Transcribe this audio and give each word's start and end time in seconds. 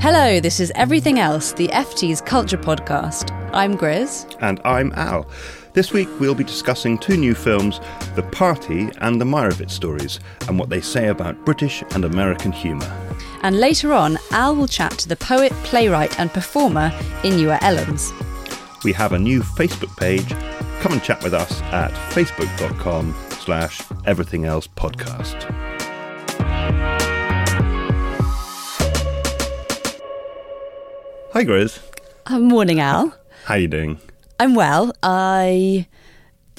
Hello, 0.00 0.40
this 0.40 0.60
is 0.60 0.72
Everything 0.76 1.18
Else, 1.18 1.52
the 1.52 1.68
FT's 1.68 2.22
culture 2.22 2.56
podcast. 2.56 3.30
I'm 3.52 3.76
Grizz. 3.76 4.34
And 4.40 4.58
I'm 4.64 4.94
Al. 4.94 5.28
This 5.74 5.92
week 5.92 6.08
we'll 6.18 6.34
be 6.34 6.42
discussing 6.42 6.96
two 6.96 7.18
new 7.18 7.34
films, 7.34 7.80
The 8.14 8.22
Party 8.22 8.88
and 9.02 9.20
The 9.20 9.26
Meyerowitz 9.26 9.72
Stories, 9.72 10.18
and 10.48 10.58
what 10.58 10.70
they 10.70 10.80
say 10.80 11.08
about 11.08 11.44
British 11.44 11.84
and 11.90 12.06
American 12.06 12.50
humour. 12.50 12.90
And 13.42 13.60
later 13.60 13.92
on, 13.92 14.16
Al 14.30 14.56
will 14.56 14.68
chat 14.68 14.92
to 15.00 15.08
the 15.08 15.16
poet, 15.16 15.52
playwright, 15.64 16.18
and 16.18 16.32
performer 16.32 16.88
Inua 17.20 17.58
Ellams. 17.58 18.10
We 18.82 18.94
have 18.94 19.12
a 19.12 19.18
new 19.18 19.42
Facebook 19.42 19.94
page. 19.98 20.30
Come 20.80 20.94
and 20.94 21.02
chat 21.02 21.22
with 21.22 21.34
us 21.34 21.60
at 21.60 21.90
facebook.com 22.14 23.14
slash 23.32 23.82
everything 24.06 24.46
else 24.46 24.66
podcast. 24.66 25.79
Hi 31.32 31.44
Grizz. 31.44 31.78
Uh, 32.26 32.38
morning, 32.38 32.80
Al. 32.80 33.14
How 33.44 33.54
you 33.54 33.68
doing? 33.68 33.98
I'm 34.38 34.54
well. 34.54 34.92
I 35.02 35.86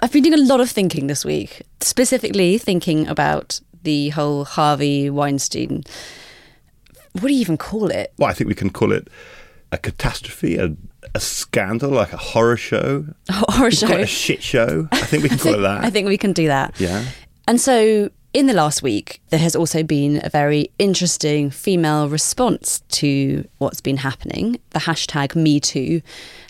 I've 0.01 0.11
been 0.11 0.23
doing 0.23 0.39
a 0.39 0.43
lot 0.43 0.59
of 0.61 0.69
thinking 0.69 1.07
this 1.07 1.25
week, 1.25 1.61
specifically 1.81 2.57
thinking 2.57 3.07
about 3.07 3.59
the 3.83 4.09
whole 4.09 4.45
Harvey 4.45 5.09
Weinstein. 5.09 5.83
What 7.13 7.23
do 7.27 7.33
you 7.33 7.41
even 7.41 7.57
call 7.57 7.89
it? 7.91 8.13
Well, 8.17 8.29
I 8.29 8.33
think 8.33 8.47
we 8.47 8.55
can 8.55 8.69
call 8.69 8.91
it 8.91 9.09
a 9.71 9.77
catastrophe, 9.77 10.57
a, 10.57 10.73
a 11.13 11.19
scandal, 11.19 11.91
like 11.91 12.13
a 12.13 12.17
horror 12.17 12.57
show, 12.57 13.05
A 13.29 13.33
Horror 13.51 13.71
show. 13.71 13.87
a 13.93 14.05
shit 14.05 14.41
show. 14.41 14.87
I 14.91 15.01
think 15.01 15.23
we 15.23 15.29
can 15.29 15.37
call 15.39 15.55
it 15.55 15.61
that. 15.61 15.83
I 15.83 15.89
think 15.89 16.07
we 16.07 16.17
can 16.17 16.33
do 16.33 16.47
that. 16.47 16.79
Yeah. 16.79 17.03
And 17.47 17.59
so 17.59 18.09
in 18.33 18.47
the 18.47 18.53
last 18.53 18.81
week, 18.81 19.21
there 19.29 19.39
has 19.39 19.57
also 19.57 19.83
been 19.83 20.21
a 20.23 20.29
very 20.29 20.71
interesting 20.79 21.49
female 21.49 22.07
response 22.07 22.79
to 22.89 23.45
what's 23.57 23.81
been 23.81 23.97
happening. 23.97 24.57
The 24.69 24.79
hashtag 24.79 25.33
MeToo 25.33 26.01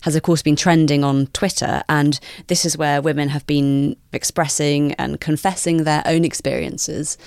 has, 0.02 0.16
of 0.16 0.22
course, 0.22 0.44
been 0.44 0.56
trending 0.56 1.04
on 1.04 1.28
Twitter. 1.28 1.82
And 1.90 2.20
this 2.48 2.66
is 2.66 2.78
where 2.78 3.02
women 3.02 3.30
have 3.30 3.48
been 3.48 3.96
expressing 4.14 4.94
and 4.94 5.20
confessing 5.20 5.84
their 5.84 6.04
own 6.06 6.24
experiences 6.24 7.18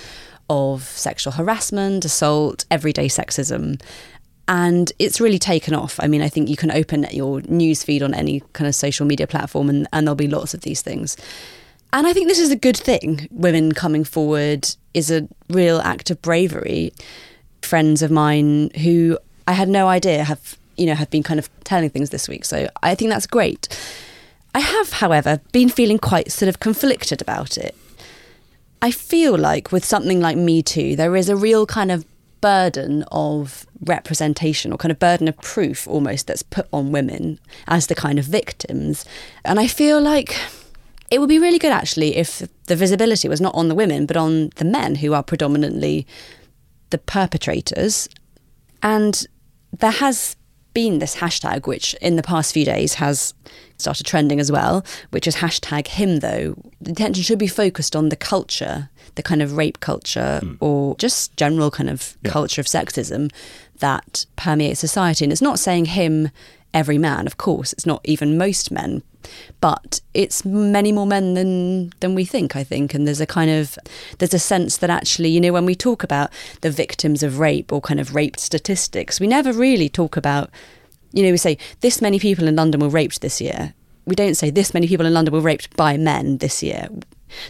of 0.48 0.84
sexual 0.84 1.32
harassment, 1.32 2.04
assault, 2.04 2.64
everyday 2.70 3.08
sexism. 3.08 3.82
And 4.46 4.92
it's 5.00 5.20
really 5.20 5.38
taken 5.38 5.74
off. 5.74 5.98
I 6.00 6.06
mean, 6.06 6.22
I 6.22 6.28
think 6.28 6.48
you 6.48 6.56
can 6.56 6.70
open 6.70 7.06
your 7.10 7.40
news 7.42 7.82
feed 7.82 8.04
on 8.04 8.14
any 8.14 8.40
kind 8.52 8.68
of 8.68 8.74
social 8.76 9.04
media 9.04 9.26
platform, 9.26 9.68
and, 9.68 9.88
and 9.92 10.06
there'll 10.06 10.14
be 10.14 10.28
lots 10.28 10.54
of 10.54 10.60
these 10.60 10.80
things. 10.82 11.16
And 11.94 12.08
I 12.08 12.12
think 12.12 12.26
this 12.26 12.40
is 12.40 12.50
a 12.50 12.56
good 12.56 12.76
thing. 12.76 13.28
Women 13.30 13.70
coming 13.70 14.02
forward 14.02 14.68
is 14.94 15.12
a 15.12 15.28
real 15.48 15.78
act 15.78 16.10
of 16.10 16.20
bravery. 16.20 16.92
Friends 17.62 18.02
of 18.02 18.10
mine 18.10 18.70
who 18.82 19.16
I 19.46 19.52
had 19.52 19.68
no 19.68 19.86
idea 19.86 20.24
have, 20.24 20.58
you 20.76 20.86
know, 20.86 20.96
have 20.96 21.08
been 21.10 21.22
kind 21.22 21.38
of 21.38 21.48
telling 21.62 21.90
things 21.90 22.10
this 22.10 22.28
week. 22.28 22.44
So 22.44 22.68
I 22.82 22.96
think 22.96 23.12
that's 23.12 23.28
great. 23.28 23.68
I 24.56 24.58
have, 24.58 24.94
however, 24.94 25.40
been 25.52 25.68
feeling 25.68 25.98
quite 25.98 26.32
sort 26.32 26.48
of 26.48 26.58
conflicted 26.58 27.22
about 27.22 27.56
it. 27.56 27.76
I 28.82 28.90
feel 28.90 29.38
like 29.38 29.70
with 29.70 29.84
something 29.84 30.20
like 30.20 30.36
Me 30.36 30.64
Too, 30.64 30.96
there 30.96 31.14
is 31.14 31.28
a 31.28 31.36
real 31.36 31.64
kind 31.64 31.92
of 31.92 32.04
burden 32.40 33.04
of 33.12 33.68
representation 33.84 34.72
or 34.72 34.78
kind 34.78 34.90
of 34.90 34.98
burden 34.98 35.28
of 35.28 35.36
proof 35.38 35.86
almost 35.86 36.26
that's 36.26 36.42
put 36.42 36.66
on 36.72 36.90
women 36.90 37.38
as 37.68 37.86
the 37.86 37.94
kind 37.94 38.18
of 38.18 38.24
victims. 38.24 39.04
And 39.44 39.60
I 39.60 39.68
feel 39.68 40.00
like 40.00 40.36
it 41.10 41.18
would 41.18 41.28
be 41.28 41.38
really 41.38 41.58
good 41.58 41.72
actually 41.72 42.16
if 42.16 42.42
the 42.66 42.76
visibility 42.76 43.28
was 43.28 43.40
not 43.40 43.54
on 43.54 43.68
the 43.68 43.74
women 43.74 44.06
but 44.06 44.16
on 44.16 44.50
the 44.56 44.64
men 44.64 44.96
who 44.96 45.12
are 45.12 45.22
predominantly 45.22 46.06
the 46.90 46.98
perpetrators. 46.98 48.08
And 48.82 49.26
there 49.78 49.90
has 49.90 50.36
been 50.74 50.98
this 50.98 51.16
hashtag, 51.16 51.66
which 51.66 51.94
in 51.94 52.16
the 52.16 52.22
past 52.22 52.52
few 52.52 52.64
days 52.64 52.94
has 52.94 53.32
started 53.78 54.04
trending 54.04 54.40
as 54.40 54.50
well, 54.50 54.84
which 55.10 55.26
is 55.26 55.36
hashtag 55.36 55.86
him 55.86 56.18
though. 56.20 56.56
The 56.80 56.92
attention 56.92 57.22
should 57.22 57.38
be 57.38 57.46
focused 57.46 57.96
on 57.96 58.08
the 58.08 58.16
culture, 58.16 58.90
the 59.14 59.22
kind 59.22 59.40
of 59.40 59.56
rape 59.56 59.80
culture 59.80 60.40
hmm. 60.42 60.54
or 60.60 60.96
just 60.96 61.36
general 61.36 61.70
kind 61.70 61.88
of 61.88 62.16
Yeah. 62.22 62.32
culture 62.32 62.60
of 62.60 62.66
sexism 62.66 63.32
that 63.78 64.26
permeates 64.36 64.80
society. 64.80 65.24
And 65.24 65.32
it's 65.32 65.42
not 65.42 65.58
saying 65.58 65.86
him 65.86 66.30
every 66.74 66.98
man, 66.98 67.26
of 67.26 67.38
course, 67.38 67.72
it's 67.72 67.86
not 67.86 68.00
even 68.04 68.36
most 68.36 68.70
men, 68.70 69.02
but 69.60 70.00
it's 70.12 70.44
many 70.44 70.92
more 70.92 71.06
men 71.06 71.32
than 71.34 71.92
than 72.00 72.14
we 72.14 72.26
think, 72.26 72.56
I 72.56 72.64
think. 72.64 72.92
And 72.92 73.06
there's 73.06 73.20
a 73.20 73.26
kind 73.26 73.50
of 73.50 73.78
there's 74.18 74.34
a 74.34 74.38
sense 74.38 74.76
that 74.78 74.90
actually, 74.90 75.30
you 75.30 75.40
know, 75.40 75.52
when 75.52 75.64
we 75.64 75.74
talk 75.74 76.02
about 76.02 76.30
the 76.60 76.70
victims 76.70 77.22
of 77.22 77.38
rape 77.38 77.72
or 77.72 77.80
kind 77.80 78.00
of 78.00 78.14
rape 78.14 78.36
statistics, 78.36 79.20
we 79.20 79.26
never 79.26 79.52
really 79.52 79.88
talk 79.88 80.16
about 80.16 80.50
you 81.14 81.22
know, 81.22 81.30
we 81.30 81.36
say 81.36 81.56
this 81.80 82.02
many 82.02 82.18
people 82.18 82.48
in 82.48 82.56
London 82.56 82.80
were 82.80 82.88
raped 82.88 83.20
this 83.22 83.40
year. 83.40 83.72
We 84.04 84.16
don't 84.16 84.34
say 84.34 84.50
this 84.50 84.74
many 84.74 84.88
people 84.88 85.06
in 85.06 85.14
London 85.14 85.32
were 85.32 85.40
raped 85.40 85.74
by 85.76 85.96
men 85.96 86.38
this 86.38 86.62
year. 86.62 86.88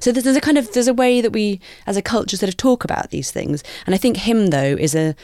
So 0.00 0.12
there's, 0.12 0.24
there's 0.24 0.36
a 0.36 0.40
kind 0.40 0.58
of 0.58 0.72
there's 0.72 0.88
a 0.88 0.94
way 0.94 1.20
that 1.20 1.32
we, 1.32 1.60
as 1.86 1.96
a 1.96 2.02
culture, 2.02 2.36
sort 2.36 2.48
of 2.48 2.56
talk 2.56 2.84
about 2.84 3.10
these 3.10 3.30
things. 3.30 3.64
And 3.86 3.94
I 3.94 3.98
think 3.98 4.18
him 4.18 4.48
though 4.48 4.76
is 4.78 4.94
a 4.94 5.16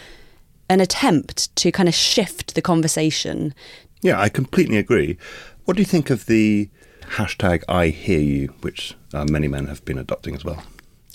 an 0.69 0.81
attempt 0.81 1.55
to 1.57 1.71
kind 1.71 1.89
of 1.89 1.95
shift 1.95 2.55
the 2.55 2.63
conversation. 2.63 3.55
Yeah, 4.03 4.21
I 4.21 4.29
completely 4.29 4.77
agree. 4.77 5.19
What 5.65 5.77
do 5.77 5.83
you 5.83 5.87
think 5.87 6.11
of 6.11 6.27
the 6.27 6.69
hashtag 7.03 7.65
I 7.69 7.89
hear 7.89 8.21
you, 8.21 8.49
which 8.61 8.95
uh, 9.13 9.27
many 9.29 9.49
men 9.49 9.67
have 9.67 9.85
been 9.85 9.99
adopting 9.99 10.35
as 10.35 10.45
well? 10.45 10.63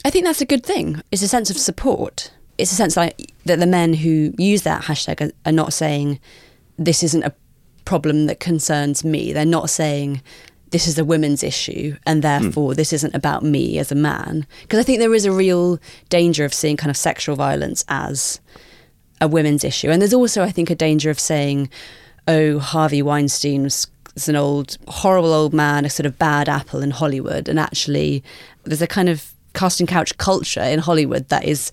I 0.04 0.10
think 0.10 0.26
that's 0.26 0.42
a 0.42 0.46
good 0.46 0.66
thing. 0.66 1.02
It's 1.12 1.22
a 1.22 1.28
sense 1.28 1.50
of 1.50 1.58
support. 1.58 2.32
It's 2.58 2.72
a 2.72 2.76
sense 2.76 2.96
like 2.96 3.34
that 3.46 3.60
the 3.60 3.66
men 3.66 3.94
who 3.94 4.34
use 4.38 4.62
that 4.64 4.84
hashtag 4.84 5.22
are, 5.22 5.32
are 5.46 5.52
not 5.52 5.74
saying 5.74 6.20
this 6.78 7.04
isn't 7.04 7.24
a 7.24 7.34
problem 7.86 8.28
that 8.28 8.40
concerns 8.40 9.04
me. 9.04 9.34
They're 9.34 9.46
not 9.46 9.70
saying 9.70 10.22
this 10.72 10.88
is 10.88 10.98
a 10.98 11.06
women's 11.06 11.44
issue 11.44 11.96
and 12.06 12.22
therefore 12.22 12.74
this 12.74 12.92
isn't 12.92 13.16
about 13.16 13.44
me 13.44 13.80
as 13.80 13.92
a 13.92 13.96
man. 13.96 14.46
Because 14.62 14.80
I 14.80 14.84
think 14.84 15.00
there 15.00 15.14
is 15.14 15.26
a 15.26 15.32
real 15.32 15.80
danger 16.10 16.44
of 16.44 16.54
seeing 16.54 16.78
kind 16.78 16.90
of 16.90 16.98
sexual 16.98 17.36
violence 17.36 17.86
as 17.88 18.40
a 19.22 19.28
women's 19.28 19.64
issue. 19.64 19.90
And 19.90 20.02
there's 20.02 20.14
also, 20.14 20.44
I 20.44 20.52
think, 20.52 20.70
a 20.70 20.76
danger 20.76 21.10
of 21.10 21.20
saying, 21.20 21.70
oh, 22.28 22.60
Harvey 22.60 23.02
Weinstein 23.02 23.64
was 23.64 23.88
is 24.16 24.30
an 24.30 24.36
old, 24.38 24.78
horrible 24.88 25.34
old 25.34 25.54
man, 25.54 25.84
a 25.84 25.90
sort 25.90 26.06
of 26.06 26.18
bad 26.18 26.48
apple 26.48 26.82
in 26.82 26.92
Hollywood. 26.92 27.50
And 27.50 27.60
actually, 27.60 28.24
there's 28.64 28.82
a 28.82 28.88
kind 28.88 29.10
of 29.10 29.34
casting 29.54 29.86
couch 29.88 30.18
culture 30.18 30.62
in 30.64 30.80
Hollywood 30.80 31.28
that 31.30 31.44
is 31.44 31.70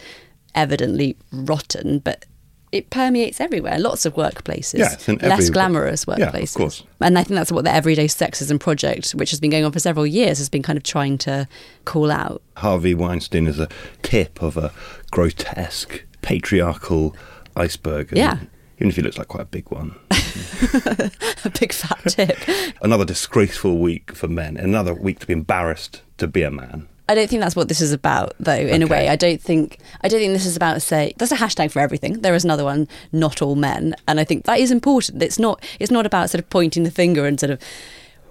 evidently 0.56 1.16
rotten, 1.32 2.00
but 2.00 2.24
it 2.72 2.90
permeates 2.90 3.40
everywhere. 3.40 3.78
Lots 3.78 4.06
of 4.06 4.14
workplaces, 4.14 5.08
in 5.08 5.18
less 5.18 5.32
every- 5.42 5.50
glamorous 5.50 6.04
Yeah, 6.08 6.14
of 6.14 6.32
workplaces. 6.34 6.56
course. 6.56 6.82
And 7.00 7.16
I 7.18 7.22
think 7.22 7.36
that's 7.36 7.52
what 7.52 7.64
the 7.64 7.72
Everyday 7.72 8.06
Sexism 8.08 8.58
Project, 8.58 9.12
which 9.12 9.30
has 9.30 9.38
been 9.40 9.50
going 9.50 9.64
on 9.64 9.72
for 9.72 9.78
several 9.80 10.06
years, 10.06 10.38
has 10.38 10.48
been 10.48 10.62
kind 10.62 10.76
of 10.76 10.82
trying 10.82 11.18
to 11.18 11.46
call 11.84 12.10
out. 12.10 12.42
Harvey 12.56 12.94
Weinstein 12.94 13.46
is 13.46 13.60
a 13.60 13.68
tip 14.02 14.42
of 14.42 14.56
a 14.56 14.72
grotesque 15.10 16.02
patriarchal 16.22 17.14
iceberg. 17.54 18.08
and 18.08 18.18
Yeah. 18.18 18.38
Even 18.82 18.90
if 18.90 18.96
he 18.96 19.02
looks 19.02 19.16
like 19.16 19.28
quite 19.28 19.42
a 19.42 19.46
big 19.46 19.70
one. 19.70 19.94
a 20.10 21.50
big 21.60 21.72
fat 21.72 22.00
tip. 22.08 22.36
Another 22.82 23.04
disgraceful 23.04 23.78
week 23.78 24.12
for 24.12 24.26
men. 24.26 24.56
Another 24.56 24.92
week 24.92 25.20
to 25.20 25.26
be 25.28 25.32
embarrassed 25.32 26.02
to 26.18 26.26
be 26.26 26.42
a 26.42 26.50
man. 26.50 26.88
I 27.08 27.14
don't 27.14 27.30
think 27.30 27.42
that's 27.42 27.54
what 27.54 27.68
this 27.68 27.80
is 27.80 27.92
about, 27.92 28.34
though. 28.40 28.52
In 28.56 28.82
a 28.82 28.88
way, 28.88 29.08
I 29.08 29.14
don't 29.14 29.40
think 29.40 29.78
I 30.00 30.08
don't 30.08 30.18
think 30.18 30.32
this 30.32 30.46
is 30.46 30.56
about 30.56 30.82
say. 30.82 31.14
There's 31.16 31.30
a 31.30 31.36
hashtag 31.36 31.70
for 31.70 31.78
everything. 31.78 32.22
There 32.22 32.34
is 32.34 32.42
another 32.42 32.64
one, 32.64 32.88
not 33.12 33.40
all 33.40 33.54
men, 33.54 33.94
and 34.08 34.18
I 34.18 34.24
think 34.24 34.46
that 34.46 34.58
is 34.58 34.72
important. 34.72 35.22
It's 35.22 35.38
not. 35.38 35.62
It's 35.78 35.92
not 35.92 36.04
about 36.04 36.30
sort 36.30 36.42
of 36.42 36.50
pointing 36.50 36.82
the 36.82 36.90
finger 36.90 37.24
and 37.24 37.38
sort 37.38 37.50
of 37.50 37.60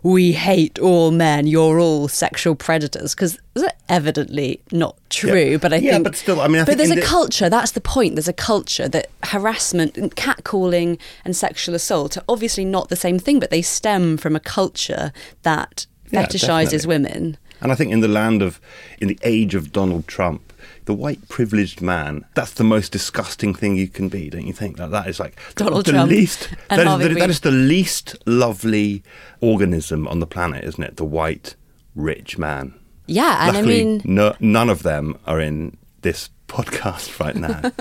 we 0.03 0.31
hate 0.31 0.79
all 0.79 1.11
men. 1.11 1.47
You're 1.47 1.79
all 1.79 2.07
sexual 2.07 2.55
predators 2.55 3.13
because 3.13 3.37
that's 3.53 3.75
evidently 3.89 4.61
not 4.71 4.95
true. 5.09 5.33
Yeah. 5.37 5.57
But 5.57 5.73
I 5.73 5.77
Yeah, 5.77 5.91
think, 5.93 6.03
but 6.05 6.15
still, 6.15 6.41
I 6.41 6.47
mean, 6.47 6.61
I 6.61 6.65
but 6.65 6.77
there's 6.77 6.91
a 6.91 6.95
the- 6.95 7.01
culture. 7.01 7.49
That's 7.49 7.71
the 7.71 7.81
point. 7.81 8.15
There's 8.15 8.27
a 8.27 8.33
culture 8.33 8.87
that 8.89 9.09
harassment, 9.25 9.97
and 9.97 10.15
catcalling, 10.15 10.97
and 11.25 11.35
sexual 11.35 11.75
assault 11.75 12.17
are 12.17 12.23
obviously 12.27 12.65
not 12.65 12.89
the 12.89 12.95
same 12.95 13.19
thing, 13.19 13.39
but 13.39 13.49
they 13.51 13.61
stem 13.61 14.17
from 14.17 14.35
a 14.35 14.39
culture 14.39 15.11
that 15.43 15.85
Yeah, 16.11 16.25
fetishizes 16.25 16.71
definitely. 16.71 16.87
women 16.87 17.37
And 17.61 17.71
I 17.71 17.75
think 17.75 17.91
in 17.91 17.99
the 17.99 18.07
land 18.07 18.41
of, 18.41 18.59
in 18.99 19.07
the 19.07 19.19
age 19.23 19.53
of 19.55 19.71
Donald 19.71 20.07
Trump, 20.07 20.50
the 20.85 20.93
white 20.93 21.27
privileged 21.29 21.81
man, 21.81 22.25
that's 22.33 22.53
the 22.53 22.63
most 22.63 22.91
disgusting 22.91 23.53
thing 23.53 23.75
you 23.75 23.87
can 23.87 24.09
be, 24.09 24.29
don't 24.29 24.47
you 24.47 24.53
think? 24.53 24.77
That 24.77 24.91
that 24.91 25.07
is 25.07 25.19
like 25.19 25.39
Donald 25.55 25.85
the 25.85 25.91
Trump 25.91 26.09
least 26.09 26.49
that 26.69 26.79
is, 26.79 27.07
the, 27.07 27.19
that 27.19 27.29
is 27.29 27.39
the 27.41 27.51
least 27.51 28.15
lovely 28.25 29.03
organism 29.39 30.07
on 30.07 30.19
the 30.19 30.27
planet, 30.27 30.63
isn't 30.63 30.83
it? 30.83 30.97
The 30.97 31.05
white 31.05 31.55
rich 31.95 32.37
man. 32.37 32.73
Yeah, 33.07 33.47
and 33.47 33.55
Luckily, 33.55 33.81
I 33.81 33.83
mean, 33.83 34.01
no, 34.05 34.35
none 34.39 34.69
of 34.69 34.83
them 34.83 35.17
are 35.25 35.39
in 35.39 35.77
this 36.01 36.29
podcast 36.47 37.19
right 37.23 37.35
now. 37.35 37.71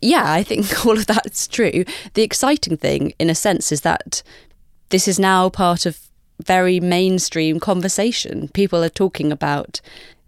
yeah, 0.00 0.32
I 0.32 0.42
think 0.42 0.86
all 0.86 0.96
of 0.98 1.06
that's 1.06 1.48
true. 1.48 1.84
The 2.14 2.22
exciting 2.22 2.76
thing, 2.76 3.12
in 3.18 3.30
a 3.30 3.34
sense, 3.34 3.72
is 3.72 3.82
that 3.82 4.22
this 4.90 5.08
is 5.08 5.18
now 5.18 5.48
part 5.48 5.86
of 5.86 6.00
very 6.42 6.80
mainstream 6.80 7.58
conversation. 7.58 8.48
People 8.48 8.84
are 8.84 8.90
talking 8.90 9.32
about 9.32 9.80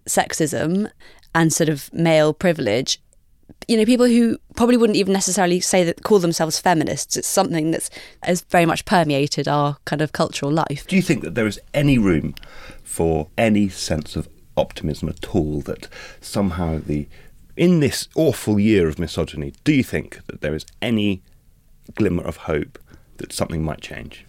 sexism 0.06 0.90
and 1.38 1.52
sort 1.52 1.68
of 1.68 1.92
male 1.94 2.34
privilege. 2.34 3.00
You 3.68 3.76
know, 3.76 3.84
people 3.84 4.06
who 4.06 4.38
probably 4.56 4.76
wouldn't 4.76 4.96
even 4.96 5.12
necessarily 5.12 5.60
say 5.60 5.84
that 5.84 6.02
call 6.02 6.18
themselves 6.18 6.58
feminists. 6.58 7.16
It's 7.16 7.28
something 7.28 7.70
that's 7.70 7.90
has 8.24 8.40
very 8.50 8.66
much 8.66 8.84
permeated 8.84 9.46
our 9.46 9.76
kind 9.84 10.02
of 10.02 10.12
cultural 10.12 10.50
life. 10.50 10.86
Do 10.88 10.96
you 10.96 11.02
think 11.02 11.22
that 11.22 11.36
there 11.36 11.46
is 11.46 11.60
any 11.72 11.96
room 11.96 12.34
for 12.82 13.28
any 13.38 13.68
sense 13.68 14.16
of 14.16 14.28
optimism 14.56 15.08
at 15.08 15.34
all 15.34 15.60
that 15.62 15.86
somehow 16.20 16.80
the 16.84 17.08
in 17.56 17.78
this 17.78 18.08
awful 18.16 18.58
year 18.58 18.88
of 18.88 18.98
misogyny, 18.98 19.52
do 19.62 19.72
you 19.72 19.84
think 19.84 20.24
that 20.26 20.40
there 20.40 20.54
is 20.54 20.66
any 20.82 21.22
glimmer 21.94 22.24
of 22.24 22.36
hope 22.36 22.78
that 23.18 23.32
something 23.32 23.62
might 23.62 23.80
change? 23.80 24.24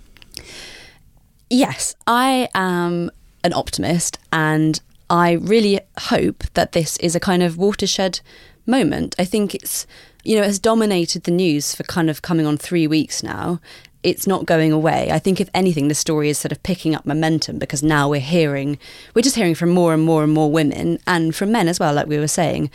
Yes, 1.49 1.95
I 2.05 2.49
am 2.53 3.09
an 3.43 3.53
optimist 3.53 4.19
and 4.31 4.79
I 5.09 5.33
really 5.33 5.79
hope 5.97 6.43
that 6.53 6.73
this 6.73 6.97
is 6.97 7.15
a 7.15 7.19
kind 7.19 7.41
of 7.41 7.57
watershed 7.57 8.19
moment. 8.65 9.15
I 9.17 9.25
think 9.25 9.55
it's, 9.55 9.87
you 10.23 10.35
know, 10.35 10.43
it 10.43 10.47
has 10.47 10.59
dominated 10.59 11.23
the 11.23 11.31
news 11.31 11.73
for 11.73 11.83
kind 11.83 12.09
of 12.09 12.21
coming 12.21 12.45
on 12.45 12.57
three 12.57 12.87
weeks 12.87 13.23
now. 13.23 13.59
It's 14.01 14.27
not 14.27 14.45
going 14.45 14.71
away. 14.71 15.11
I 15.11 15.19
think, 15.19 15.41
if 15.41 15.49
anything, 15.53 15.89
the 15.89 15.95
story 15.95 16.29
is 16.29 16.37
sort 16.37 16.53
of 16.53 16.63
picking 16.63 16.95
up 16.95 17.05
momentum 17.05 17.57
because 17.57 17.83
now 17.83 18.07
we're 18.07 18.21
hearing, 18.21 18.77
we're 19.13 19.23
just 19.23 19.35
hearing 19.35 19.55
from 19.55 19.71
more 19.71 19.93
and 19.93 20.03
more 20.03 20.23
and 20.23 20.31
more 20.31 20.49
women 20.49 20.99
and 21.05 21.35
from 21.35 21.51
men 21.51 21.67
as 21.67 21.79
well, 21.79 21.93
like 21.93 22.07
we 22.07 22.17
were 22.17 22.27
saying. 22.27 22.69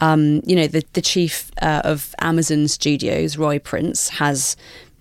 Um, 0.00 0.40
you 0.44 0.56
know, 0.56 0.66
the, 0.66 0.82
the 0.94 1.00
chief 1.00 1.52
uh, 1.62 1.82
of 1.84 2.14
Amazon 2.18 2.66
Studios, 2.66 3.36
Roy 3.36 3.60
Price, 3.60 4.08
has 4.08 4.56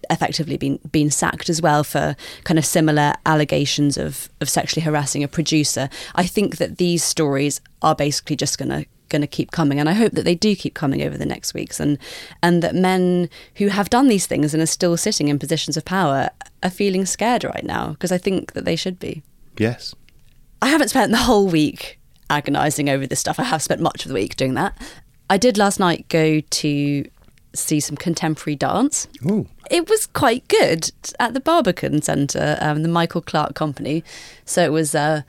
effectively 0.10 0.58
been 0.58 0.80
been 0.92 1.10
sacked 1.10 1.50
as 1.50 1.62
well 1.62 1.84
for 1.84 2.16
kind 2.44 2.58
of 2.58 2.66
similar 2.66 3.14
allegations 3.26 3.98
of 3.98 4.30
of 4.42 4.50
sexually 4.50 4.84
harassing 4.84 5.24
a 5.24 5.28
producer. 5.28 5.90
I 6.16 6.26
think 6.26 6.58
that 6.58 6.78
these 6.78 7.04
stories 7.04 7.62
are 7.82 7.96
basically 7.96 8.36
just 8.36 8.58
going 8.58 8.70
to 8.70 8.86
going 9.10 9.22
to 9.22 9.28
keep 9.28 9.52
coming 9.52 9.80
and 9.80 9.88
I 9.88 9.94
hope 9.94 10.14
that 10.14 10.26
they 10.26 10.34
do 10.34 10.56
keep 10.56 10.74
coming 10.74 11.04
over 11.04 11.18
the 11.18 11.26
next 11.26 11.54
weeks 11.54 11.80
and 11.80 12.00
and 12.42 12.64
that 12.64 12.74
men 12.74 13.30
who 13.56 13.68
have 13.68 13.92
done 13.92 14.08
these 14.08 14.26
things 14.26 14.54
and 14.54 14.64
are 14.64 14.68
still 14.68 14.98
sitting 14.98 15.28
in 15.28 15.38
positions 15.38 15.78
of 15.78 15.86
power 15.86 16.32
are 16.64 16.70
feeling 16.70 17.06
scared 17.06 17.44
right 17.44 17.64
now 17.64 17.90
because 17.90 18.12
I 18.12 18.18
think 18.18 18.54
that 18.54 18.66
they 18.66 18.76
should 18.76 19.00
be. 19.00 19.22
Yes. 19.58 19.94
I 20.64 20.70
haven't 20.70 20.88
spent 20.88 21.12
the 21.12 21.18
whole 21.18 21.48
week 21.48 22.00
agonizing 22.30 22.90
over 22.90 23.06
this 23.06 23.20
stuff. 23.20 23.40
I 23.40 23.44
have 23.44 23.62
spent 23.62 23.82
much 23.82 24.06
of 24.06 24.10
the 24.10 24.16
week 24.16 24.36
doing 24.36 24.56
that. 24.56 24.82
I 25.30 25.38
did 25.38 25.58
last 25.58 25.80
night 25.80 26.08
go 26.10 26.40
to 26.40 27.06
see 27.54 27.80
some 27.80 27.96
contemporary 27.98 28.56
dance. 28.56 29.08
Ooh. 29.26 29.48
It 29.72 29.90
was 29.90 30.08
quite 30.08 30.48
good 30.48 30.92
at 31.20 31.34
the 31.34 31.40
Barbican 31.40 32.02
Centre, 32.02 32.58
um, 32.62 32.84
the 32.84 32.90
Michael 32.90 33.22
Clark 33.22 33.54
Company. 33.56 34.04
So 34.46 34.64
it 34.64 34.72
was 34.72 34.94
uh, 34.96 35.22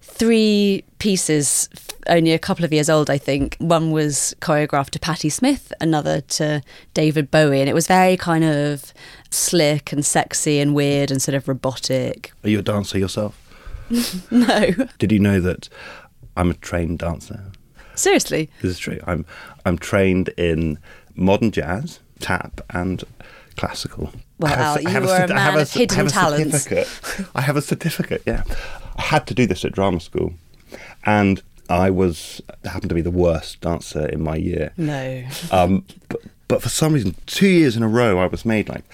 three 0.00 0.84
pieces, 0.98 1.68
only 2.08 2.32
a 2.32 2.38
couple 2.38 2.64
of 2.64 2.72
years 2.72 2.88
old, 2.88 3.10
I 3.10 3.18
think. 3.18 3.56
One 3.58 3.90
was 3.90 4.34
choreographed 4.40 4.90
to 4.90 4.98
Patti 4.98 5.28
Smith, 5.28 5.72
another 5.80 6.20
to 6.22 6.62
David 6.94 7.30
Bowie, 7.30 7.60
and 7.60 7.68
it 7.68 7.74
was 7.74 7.86
very 7.86 8.16
kind 8.16 8.44
of 8.44 8.92
slick 9.30 9.92
and 9.92 10.04
sexy 10.04 10.58
and 10.60 10.74
weird 10.74 11.10
and 11.10 11.20
sort 11.20 11.34
of 11.34 11.48
robotic. 11.48 12.32
Are 12.44 12.48
you 12.48 12.60
a 12.60 12.62
dancer 12.62 12.98
yourself? 12.98 13.42
No, 14.30 14.70
Did 14.98 15.12
you 15.12 15.20
know 15.20 15.40
that 15.40 15.68
I'm 16.36 16.50
a 16.50 16.54
trained 16.54 16.98
dancer? 16.98 17.52
seriously. 17.94 18.50
This 18.60 18.72
is 18.72 18.78
true. 18.78 18.98
I'm 19.06 19.24
I'm 19.64 19.78
trained 19.78 20.28
in 20.36 20.78
modern 21.16 21.50
jazz, 21.50 22.00
tap, 22.20 22.60
and 22.70 23.02
classical. 23.56 24.12
Well, 24.38 24.52
Al, 24.52 24.80
you 24.82 24.88
are 24.88 24.90
a 24.90 24.92
have 24.92 25.28
man 25.30 25.58
of 25.58 25.68
cer- 25.68 25.78
hidden 25.80 26.06
a 26.06 26.10
talents. 26.10 26.62
certificate. 26.64 27.28
I 27.34 27.40
have 27.40 27.56
a 27.56 27.62
certificate. 27.62 28.22
Yeah, 28.26 28.42
I 28.96 29.02
had 29.02 29.26
to 29.28 29.34
do 29.34 29.46
this 29.46 29.64
at 29.64 29.72
drama 29.72 30.00
school, 30.00 30.34
and 31.04 31.42
I 31.68 31.90
was 31.90 32.40
happened 32.64 32.90
to 32.90 32.94
be 32.94 33.00
the 33.02 33.10
worst 33.10 33.60
dancer 33.60 34.06
in 34.06 34.22
my 34.22 34.36
year. 34.36 34.72
No. 34.76 35.24
Um, 35.50 35.84
but, 36.08 36.20
but 36.48 36.62
for 36.62 36.68
some 36.68 36.92
reason, 36.92 37.16
two 37.26 37.48
years 37.48 37.76
in 37.76 37.82
a 37.82 37.88
row, 37.88 38.18
I 38.18 38.26
was 38.26 38.44
made 38.44 38.68
like 38.68 38.84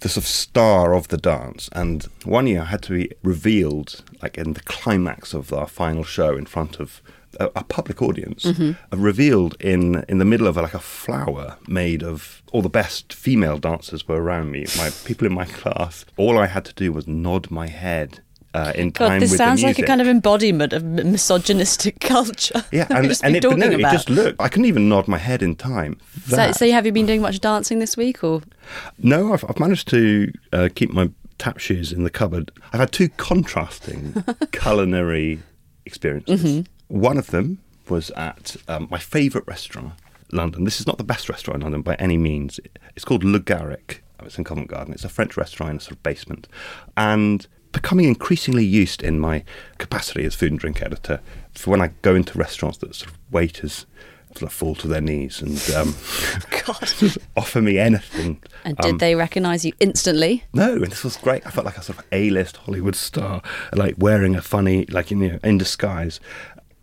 the 0.00 0.08
sort 0.10 0.24
of 0.24 0.28
star 0.28 0.94
of 0.94 1.08
the 1.08 1.16
dance. 1.16 1.70
And 1.72 2.04
one 2.24 2.46
year, 2.46 2.62
I 2.62 2.66
had 2.66 2.82
to 2.82 2.92
be 2.92 3.10
revealed, 3.22 4.02
like 4.22 4.36
in 4.36 4.52
the 4.52 4.60
climax 4.60 5.32
of 5.32 5.52
our 5.54 5.66
final 5.66 6.04
show, 6.04 6.36
in 6.36 6.44
front 6.44 6.78
of 6.80 7.00
a, 7.40 7.46
a 7.56 7.64
public 7.64 8.02
audience, 8.02 8.44
uh, 8.46 8.74
revealed 8.92 9.56
in 9.60 10.04
in 10.08 10.18
the 10.18 10.24
middle 10.24 10.46
of 10.46 10.56
like 10.56 10.74
a 10.74 10.78
flower 10.78 11.56
made 11.68 12.02
of 12.02 12.42
all 12.52 12.62
the 12.62 12.68
best 12.68 13.12
female 13.12 13.58
dancers 13.58 14.06
were 14.08 14.20
around 14.22 14.50
me. 14.50 14.66
My 14.76 14.90
people 15.04 15.26
in 15.26 15.32
my 15.34 15.44
class. 15.44 16.04
All 16.16 16.38
I 16.38 16.46
had 16.46 16.64
to 16.66 16.74
do 16.74 16.92
was 16.92 17.06
nod 17.06 17.50
my 17.50 17.68
head. 17.68 18.20
Uh, 18.54 18.72
in 18.74 18.90
time 18.90 19.08
God, 19.08 19.20
this 19.20 19.36
sounds 19.36 19.62
like 19.62 19.78
a 19.78 19.82
kind 19.82 20.00
of 20.00 20.06
embodiment 20.06 20.72
of 20.72 20.82
misogynistic 20.82 22.00
culture. 22.00 22.64
yeah, 22.72 22.86
and, 22.88 23.06
and 23.22 23.36
it, 23.36 23.44
no, 23.44 23.66
it 23.70 23.80
just 23.92 24.08
looked. 24.08 24.40
I 24.40 24.48
couldn't 24.48 24.64
even 24.64 24.88
nod 24.88 25.08
my 25.08 25.18
head 25.18 25.42
in 25.42 25.56
time. 25.56 25.98
So, 26.26 26.52
so 26.52 26.70
have 26.70 26.86
you 26.86 26.92
been 26.92 27.04
doing 27.04 27.20
much 27.20 27.40
dancing 27.40 27.80
this 27.80 27.98
week, 27.98 28.24
or 28.24 28.40
No, 28.96 29.34
I've, 29.34 29.44
I've 29.46 29.58
managed 29.60 29.88
to 29.88 30.32
uh, 30.54 30.68
keep 30.74 30.90
my 30.90 31.10
tap 31.36 31.58
shoes 31.58 31.92
in 31.92 32.04
the 32.04 32.08
cupboard. 32.10 32.50
I've 32.72 32.80
had 32.80 32.92
two 32.92 33.10
contrasting 33.10 34.24
culinary 34.52 35.40
experiences. 35.84 36.66
One 36.88 37.18
of 37.18 37.28
them 37.28 37.58
was 37.88 38.10
at 38.12 38.56
um, 38.68 38.88
my 38.90 38.98
favourite 38.98 39.46
restaurant, 39.46 39.92
London. 40.32 40.64
This 40.64 40.80
is 40.80 40.86
not 40.86 40.98
the 40.98 41.04
best 41.04 41.28
restaurant 41.28 41.56
in 41.56 41.62
London 41.62 41.82
by 41.82 41.94
any 41.96 42.16
means. 42.16 42.58
It's 42.94 43.04
called 43.04 43.24
Le 43.24 43.38
Garrick. 43.38 44.02
It's 44.22 44.38
in 44.38 44.44
Covent 44.44 44.68
Garden. 44.68 44.92
It's 44.94 45.04
a 45.04 45.08
French 45.08 45.36
restaurant 45.36 45.70
in 45.70 45.76
a 45.76 45.80
sort 45.80 45.92
of 45.92 46.02
basement. 46.02 46.48
And 46.96 47.46
becoming 47.72 48.06
increasingly 48.06 48.64
used 48.64 49.02
in 49.02 49.20
my 49.20 49.44
capacity 49.78 50.24
as 50.24 50.34
food 50.34 50.50
and 50.52 50.58
drink 50.60 50.80
editor 50.82 51.20
for 51.52 51.70
when 51.70 51.80
I 51.82 51.88
go 52.02 52.14
into 52.14 52.38
restaurants 52.38 52.78
that 52.78 52.94
sort 52.94 53.10
of 53.10 53.18
waiters 53.30 53.84
sort 54.34 54.42
of 54.50 54.52
fall 54.52 54.74
to 54.76 54.88
their 54.88 55.00
knees 55.00 55.40
and 55.42 55.58
um, 55.74 55.94
God? 56.66 56.92
offer 57.36 57.60
me 57.62 57.78
anything. 57.78 58.42
And 58.64 58.76
did 58.78 58.92
Um, 58.92 58.98
they 58.98 59.14
recognise 59.14 59.64
you 59.64 59.72
instantly? 59.80 60.44
no, 60.52 60.72
and 60.74 60.86
this 60.90 61.04
was 61.04 61.16
great. 61.16 61.46
I 61.46 61.50
felt 61.50 61.66
like 61.66 61.78
a 61.78 61.82
sort 61.82 61.98
of 61.98 62.04
A-list 62.12 62.56
Hollywood 62.58 62.96
star, 62.96 63.42
like 63.74 63.94
wearing 63.98 64.34
a 64.34 64.42
funny, 64.42 64.86
like 64.86 65.10
you 65.10 65.16
know, 65.18 65.38
in 65.44 65.58
disguise. 65.58 66.20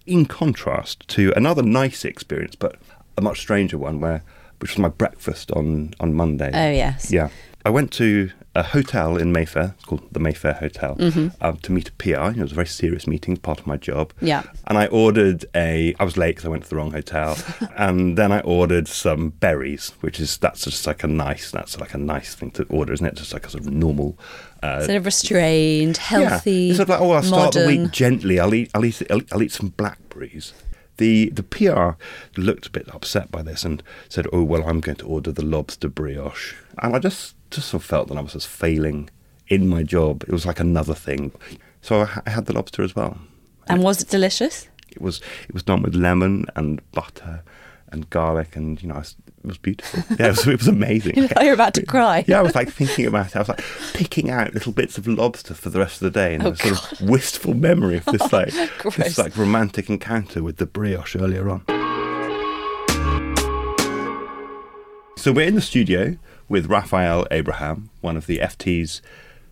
In 0.05 0.25
contrast 0.25 1.07
to 1.09 1.31
another 1.35 1.61
nice 1.61 2.03
experience, 2.03 2.55
but 2.55 2.75
a 3.17 3.21
much 3.21 3.39
stranger 3.39 3.77
one, 3.77 3.99
where 3.99 4.23
which 4.59 4.71
was 4.71 4.79
my 4.79 4.89
breakfast 4.89 5.51
on 5.51 5.93
on 5.99 6.13
Monday. 6.13 6.51
Oh, 6.53 6.71
yes. 6.71 7.11
Yeah, 7.11 7.29
I 7.65 7.69
went 7.69 7.91
to 7.93 8.31
a 8.55 8.61
hotel 8.63 9.17
in 9.17 9.31
Mayfair. 9.31 9.73
It's 9.75 9.85
called 9.85 10.07
the 10.11 10.19
Mayfair 10.19 10.53
Hotel 10.53 10.95
Mm-hmm. 10.95 11.27
um, 11.41 11.57
to 11.57 11.71
meet 11.71 11.89
a 11.89 11.91
PI. 11.93 12.29
It 12.31 12.37
was 12.37 12.51
a 12.51 12.55
very 12.55 12.67
serious 12.67 13.07
meeting, 13.07 13.35
part 13.37 13.59
of 13.59 13.65
my 13.67 13.77
job. 13.77 14.13
Yeah. 14.21 14.43
And 14.67 14.77
I 14.77 14.85
ordered 14.87 15.45
a. 15.55 15.95
I 15.99 16.03
was 16.03 16.17
late 16.17 16.35
because 16.35 16.45
I 16.45 16.49
went 16.49 16.63
to 16.65 16.69
the 16.69 16.75
wrong 16.75 16.91
hotel, 16.91 17.37
and 17.77 18.17
then 18.17 18.31
I 18.31 18.41
ordered 18.41 18.87
some 18.87 19.29
berries, 19.29 19.91
which 20.01 20.19
is 20.19 20.37
that's 20.37 20.63
just 20.65 20.85
like 20.85 21.03
a 21.03 21.07
nice. 21.07 21.49
That's 21.51 21.79
like 21.79 21.93
a 21.93 21.97
nice 21.97 22.35
thing 22.35 22.51
to 22.51 22.63
order, 22.65 22.93
isn't 22.93 23.05
it? 23.05 23.15
Just 23.15 23.33
like 23.33 23.45
a 23.47 23.49
sort 23.49 23.65
of 23.65 23.71
normal. 23.73 24.17
Uh, 24.61 24.79
Sort 24.85 24.95
of 24.97 25.05
restrained, 25.05 25.97
healthy, 25.97 26.51
yeah. 26.51 26.69
It's 26.69 26.77
sort 26.77 26.87
of 26.87 26.89
like, 26.89 27.01
oh, 27.01 27.11
I'll 27.11 27.21
start 27.23 27.53
the 27.53 27.59
modern. 27.65 27.81
week 27.83 27.91
gently. 27.91 28.39
I'll 28.39 28.53
eat. 28.53 28.71
I'll 28.73 28.85
eat. 28.85 29.01
I'll, 29.09 29.21
I'll 29.31 29.43
eat 29.43 29.51
some 29.51 29.69
blackberries. 29.69 30.53
The 30.97 31.29
the 31.29 31.43
PR 31.43 31.91
looked 32.39 32.67
a 32.67 32.71
bit 32.71 32.93
upset 32.93 33.31
by 33.31 33.41
this 33.41 33.63
and 33.63 33.81
said, 34.09 34.27
"Oh 34.31 34.43
well, 34.43 34.67
I'm 34.67 34.79
going 34.79 34.97
to 34.97 35.07
order 35.07 35.31
the 35.31 35.43
lobster 35.43 35.87
brioche," 35.87 36.55
and 36.81 36.95
I 36.95 36.99
just 36.99 37.35
just 37.49 37.69
sort 37.69 37.83
of 37.83 37.89
felt 37.89 38.07
that 38.09 38.17
I 38.17 38.21
was 38.21 38.33
just 38.33 38.47
failing 38.47 39.09
in 39.47 39.67
my 39.67 39.83
job. 39.83 40.23
It 40.23 40.31
was 40.31 40.45
like 40.45 40.59
another 40.59 40.93
thing, 40.95 41.31
so 41.81 42.01
I, 42.01 42.21
I 42.25 42.29
had 42.29 42.45
the 42.45 42.53
lobster 42.53 42.83
as 42.83 42.95
well. 42.95 43.17
And 43.67 43.81
was 43.81 44.01
it 44.01 44.09
delicious? 44.09 44.67
It 44.89 45.01
was 45.01 45.21
it 45.47 45.53
was 45.53 45.63
done 45.63 45.81
with 45.81 45.95
lemon 45.95 46.45
and 46.55 46.79
butter 46.91 47.43
and 47.93 48.09
garlic, 48.09 48.55
and 48.55 48.81
you 48.81 48.89
know, 48.89 48.95
it 48.95 48.99
was, 48.99 49.15
it 49.43 49.47
was 49.47 49.57
beautiful. 49.57 50.03
Yeah, 50.19 50.27
it 50.27 50.29
was, 50.31 50.47
it 50.47 50.57
was 50.57 50.67
amazing. 50.67 51.15
You 51.15 51.21
look 51.21 51.35
like 51.35 51.45
you're 51.45 51.53
about 51.53 51.75
to 51.75 51.85
cry. 51.85 52.25
Yeah, 52.27 52.39
I 52.39 52.41
was 52.41 52.55
like 52.55 52.69
thinking 52.69 53.05
about 53.05 53.27
it. 53.27 53.35
I 53.35 53.39
was 53.39 53.49
like 53.49 53.63
picking 53.93 54.29
out 54.29 54.53
little 54.53 54.73
bits 54.73 54.97
of 54.97 55.07
lobster 55.07 55.53
for 55.53 55.69
the 55.69 55.79
rest 55.79 56.01
of 56.01 56.11
the 56.11 56.19
day, 56.19 56.33
and 56.33 56.43
Oh, 56.43 56.49
a 56.51 56.55
sort 56.55 57.01
of 57.01 57.09
wistful 57.09 57.53
memory 57.53 57.97
of 57.97 58.05
this 58.05 58.21
oh, 58.21 58.27
like 58.31 58.95
this 58.95 59.17
like 59.17 59.37
romantic 59.37 59.89
encounter 59.89 60.43
with 60.43 60.57
the 60.57 60.65
brioche 60.65 61.15
earlier 61.15 61.49
on. 61.49 61.63
So 65.17 65.31
we're 65.31 65.47
in 65.47 65.55
the 65.55 65.61
studio 65.61 66.17
with 66.49 66.65
Raphael 66.65 67.25
Abraham, 67.31 67.89
one 68.01 68.17
of 68.17 68.25
the 68.27 68.39
FT's 68.39 69.01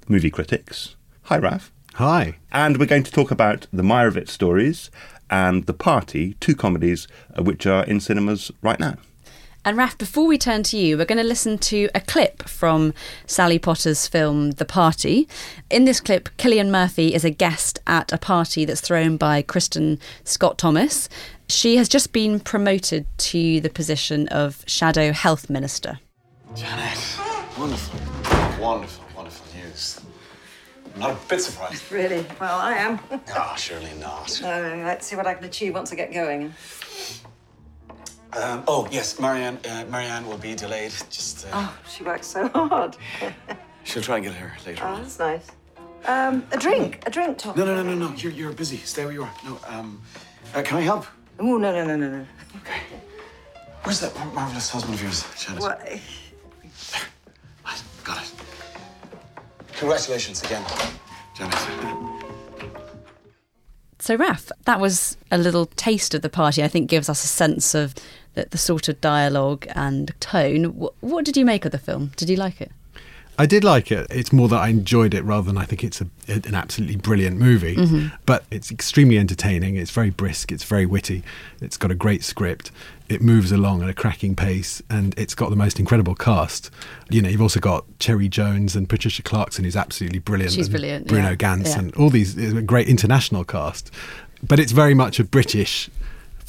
movie 0.10 0.30
critics. 0.30 0.96
Hi, 1.24 1.40
Raph. 1.40 1.70
Hi. 1.94 2.38
And 2.52 2.78
we're 2.78 2.86
going 2.88 3.04
to 3.04 3.12
talk 3.12 3.32
about 3.32 3.68
the 3.72 3.84
Meyerowitz 3.84 4.30
stories 4.30 4.90
and 5.32 5.66
The 5.66 5.74
Party, 5.74 6.36
two 6.40 6.56
comedies 6.56 7.08
uh, 7.38 7.42
which 7.42 7.66
are 7.66 7.84
in 7.86 8.00
cinemas 8.00 8.52
right 8.62 8.80
now. 8.80 8.98
And 9.64 9.78
Raf, 9.78 9.96
before 9.96 10.26
we 10.26 10.40
turn 10.40 10.64
to 10.64 10.78
you, 10.78 10.98
we're 10.98 11.06
going 11.06 11.22
to 11.22 11.24
listen 11.24 11.60
to 11.60 11.88
a 11.94 12.02
clip 12.02 12.50
from 12.50 12.96
Sally 13.28 13.60
Potter's 13.60 14.08
film 14.08 14.52
The 14.52 14.66
Party. 14.66 15.28
In 15.70 15.86
this 15.86 16.00
clip, 16.00 16.30
Cillian 16.38 16.72
Murphy 16.72 17.14
is 17.14 17.24
a 17.24 17.30
guest 17.30 17.78
at 17.86 18.12
a 18.12 18.18
party 18.18 18.66
that's 18.66 18.82
thrown 18.82 19.18
by 19.18 19.44
Kristin 19.44 20.00
Scott 20.24 20.58
Thomas. 20.58 21.10
She 21.48 21.78
has 21.78 21.88
just 21.88 22.12
been 22.12 22.40
promoted 22.40 23.06
to 23.20 23.62
the 23.62 23.70
position 23.70 24.28
of 24.30 24.64
Shadow 24.66 25.12
Health 25.12 25.48
Minister. 25.48 26.00
Janet, 26.56 26.98
wonderful, 27.56 28.00
wonderful, 28.60 28.60
wonderful 28.60 28.82
news. 28.82 29.00
I'm 29.00 29.01
not 30.98 31.12
a 31.12 31.18
bit 31.28 31.42
surprised. 31.42 31.84
Really? 31.92 32.26
Well, 32.40 32.60
I 32.60 32.74
am. 32.74 33.00
Ah, 33.34 33.56
surely 33.56 33.92
not. 34.00 34.40
Let's 34.44 35.08
see 35.08 35.16
what 35.16 35.28
I 35.28 35.34
can 35.34 35.46
achieve 35.46 35.74
once 35.74 35.92
I 35.92 35.96
get 35.96 36.14
going. 36.14 36.54
Um, 38.34 38.64
oh, 38.68 38.88
yes, 38.92 39.20
Marianne, 39.20 39.60
uh, 39.70 39.86
Marianne 39.90 40.26
will 40.28 40.38
be 40.38 40.56
delayed. 40.56 40.92
Just, 41.10 41.46
uh, 41.48 41.50
Oh, 41.54 41.78
she 41.90 42.04
works 42.04 42.28
so 42.28 42.48
hard. 42.50 42.96
she'll 43.84 44.02
try 44.02 44.18
and 44.18 44.26
get 44.26 44.34
her 44.36 44.54
later 44.66 44.84
Oh, 44.86 44.96
that's 44.96 45.20
nice. 45.20 45.48
Um, 46.06 46.46
a 46.52 46.58
drink, 46.58 47.04
a 47.06 47.10
drink, 47.12 47.38
Tom. 47.38 47.58
No, 47.58 47.66
no, 47.66 47.76
no, 47.76 47.84
no, 47.84 47.94
no. 48.08 48.16
You're, 48.16 48.32
you're 48.32 48.54
busy. 48.54 48.78
Stay 48.78 49.04
where 49.04 49.14
you 49.14 49.24
are. 49.24 49.34
No, 49.46 49.60
um, 49.68 50.02
uh, 50.56 50.62
can 50.62 50.78
I 50.78 50.82
help? 50.82 51.06
Oh, 51.40 51.58
no, 51.58 51.72
no, 51.74 51.86
no, 51.86 51.96
no, 51.98 52.10
no. 52.10 52.26
Okay. 52.62 52.80
Where's 53.84 54.00
that 54.00 54.16
mar- 54.16 54.32
marvelous 54.34 54.70
husband 54.70 54.94
of 54.96 55.04
yours, 55.04 55.26
Janet? 55.38 55.62
What? 55.62 55.82
Congratulations 59.82 60.44
again, 60.44 60.64
Janet. 61.34 61.58
So, 63.98 64.14
Raf, 64.14 64.52
that 64.66 64.80
was 64.80 65.18
a 65.32 65.40
little 65.40 65.66
taste 65.66 66.14
of 66.14 66.22
the 66.22 66.30
party. 66.30 66.62
I 66.62 66.68
think 66.68 66.88
gives 66.88 67.10
us 67.10 67.24
a 67.24 67.28
sense 67.28 67.74
of 67.74 67.96
the, 68.36 68.46
the 68.52 68.60
sort 68.60 68.90
of 68.90 69.02
dialogue 69.02 69.66
and 69.74 70.14
tone. 70.20 70.66
What, 70.78 70.94
what 71.00 71.26
did 71.26 71.36
you 71.36 71.46
make 71.46 71.66
of 71.66 71.72
the 71.72 71.80
film? 71.80 72.12
Did 72.16 72.30
you 72.30 72.36
like 72.36 72.62
it? 72.62 72.72
I 73.42 73.48
did 73.48 73.64
like 73.64 73.92
it. 73.92 74.06
It's 74.12 74.32
more 74.32 74.48
that 74.50 74.60
I 74.60 74.68
enjoyed 74.68 75.16
it 75.16 75.24
rather 75.24 75.48
than 75.48 75.58
I 75.58 75.66
think 75.66 75.84
it's 75.84 76.00
a, 76.00 76.06
an 76.28 76.54
absolutely 76.54 76.98
brilliant 76.98 77.40
movie. 77.40 77.76
Mm-hmm. 77.76 78.16
But 78.28 78.46
it's 78.52 78.70
extremely 78.70 79.18
entertaining. 79.18 79.78
It's 79.78 79.90
very 79.90 80.12
brisk. 80.12 80.52
It's 80.52 80.64
very 80.64 80.86
witty. 80.86 81.24
It's 81.60 81.76
got 81.76 81.90
a 81.90 81.96
great 81.96 82.24
script. 82.24 82.70
It 83.10 83.20
moves 83.20 83.52
along 83.52 83.82
at 83.82 83.90
a 83.90 83.96
cracking 83.96 84.36
pace, 84.36 84.84
and 84.92 85.18
it's 85.18 85.34
got 85.34 85.50
the 85.50 85.56
most 85.56 85.80
incredible 85.80 86.14
cast. 86.14 86.70
You 87.10 87.24
know, 87.24 87.30
you've 87.30 87.42
also 87.42 87.60
got 87.60 87.86
Cherry 87.98 88.30
Jones 88.30 88.76
and 88.76 88.88
Patricia 88.88 89.24
Clarkson, 89.24 89.64
who's 89.66 89.76
absolutely 89.76 90.20
brilliant. 90.20 90.54
She's 90.54 90.68
and 90.68 90.74
brilliant, 90.74 91.08
Bruno 91.08 91.30
yeah. 91.30 91.36
Ganz 91.36 91.70
Yeah. 91.70 91.80
and 91.80 91.96
all 91.96 92.12
these 92.12 92.38
a 92.38 92.62
great 92.62 92.88
international 92.88 93.44
cast. 93.44 93.90
But 94.48 94.60
it's 94.60 94.72
very 94.72 94.94
much 94.94 95.20
a 95.20 95.24
British 95.24 95.90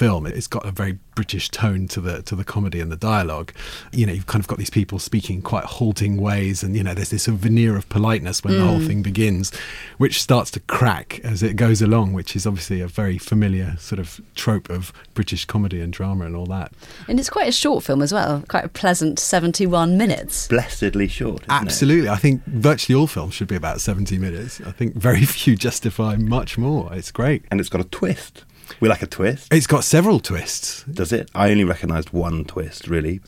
film. 0.02 0.26
It's 0.26 0.46
got 0.46 0.66
a 0.66 0.70
very 0.70 0.98
British 1.14 1.48
tone 1.50 1.86
to 1.88 2.00
the 2.00 2.22
to 2.22 2.34
the 2.34 2.44
comedy 2.44 2.80
and 2.80 2.90
the 2.90 2.96
dialogue. 2.96 3.52
You 3.92 4.06
know, 4.06 4.12
you've 4.12 4.26
kind 4.26 4.42
of 4.42 4.48
got 4.48 4.58
these 4.58 4.70
people 4.70 4.98
speaking 4.98 5.42
quite 5.42 5.64
halting 5.64 6.16
ways, 6.16 6.62
and 6.62 6.76
you 6.76 6.82
know, 6.82 6.94
there's 6.94 7.10
this 7.10 7.24
sort 7.24 7.36
of 7.36 7.40
veneer 7.40 7.76
of 7.76 7.88
politeness 7.88 8.42
when 8.42 8.54
the 8.54 8.64
whole 8.64 8.80
mm. 8.80 8.86
thing 8.86 9.02
begins, 9.02 9.54
which 9.98 10.20
starts 10.20 10.50
to 10.52 10.60
crack 10.60 11.20
as 11.22 11.42
it 11.42 11.54
goes 11.54 11.80
along, 11.80 12.12
which 12.12 12.34
is 12.34 12.46
obviously 12.46 12.80
a 12.80 12.88
very 12.88 13.18
familiar 13.18 13.76
sort 13.78 13.98
of 13.98 14.20
trope 14.34 14.68
of 14.70 14.92
British 15.14 15.44
comedy 15.44 15.80
and 15.80 15.92
drama 15.92 16.24
and 16.24 16.34
all 16.34 16.46
that. 16.46 16.72
And 17.08 17.20
it's 17.20 17.30
quite 17.30 17.48
a 17.48 17.52
short 17.52 17.84
film 17.84 18.02
as 18.02 18.12
well, 18.12 18.42
quite 18.48 18.64
a 18.64 18.68
pleasant 18.68 19.18
71 19.18 19.96
minutes. 19.96 20.48
Blessedly 20.48 21.08
short. 21.08 21.42
Isn't 21.42 21.44
It? 21.44 21.50
Absolutely, 21.50 22.08
I 22.08 22.16
think 22.16 22.44
virtually 22.46 22.98
all 22.98 23.06
films 23.06 23.34
should 23.34 23.48
be 23.48 23.56
about 23.56 23.80
70 23.80 24.18
minutes. 24.18 24.60
I 24.62 24.72
think 24.72 24.94
very 24.94 25.24
few 25.24 25.54
justify 25.54 26.16
much 26.16 26.58
more. 26.58 26.92
It's 26.92 27.12
great. 27.12 27.44
And 27.50 27.60
it's 27.60 27.68
got 27.68 27.80
a 27.80 27.84
twist. 27.84 28.44
We 28.80 28.88
like 28.88 29.02
a 29.02 29.06
twist. 29.06 29.52
It's 29.52 29.66
got 29.66 29.84
several 29.84 30.20
twists. 30.20 30.84
Does 30.84 31.12
it? 31.12 31.30
I 31.34 31.50
only 31.50 31.64
recognised 31.64 32.10
one 32.10 32.44
twist, 32.44 32.88
really. 32.88 33.20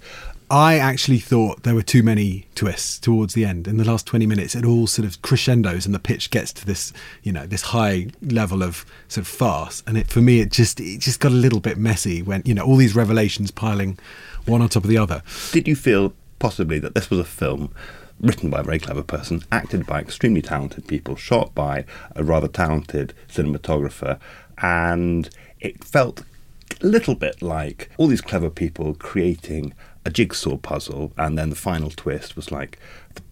I 0.51 0.79
actually 0.79 1.19
thought 1.19 1.63
there 1.63 1.75
were 1.75 1.83
too 1.83 2.03
many 2.03 2.47
twists 2.55 2.99
towards 2.99 3.35
the 3.35 3.45
end. 3.45 3.67
In 3.67 3.79
the 3.79 3.85
last 3.85 4.07
20 4.07 4.27
minutes, 4.27 4.55
it 4.55 4.65
all 4.65 4.87
sort 4.87 5.07
of 5.07 5.21
crescendos 5.23 5.87
and 5.87 5.95
the 5.95 5.99
pitch 5.99 6.31
gets 6.31 6.53
to 6.53 6.67
this, 6.67 6.93
you 7.23 7.33
know, 7.33 7.47
this 7.47 7.63
high 7.63 8.09
level 8.21 8.63
of 8.63 8.85
sort 9.09 9.27
of 9.27 9.29
farce. 9.29 9.83
And 9.87 9.97
it, 9.97 10.09
for 10.09 10.21
me, 10.21 10.41
it 10.41 10.53
just, 10.53 10.81
it 10.81 11.01
just 11.01 11.19
got 11.19 11.33
a 11.33 11.35
little 11.35 11.61
bit 11.61 11.79
messy 11.79 12.21
when, 12.23 12.43
you 12.45 12.55
know, 12.55 12.65
all 12.65 12.77
these 12.77 12.95
revelations 12.95 13.51
piling 13.51 13.99
one 14.45 14.61
on 14.61 14.69
top 14.69 14.85
of 14.85 14.91
the 14.91 14.99
other. 14.99 15.23
Did 15.53 15.67
you 15.67 15.75
feel 15.75 16.13
possibly 16.39 16.79
that 16.79 16.95
this 16.95 17.09
was 17.09 17.19
a 17.19 17.25
film 17.25 17.73
written 18.21 18.51
by 18.51 18.61
a 18.61 18.63
very 18.63 18.79
clever 18.79 19.03
person, 19.03 19.43
acted 19.51 19.87
by 19.87 20.01
extremely 20.01 20.43
talented 20.43 20.87
people, 20.87 21.17
shot 21.17 21.55
by 21.55 21.85
a 22.15 22.23
rather 22.23 22.49
talented 22.49 23.13
cinematographer, 23.29 24.21
and 24.59 25.31
it 25.61 25.85
felt 25.85 26.23
a 26.81 26.87
little 26.87 27.15
bit 27.15 27.43
like 27.43 27.91
all 27.97 28.07
these 28.07 28.21
clever 28.21 28.51
people 28.51 28.95
creating 28.95 29.75
a 30.05 30.11
jigsaw 30.11 30.57
puzzle, 30.57 31.13
and 31.17 31.39
then 31.39 31.51
the 31.51 31.57
final 31.57 31.91
twist 31.91 32.37
was 32.37 32.53
like 32.53 32.79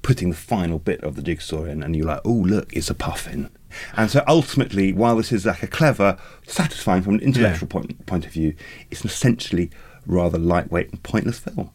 putting 0.00 0.30
the 0.30 0.36
final 0.36 0.78
bit 0.78 1.02
of 1.02 1.16
the 1.16 1.22
jigsaw 1.22 1.64
in, 1.64 1.82
and 1.82 1.94
you're 1.94 2.06
like, 2.06 2.22
oh, 2.24 2.32
look, 2.32 2.72
it's 2.72 2.90
a 2.90 2.94
puffin. 2.94 3.50
And 3.96 4.10
so 4.10 4.22
ultimately, 4.26 4.92
while 4.92 5.16
this 5.16 5.32
is 5.32 5.46
like 5.46 5.62
a 5.62 5.66
clever, 5.66 6.18
satisfying 6.46 7.02
from 7.02 7.14
an 7.14 7.20
intellectual 7.20 7.68
point, 7.68 8.06
point 8.06 8.26
of 8.26 8.32
view, 8.32 8.54
it's 8.90 9.02
an 9.02 9.08
essentially 9.08 9.70
rather 10.06 10.38
lightweight 10.38 10.90
and 10.90 11.02
pointless 11.02 11.38
film. 11.38 11.70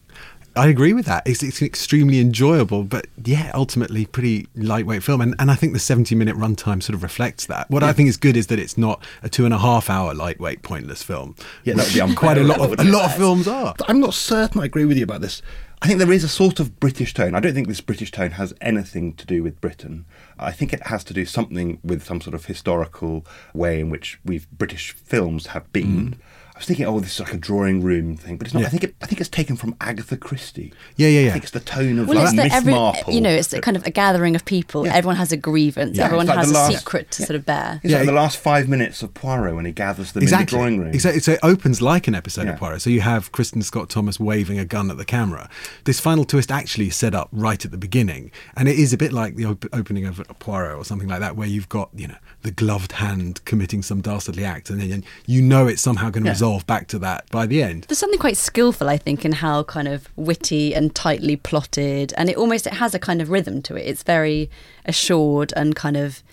I 0.58 0.68
agree 0.68 0.94
with 0.94 1.06
that. 1.06 1.24
It's, 1.26 1.44
it's 1.44 1.62
extremely 1.62 2.20
enjoyable, 2.20 2.84
but 2.84 3.08
yeah, 3.24 3.52
ultimately 3.54 4.06
pretty 4.06 4.48
lightweight 4.56 5.04
film. 5.04 5.22
And, 5.22 5.36
and 5.40 5.52
I 5.52 5.56
think 5.56 5.74
the 5.74 5.80
70 5.80 6.16
minute 6.16 6.36
runtime 6.36 6.82
sort 6.82 6.96
of 6.96 7.04
reflects 7.04 7.46
that. 7.46 7.70
What 7.70 7.84
I 7.84 7.94
think 7.94 8.10
is 8.10 8.18
good 8.18 8.36
is 8.36 8.48
that 8.48 8.60
it's 8.60 8.78
not 8.78 9.04
a 9.24 9.30
two 9.30 9.46
and 9.46 9.54
a 9.54 9.60
half 9.60 9.90
hour 9.90 10.14
lightweight, 10.14 10.64
pointless 10.64 11.04
film. 11.04 11.36
Yeah, 11.64 11.76
that 11.76 11.94
would 11.94 12.10
be 12.10 12.16
quite 12.16 12.38
a 12.38 12.44
lot 12.44 12.60
of 12.60 12.80
a 12.80 12.84
lot 12.84 13.06
of 13.06 13.16
films 13.16 13.48
are. 13.48 13.76
I'm 13.88 14.00
not 14.00 14.14
certain 14.14 14.62
I 14.62 14.66
agree 14.66 14.86
with 14.86 14.98
you 14.98 15.04
about 15.04 15.22
this. 15.22 15.42
I 15.82 15.88
think 15.88 16.00
there 16.00 16.12
is 16.12 16.24
a 16.24 16.30
sort 16.30 16.60
of 16.60 16.80
British 16.80 17.14
tone. 17.14 17.36
I 17.36 17.40
don't 17.40 17.54
think 17.54 17.68
this 17.68 17.82
British 17.82 18.12
tone 18.12 18.32
has 18.32 18.52
anything 18.62 19.14
to 19.14 19.28
do 19.28 19.44
with 19.44 19.62
Britain. 19.62 20.06
I 20.40 20.52
think 20.52 20.74
it 20.74 20.88
has 20.88 21.04
to 21.06 21.14
do 21.14 21.24
something 21.24 21.80
with 21.84 22.04
some 22.04 22.20
sort 22.20 22.34
of 22.34 22.46
historical 22.46 23.26
way 23.54 23.80
in 23.80 23.92
which 23.92 24.20
we've 24.26 24.50
British 24.50 24.94
films 24.94 25.48
have 25.48 25.72
been. 25.72 26.16
Mm. 26.16 26.18
I 26.58 26.60
was 26.60 26.66
thinking, 26.66 26.88
oh, 26.88 27.00
this 27.00 27.14
is 27.14 27.20
like 27.20 27.36
a 27.36 27.38
drawing 27.38 27.84
room 27.84 28.18
thing, 28.18 28.38
but 28.38 28.48
it's 28.48 28.54
not. 28.56 28.62
Yeah. 28.62 28.66
I 28.66 28.70
think 28.72 28.84
it, 28.84 28.96
I 29.00 29.06
think 29.06 29.22
it's 29.22 29.30
taken 29.30 29.56
from 29.56 29.76
Agatha 29.80 30.18
Christie. 30.18 30.74
Yeah, 30.96 31.08
yeah, 31.08 31.20
I 31.20 31.24
yeah. 31.26 31.32
think 31.34 31.44
it's 31.44 31.54
the 31.54 31.60
tone 31.60 32.00
of 32.00 32.08
Well, 32.08 32.18
like 32.18 32.26
it's 32.30 32.36
Miss 32.36 32.52
every, 32.52 32.74
Marple. 32.74 33.14
you 33.14 33.22
know, 33.22 33.30
it's 33.30 33.54
a 33.54 33.62
kind 33.62 33.78
of 33.78 33.86
a 33.86 33.92
gathering 33.92 34.36
of 34.36 34.44
people. 34.44 34.84
Yeah. 34.88 34.96
Everyone 34.96 35.18
has 35.18 35.32
a 35.32 35.38
grievance. 35.38 35.96
Yeah, 35.96 36.06
Everyone 36.06 36.26
like 36.26 36.38
has 36.40 36.48
the 36.52 36.54
a 36.54 36.58
last- 36.58 36.80
secret 36.80 37.12
to 37.12 37.22
yeah. 37.22 37.28
sort 37.28 37.36
of 37.36 37.46
bear. 37.46 37.80
It's 37.84 37.92
Yeah, 37.92 37.98
like 38.00 38.08
the 38.08 38.12
last 38.14 38.38
five 38.40 38.68
minutes 38.68 39.04
of 39.04 39.14
Poirot 39.14 39.54
when 39.56 39.66
he 39.66 39.72
gathers 39.72 40.14
them 40.14 40.24
exactly. 40.24 40.42
in 40.42 40.46
the 40.64 40.68
drawing 40.70 40.80
room. 40.80 40.94
Exactly. 40.96 41.22
So 41.22 41.34
it 41.34 41.40
opens 41.44 41.80
like 41.80 42.08
an 42.08 42.16
episode 42.16 42.46
Yeah. 42.48 42.54
of 42.54 42.60
Poirot. 42.60 42.82
So 42.82 42.90
you 42.90 43.02
have 43.02 43.32
Kristin 43.32 43.64
Scott 43.64 43.90
Thomas 43.92 44.20
waving 44.20 44.58
a 44.58 44.66
gun 44.66 44.90
at 44.90 44.98
the 44.98 45.06
camera. 45.06 45.52
This 45.84 46.00
final 46.00 46.26
twist 46.26 46.50
actually 46.52 46.88
is 46.88 46.96
set 46.96 47.14
up 47.14 47.30
right 47.32 47.64
at 47.64 47.70
the 47.70 47.78
beginning, 47.78 48.32
and 48.56 48.68
it 48.68 48.80
is 48.80 48.94
a 48.94 48.98
bit 48.98 49.14
like 49.14 49.36
the 49.36 49.46
op- 49.46 49.66
opening 49.74 50.06
of 50.08 50.20
Poirot 50.40 50.76
or 50.76 50.84
something 50.84 51.08
like 51.08 51.20
that, 51.20 51.36
where 51.36 51.48
you've 51.48 51.70
got 51.70 51.92
you 51.96 52.08
know 52.08 52.16
the 52.48 52.52
gloved 52.52 52.94
hand 52.94 53.44
committing 53.44 53.82
some 53.84 54.00
dastardly 54.02 54.46
act, 54.46 54.70
and 54.70 54.80
then 54.82 55.04
you 55.26 55.42
know 55.42 55.68
it's 55.68 55.82
somehow 55.82 56.10
going 56.10 56.24
to 56.24 56.30
Yeah. 56.30 56.34
resolve 56.40 56.66
back 56.66 56.88
to 56.88 57.00
that 57.00 57.30
by 57.30 57.46
the 57.46 57.62
end. 57.62 57.86
There's 57.90 57.98
something 58.00 58.20
quite 58.20 58.38
skillful, 58.38 58.88
I 58.88 58.98
think, 58.98 59.26
in 59.26 59.34
how 59.34 59.64
kind 59.64 59.88
of 59.88 60.08
witty 60.16 60.74
and 60.74 60.96
tightly 60.96 61.36
plotted, 61.36 62.14
and 62.18 62.30
it 62.30 62.38
almost 62.38 62.66
it 62.66 62.74
has 62.76 62.96
a 62.96 63.00
kind 63.00 63.22
of 63.22 63.30
rhythm 63.30 63.62
to 63.64 63.76
it. 63.76 63.82
It's 63.86 64.04
very 64.04 64.50
assured 64.86 65.52
and 65.56 65.76
kind 65.76 65.98
of. 65.98 66.24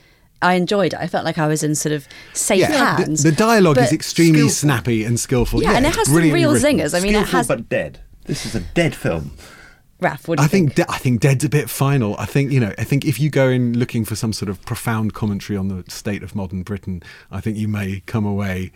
I 0.42 0.54
enjoyed 0.54 0.92
it. 0.92 0.98
I 1.00 1.06
felt 1.06 1.24
like 1.24 1.38
I 1.38 1.46
was 1.46 1.62
in 1.62 1.74
sort 1.74 1.94
of 1.94 2.06
safe 2.34 2.66
the, 2.66 2.76
hands. 2.76 3.22
the 3.22 3.32
dialogue 3.32 3.78
is 3.78 3.92
extremely 3.92 4.40
skillful. 4.40 4.54
snappy 4.54 5.02
and 5.04 5.18
skillful. 5.18 5.62
Yeah, 5.62 5.72
and 5.72 5.86
it 5.86 5.88
it's 5.88 5.96
has 5.96 6.06
some 6.06 6.14
brilliantly 6.16 6.40
real 6.42 6.52
written. 6.52 6.78
zingers. 6.78 6.94
I 6.94 7.00
mean, 7.00 7.14
it 7.14 7.26
Skillful 7.26 7.38
has. 7.38 7.48
but 7.48 7.68
dead. 7.70 8.00
This 8.26 8.44
is 8.44 8.54
a 8.54 8.60
dead 8.60 8.94
film. 8.94 9.30
Raph, 10.04 10.28
what 10.28 10.36
do 10.38 10.42
you 10.42 10.44
I 10.44 10.48
think 10.48 10.74
think? 10.74 10.88
De- 10.88 10.92
I 10.94 10.98
think 10.98 11.20
Dead's 11.20 11.44
a 11.44 11.48
bit 11.48 11.68
final. 11.70 12.14
I 12.18 12.26
think 12.26 12.52
you 12.52 12.60
know. 12.60 12.72
I 12.78 12.84
think 12.84 13.04
if 13.04 13.18
you 13.18 13.30
go 13.30 13.48
in 13.48 13.76
looking 13.78 14.04
for 14.04 14.14
some 14.14 14.32
sort 14.32 14.48
of 14.48 14.60
profound 14.66 15.14
commentary 15.14 15.56
on 15.56 15.68
the 15.68 15.82
state 15.88 16.22
of 16.22 16.34
modern 16.34 16.62
Britain, 16.62 17.02
I 17.30 17.40
think 17.40 17.56
you 17.56 17.68
may 17.68 18.02
come 18.06 18.24
away 18.26 18.70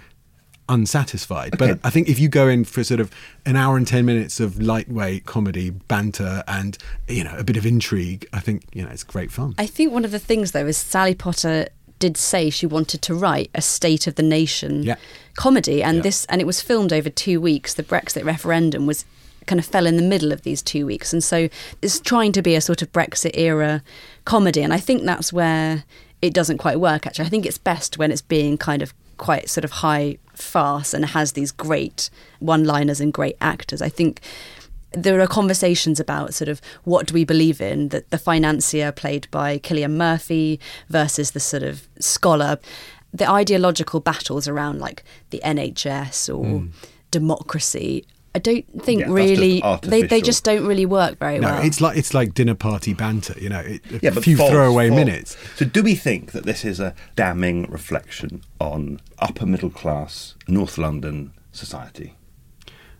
unsatisfied. 0.69 1.55
Okay. 1.55 1.73
But 1.73 1.81
I 1.83 1.91
think 1.91 2.09
if 2.09 2.19
you 2.19 2.29
go 2.29 2.49
in 2.49 2.65
for 2.65 2.85
sort 2.85 3.01
of 3.01 3.11
an 3.47 3.57
hour 3.57 3.77
and 3.77 3.87
ten 3.87 4.05
minutes 4.05 4.41
of 4.41 4.61
lightweight 4.61 5.25
comedy, 5.27 5.71
banter, 5.71 6.43
and 6.47 6.77
you 7.09 7.25
know 7.25 7.35
a 7.37 7.45
bit 7.45 7.57
of 7.57 7.65
intrigue, 7.67 8.27
I 8.33 8.41
think 8.41 8.65
you 8.73 8.83
know 8.83 8.91
it's 8.91 9.05
great 9.05 9.31
fun. 9.31 9.55
I 9.59 9.67
think 9.67 9.93
one 9.93 10.05
of 10.05 10.11
the 10.11 10.19
things 10.19 10.53
though 10.53 10.67
is 10.67 10.77
Sally 10.77 11.15
Potter 11.15 11.69
did 11.99 12.17
say 12.17 12.49
she 12.49 12.65
wanted 12.67 13.03
to 13.03 13.15
write 13.15 13.51
a 13.57 13.61
state 13.63 14.07
of 14.07 14.15
the 14.15 14.23
nation 14.23 14.85
Yeah. 14.85 14.95
comedy 15.35 15.83
and 15.83 15.97
Yeah. 15.97 16.03
this 16.03 16.25
and 16.27 16.41
it 16.41 16.47
was 16.47 16.61
filmed 16.61 16.93
over 16.93 17.11
2 17.11 17.41
weeks 17.41 17.75
the 17.75 17.83
Brexit 17.83 18.25
referendum 18.25 18.87
was 18.87 19.05
kind 19.49 19.59
of 19.59 19.67
fell 19.67 19.87
in 19.87 19.97
the 19.97 20.03
middle 20.03 20.33
of 20.33 20.43
these 20.43 20.63
2 20.63 20.87
weeks. 20.87 21.13
And 21.13 21.25
so 21.25 21.49
it's 21.83 21.99
trying 21.99 22.33
to 22.33 22.43
be 22.43 22.55
a 22.55 22.61
sort 22.61 22.83
of 22.83 22.93
Brexit 22.93 23.37
era 23.37 23.83
comedy. 24.25 24.63
And 24.63 24.73
I 24.73 24.79
think 24.79 25.03
that's 25.03 25.33
where 25.33 25.85
it 26.23 26.35
doesn't 26.35 26.59
quite 26.59 26.79
work 26.79 27.07
actually. 27.07 27.27
I 27.27 27.29
think 27.29 27.47
it's 27.47 27.59
best 27.59 27.99
when 27.99 28.13
it's 28.13 28.23
being 28.23 28.57
kind 28.57 28.83
of 28.83 28.95
quite 29.17 29.49
sort 29.49 29.65
of 29.65 29.73
high 29.73 30.19
farce 30.35 30.95
and 30.95 31.05
has 31.05 31.33
these 31.33 31.51
great 31.51 32.09
one-liners 32.39 33.01
and 33.01 33.13
great 33.13 33.37
actors. 33.41 33.83
I 33.83 33.89
think 33.89 34.21
there 34.93 35.21
are 35.21 35.27
conversations 35.27 36.01
about 36.01 36.35
sort 36.35 36.49
of 36.49 36.61
what 36.85 37.07
do 37.07 37.15
we 37.15 37.25
believe 37.25 37.61
in 37.61 37.89
that 37.89 38.09
the 38.11 38.19
financier 38.19 38.91
played 38.91 39.31
by 39.31 39.59
Cillian 39.59 39.93
Murphy 39.93 40.59
versus 40.89 41.33
the 41.33 41.41
sort 41.41 41.63
of 41.63 41.87
scholar. 41.99 42.59
The 43.13 43.31
ideological 43.31 44.01
battles 44.01 44.49
around 44.49 44.81
like 44.81 45.05
the 45.31 45.41
NHS 45.45 46.35
or 46.35 46.61
hmm. 46.61 46.67
democracy 47.11 48.07
I 48.35 48.39
don't 48.41 48.65
think 48.83 49.01
Yeah, 49.01 49.07
really 49.13 49.63
they, 49.83 50.03
they 50.03 50.21
just 50.21 50.45
don't 50.45 50.67
really 50.67 50.87
work 50.87 51.19
very 51.19 51.39
No, 51.39 51.49
well. 51.49 51.65
it's 51.65 51.81
like 51.81 51.97
it's 51.97 52.13
like 52.15 52.35
dinner 52.35 52.55
party 52.55 52.93
banter. 52.95 53.35
You 53.41 53.49
know, 53.49 53.61
it, 53.61 53.81
Yeah, 54.03 54.11
a 54.11 54.15
but 54.15 54.23
few 54.25 54.37
false, 54.37 54.51
throwaway 54.51 54.89
false. 54.89 54.99
minutes. 54.99 55.37
So, 55.57 55.65
do 55.65 55.83
we 55.83 55.95
think 55.95 56.33
that 56.33 56.45
this 56.45 56.65
is 56.65 56.79
a 56.79 56.95
damning 57.17 57.71
reflection 57.71 58.43
on 58.61 59.01
upper 59.19 59.47
middle 59.47 59.71
class 59.71 60.35
North 60.47 60.77
London 60.79 61.33
society? 61.53 62.15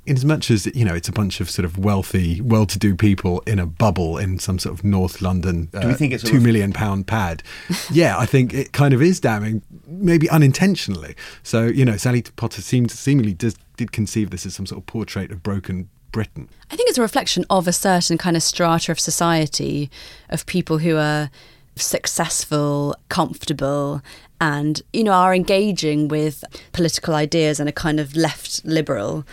In 0.09 0.17
as 0.17 0.25
much 0.25 0.51
as 0.51 0.67
you 0.75 0.85
know 0.85 0.95
it's 0.95 1.09
a 1.09 1.13
bunch 1.13 1.41
of 1.41 1.51
sort 1.51 1.65
of 1.65 1.79
wealthy 1.79 2.41
well-to-do 2.41 2.95
people 2.95 3.41
in 3.47 3.59
a 3.59 3.67
bubble 3.67 4.19
in 4.19 4.39
some 4.39 4.59
sort 4.59 4.75
of 4.79 4.85
north 4.85 5.21
london 5.21 5.69
uh, 5.75 5.83
we 5.87 5.95
think 5.95 6.13
it's 6.13 6.25
a 6.25 6.27
two 6.27 6.35
ref- 6.35 6.43
million 6.43 6.73
pound 6.73 7.07
pad. 7.07 7.43
Yeah 7.91 8.19
i 8.19 8.27
think 8.27 8.55
it 8.55 8.73
kind 8.73 8.95
of 8.95 9.03
is 9.03 9.21
damning 9.21 9.63
maybe 9.87 10.29
unintentionally. 10.31 11.15
So 11.43 11.67
you 11.67 11.85
know 11.85 11.97
sally 11.97 12.23
potter 12.23 12.63
seemed 12.63 12.91
seemingly 12.91 13.35
does, 13.35 13.57
did 13.77 13.93
conceive 13.93 14.31
this 14.31 14.47
as 14.47 14.55
some 14.55 14.67
sort 14.67 14.81
of 14.81 14.87
portrait 14.87 15.31
of 15.31 15.43
broken 15.43 15.89
britain. 16.13 16.49
I 16.71 16.77
think 16.77 16.89
it's 16.89 16.99
a 16.99 17.03
reflection 17.03 17.45
of 17.51 17.69
a 17.69 17.73
certain 17.73 18.19
kind 18.19 18.37
of 18.37 18.43
strata 18.43 18.93
of 18.93 19.01
society 19.01 19.91
of 20.31 20.47
people 20.47 20.79
who 20.79 20.97
are 20.97 21.31
successful, 21.77 22.95
comfortable, 23.09 24.03
and 24.41 24.83
you 24.93 25.05
know 25.05 25.13
are 25.13 25.35
engaging 25.35 26.09
with 26.09 26.45
political 26.73 27.15
ideas 27.15 27.61
and 27.61 27.69
a 27.69 27.73
kind 27.73 28.01
of 28.01 28.17
left 28.17 28.65
liberal, 28.65 29.25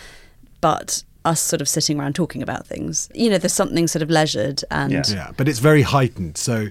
but 0.66 1.04
us 1.24 1.40
sort 1.40 1.60
of 1.60 1.68
sitting 1.68 2.00
around 2.00 2.16
talking 2.16 2.42
about 2.42 2.66
things. 2.66 3.08
You 3.14 3.30
know, 3.30 3.38
there's 3.38 3.52
something 3.52 3.86
sort 3.86 4.02
of 4.02 4.10
leisured 4.10 4.64
and 4.70 4.90
Yeah. 4.92 5.02
yeah 5.08 5.30
but 5.36 5.48
it's 5.48 5.60
very 5.60 5.82
heightened 5.82 6.36
so 6.36 6.68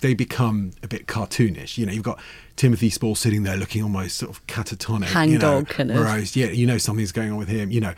they 0.00 0.14
become 0.14 0.72
a 0.82 0.88
bit 0.88 1.06
cartoonish 1.06 1.78
you 1.78 1.86
know 1.86 1.92
you've 1.92 2.02
got 2.12 2.20
timothy 2.56 2.90
spall 2.90 3.14
sitting 3.14 3.44
there 3.44 3.56
looking 3.56 3.82
almost 3.82 4.16
sort 4.18 4.30
of 4.30 4.46
catatonic 4.46 5.08
you 5.30 5.38
know, 5.38 5.62
Hangdog 5.62 5.68
kind 5.68 5.90
of. 5.90 5.96
whereas 5.96 6.36
yeah 6.36 6.48
you 6.48 6.66
know 6.66 6.76
something's 6.76 7.12
going 7.12 7.30
on 7.32 7.38
with 7.38 7.48
him 7.48 7.70
you 7.70 7.80
know 7.80 7.94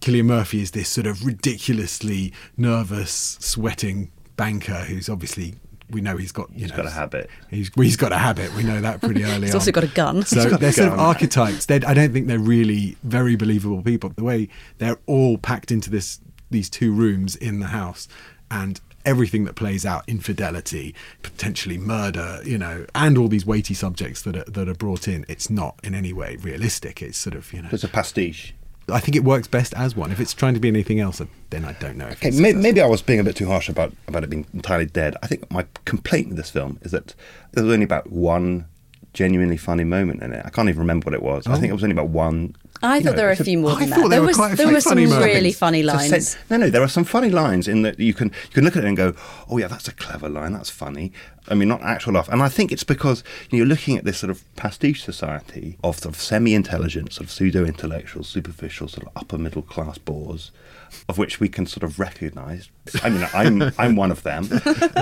Cillian 0.00 0.24
Murphy 0.24 0.60
is 0.62 0.70
this 0.70 0.88
sort 0.88 1.06
of 1.06 1.24
ridiculously 1.26 2.32
nervous, 2.56 3.36
sweating 3.40 4.10
banker 4.36 4.80
who's 4.88 5.08
obviously 5.10 5.54
we 5.92 6.00
know 6.00 6.16
he's 6.16 6.32
got 6.32 6.50
you 6.52 6.60
He's 6.60 6.70
know 6.70 6.76
got 6.76 6.86
a 6.86 6.90
habit. 6.90 7.30
He's 7.50 7.70
well, 7.76 7.84
he's 7.84 7.96
got 7.96 8.12
a 8.12 8.18
habit. 8.18 8.54
We 8.54 8.62
know 8.62 8.80
that 8.80 9.00
pretty 9.00 9.24
early. 9.24 9.46
He's 9.46 9.54
on. 9.54 9.60
also 9.60 9.72
got 9.72 9.84
a 9.84 9.88
gun. 9.88 10.22
So 10.24 10.44
they're 10.50 10.72
sort 10.72 10.92
of 10.92 10.98
archetypes. 10.98 11.66
They're, 11.66 11.80
I 11.86 11.94
don't 11.94 12.12
think 12.12 12.26
they're 12.26 12.38
really 12.38 12.96
very 13.02 13.36
believable 13.36 13.82
people. 13.82 14.10
The 14.10 14.24
way 14.24 14.48
they're 14.78 14.98
all 15.06 15.38
packed 15.38 15.70
into 15.70 15.90
this 15.90 16.20
these 16.50 16.68
two 16.68 16.92
rooms 16.92 17.36
in 17.36 17.60
the 17.60 17.66
house, 17.68 18.08
and 18.50 18.80
everything 19.04 19.44
that 19.44 19.54
plays 19.54 19.86
out 19.86 20.04
infidelity 20.06 20.94
potentially 21.22 21.78
murder 21.78 22.38
you 22.44 22.58
know 22.58 22.84
and 22.94 23.16
all 23.16 23.28
these 23.28 23.46
weighty 23.46 23.72
subjects 23.72 24.20
that 24.20 24.36
are 24.36 24.44
that 24.44 24.68
are 24.68 24.74
brought 24.74 25.08
in 25.08 25.24
it's 25.26 25.48
not 25.48 25.80
in 25.82 25.94
any 25.94 26.12
way 26.12 26.36
realistic 26.42 27.00
it's 27.00 27.16
sort 27.16 27.34
of 27.34 27.50
you 27.50 27.62
know 27.62 27.68
It's 27.72 27.82
a 27.82 27.88
pastiche. 27.88 28.54
I 28.90 29.00
think 29.00 29.16
it 29.16 29.24
works 29.24 29.48
best 29.48 29.74
as 29.74 29.96
one. 29.96 30.12
If 30.12 30.20
it's 30.20 30.34
trying 30.34 30.54
to 30.54 30.60
be 30.60 30.68
anything 30.68 31.00
else, 31.00 31.20
then 31.50 31.64
I 31.64 31.72
don't 31.72 31.96
know. 31.96 32.06
If 32.06 32.24
Okay, 32.24 32.30
may, 32.30 32.52
maybe 32.52 32.80
I 32.80 32.86
was 32.86 33.02
being 33.02 33.20
a 33.20 33.24
bit 33.24 33.36
too 33.36 33.46
harsh 33.46 33.68
about, 33.68 33.92
about 34.06 34.24
it 34.24 34.30
being 34.30 34.46
entirely 34.54 34.86
dead. 34.86 35.16
I 35.22 35.26
think 35.26 35.50
my 35.50 35.66
complaint 35.84 36.28
with 36.28 36.36
this 36.36 36.50
film 36.50 36.78
is 36.82 36.92
that 36.92 37.14
there 37.52 37.64
was 37.64 37.72
only 37.72 37.84
about 37.84 38.10
one 38.10 38.66
genuinely 39.12 39.56
funny 39.56 39.84
moment 39.84 40.22
in 40.22 40.32
it. 40.32 40.42
I 40.44 40.50
can't 40.50 40.68
even 40.68 40.80
remember 40.80 41.06
what 41.06 41.14
it 41.14 41.22
was. 41.22 41.46
I 41.46 41.52
oh. 41.52 41.54
think 41.56 41.70
it 41.70 41.74
was 41.74 41.82
only 41.82 41.94
about 41.94 42.08
one. 42.08 42.56
I 42.82 43.00
thought 43.00 43.04
know, 43.10 43.12
there 43.16 43.26
were 43.26 43.32
a 43.32 43.36
few 43.36 43.58
more 43.58 43.72
I 43.72 43.80
than 43.80 43.88
thought 43.90 43.96
that. 43.96 44.00
there 44.02 44.08
There 44.10 44.20
were 44.22 44.26
was 44.28 44.36
quite 44.36 44.52
a 44.52 44.56
there 44.56 44.66
few 44.66 44.74
were 44.74 44.80
some 44.80 44.90
funny 44.92 45.06
moments. 45.06 45.26
really 45.34 45.52
funny 45.52 45.82
lines. 45.82 46.28
sen- 46.28 46.40
no, 46.48 46.56
no, 46.56 46.70
there 46.70 46.82
are 46.82 46.88
some 46.88 47.04
funny 47.04 47.28
lines 47.30 47.68
in 47.68 47.82
that 47.82 47.98
you 48.00 48.14
can 48.14 48.28
you 48.28 48.50
can 48.54 48.64
look 48.64 48.76
at 48.76 48.84
it 48.84 48.88
and 48.88 48.96
go, 48.96 49.14
oh 49.48 49.58
yeah, 49.58 49.66
that's 49.68 49.88
a 49.88 49.92
clever 49.92 50.28
line, 50.28 50.52
that's 50.52 50.70
funny. 50.70 51.12
I 51.48 51.54
mean, 51.54 51.68
not 51.68 51.82
actual 51.82 52.12
laugh. 52.14 52.28
And 52.28 52.42
I 52.42 52.48
think 52.48 52.70
it's 52.72 52.84
because 52.84 53.22
you 53.50 53.56
know, 53.56 53.58
you're 53.58 53.66
looking 53.66 53.96
at 53.98 54.04
this 54.04 54.18
sort 54.18 54.30
of 54.30 54.42
pastiche 54.56 55.02
society 55.02 55.76
of 55.82 55.98
sort 55.98 56.14
of 56.14 56.20
semi-intelligent, 56.20 57.12
sort 57.12 57.24
of 57.26 57.30
pseudo-intellectual, 57.32 58.24
superficial, 58.24 58.88
sort 58.88 59.06
of 59.06 59.12
upper 59.16 59.36
middle 59.38 59.62
class 59.62 59.98
bores, 59.98 60.50
of 61.08 61.18
which 61.18 61.40
we 61.40 61.48
can 61.48 61.66
sort 61.66 61.82
of 61.82 61.98
recognise. 61.98 62.68
I 63.02 63.10
mean, 63.10 63.26
I'm 63.32 63.72
I'm 63.78 63.96
one 63.96 64.10
of 64.10 64.22
them. 64.22 64.48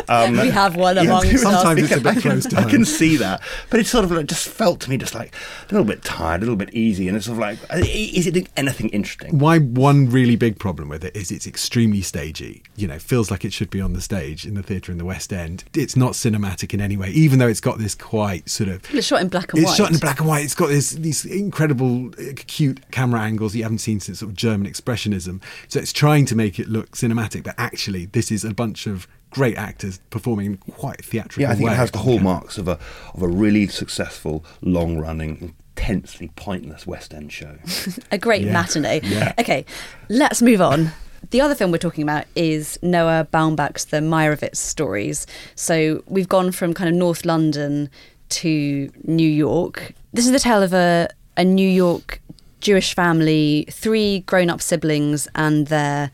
Um, 0.08 0.32
we 0.32 0.48
have 0.50 0.76
one 0.76 0.96
yeah, 0.96 1.02
amongst 1.02 1.34
us. 1.34 1.42
sometimes 1.42 1.82
it's 1.82 1.92
a 1.92 1.96
I 1.96 1.98
bit 2.14 2.22
can, 2.22 2.22
close 2.22 2.46
to 2.46 2.58
I 2.58 2.64
can 2.64 2.84
see 2.84 3.16
that, 3.16 3.42
but 3.70 3.80
it 3.80 3.86
sort 3.86 4.04
of 4.04 4.10
like 4.10 4.26
just 4.26 4.48
felt 4.48 4.80
to 4.80 4.90
me 4.90 4.96
just 4.96 5.14
like 5.14 5.34
a 5.68 5.72
little 5.72 5.86
bit 5.86 6.02
tired, 6.04 6.40
a 6.42 6.44
little 6.44 6.56
bit 6.56 6.72
easy, 6.74 7.08
and 7.08 7.16
it's 7.16 7.26
sort 7.26 7.36
of 7.36 7.40
like, 7.40 7.58
is 7.86 8.26
it 8.26 8.32
doing 8.34 8.48
anything 8.56 8.88
interesting? 8.90 9.38
Why 9.38 9.58
one 9.58 10.08
really 10.10 10.36
big 10.36 10.58
problem 10.58 10.88
with 10.88 11.04
it 11.04 11.14
is 11.16 11.30
it's 11.30 11.46
extremely 11.46 12.00
stagey. 12.02 12.62
You 12.76 12.88
know, 12.88 12.98
feels 12.98 13.30
like 13.30 13.44
it 13.44 13.52
should 13.52 13.70
be 13.70 13.80
on 13.80 13.92
the 13.92 14.00
stage 14.00 14.46
in 14.46 14.54
the 14.54 14.62
theatre 14.62 14.92
in 14.92 14.98
the 14.98 15.04
West 15.04 15.32
End. 15.32 15.64
It's 15.74 15.96
not 15.96 16.12
cinematic 16.12 16.72
in 16.74 16.80
any 16.80 16.96
way, 16.96 17.10
even 17.10 17.38
though 17.38 17.48
it's 17.48 17.60
got 17.60 17.78
this 17.78 17.94
quite 17.94 18.48
sort 18.48 18.68
of. 18.70 18.82
It's 18.94 19.06
shot 19.06 19.20
in 19.20 19.28
black 19.28 19.52
and 19.52 19.62
It's 19.62 19.70
white. 19.70 19.76
shot 19.76 19.92
in 19.92 19.98
black 19.98 20.20
and 20.20 20.28
white. 20.28 20.44
It's 20.44 20.54
got 20.54 20.68
this 20.68 20.90
these 20.92 21.24
incredible, 21.24 22.08
uh, 22.18 22.32
cute 22.46 22.90
camera 22.90 23.20
angles 23.20 23.54
you 23.54 23.62
haven't 23.62 23.78
seen 23.78 24.00
since 24.00 24.20
sort 24.20 24.30
of 24.30 24.36
German 24.36 24.66
expressionism. 24.70 25.42
So 25.68 25.80
it's 25.80 25.92
trying 25.92 26.24
to 26.26 26.36
make 26.36 26.58
it 26.58 26.68
look 26.68 26.92
cinematic, 26.92 27.44
but 27.44 27.54
actually, 27.58 27.77
this 27.86 28.30
is 28.32 28.44
a 28.44 28.52
bunch 28.54 28.86
of 28.86 29.06
great 29.30 29.56
actors 29.56 30.00
performing 30.10 30.56
quite 30.56 31.04
theatrical 31.04 31.42
Yeah, 31.42 31.50
I 31.50 31.54
think 31.54 31.66
way 31.68 31.72
it 31.74 31.76
has 31.76 31.90
the 31.90 31.98
on 31.98 32.04
camera. 32.04 32.18
hallmarks 32.22 32.58
of 32.58 32.66
a 32.68 32.78
of 33.14 33.22
a 33.22 33.28
really 33.28 33.66
successful, 33.68 34.44
long 34.62 34.98
running, 34.98 35.54
intensely 35.76 36.30
pointless 36.36 36.86
West 36.86 37.14
End 37.14 37.32
show. 37.32 37.56
a 38.10 38.18
great 38.18 38.44
Yeah. 38.44 38.52
matinee. 38.52 39.00
Yeah. 39.04 39.32
Okay, 39.38 39.64
let's 40.08 40.42
move 40.42 40.60
on. 40.60 40.90
The 41.30 41.40
other 41.40 41.54
film 41.54 41.70
we're 41.72 41.78
talking 41.78 42.02
about 42.02 42.24
is 42.36 42.78
Noah 42.82 43.26
Baumbach's 43.32 43.86
The 43.86 43.98
Meyerowitz 43.98 44.56
Stories. 44.56 45.26
So 45.56 46.02
we've 46.06 46.28
gone 46.28 46.52
from 46.52 46.74
kind 46.74 46.88
of 46.88 46.94
North 46.94 47.24
London 47.24 47.90
to 48.30 48.90
New 49.04 49.28
York. 49.28 49.92
This 50.12 50.26
is 50.26 50.32
the 50.32 50.38
tale 50.38 50.62
of 50.62 50.72
a, 50.72 51.08
a 51.36 51.44
New 51.44 51.68
York 51.68 52.20
Jewish 52.60 52.94
family, 52.94 53.66
three 53.70 54.20
grown 54.20 54.48
up 54.50 54.60
siblings, 54.62 55.28
and 55.34 55.66
their 55.68 56.10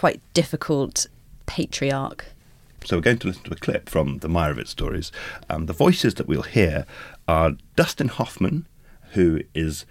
quite 0.00 0.22
difficult 0.32 1.06
patriarch. 1.44 2.24
So 2.86 2.96
we're 2.96 3.02
going 3.02 3.18
to 3.18 3.26
listen 3.26 3.42
to 3.42 3.52
a 3.52 3.56
clip 3.56 3.90
from 3.90 4.20
the 4.20 4.28
Meyerowitz 4.28 4.68
stories. 4.68 5.12
Um, 5.50 5.66
the 5.66 5.74
voices 5.74 6.14
that 6.14 6.26
we'll 6.26 6.40
hear 6.40 6.86
are 7.28 7.52
Dustin 7.76 8.08
Hoffman, 8.08 8.66
who 9.10 9.42
is 9.54 9.84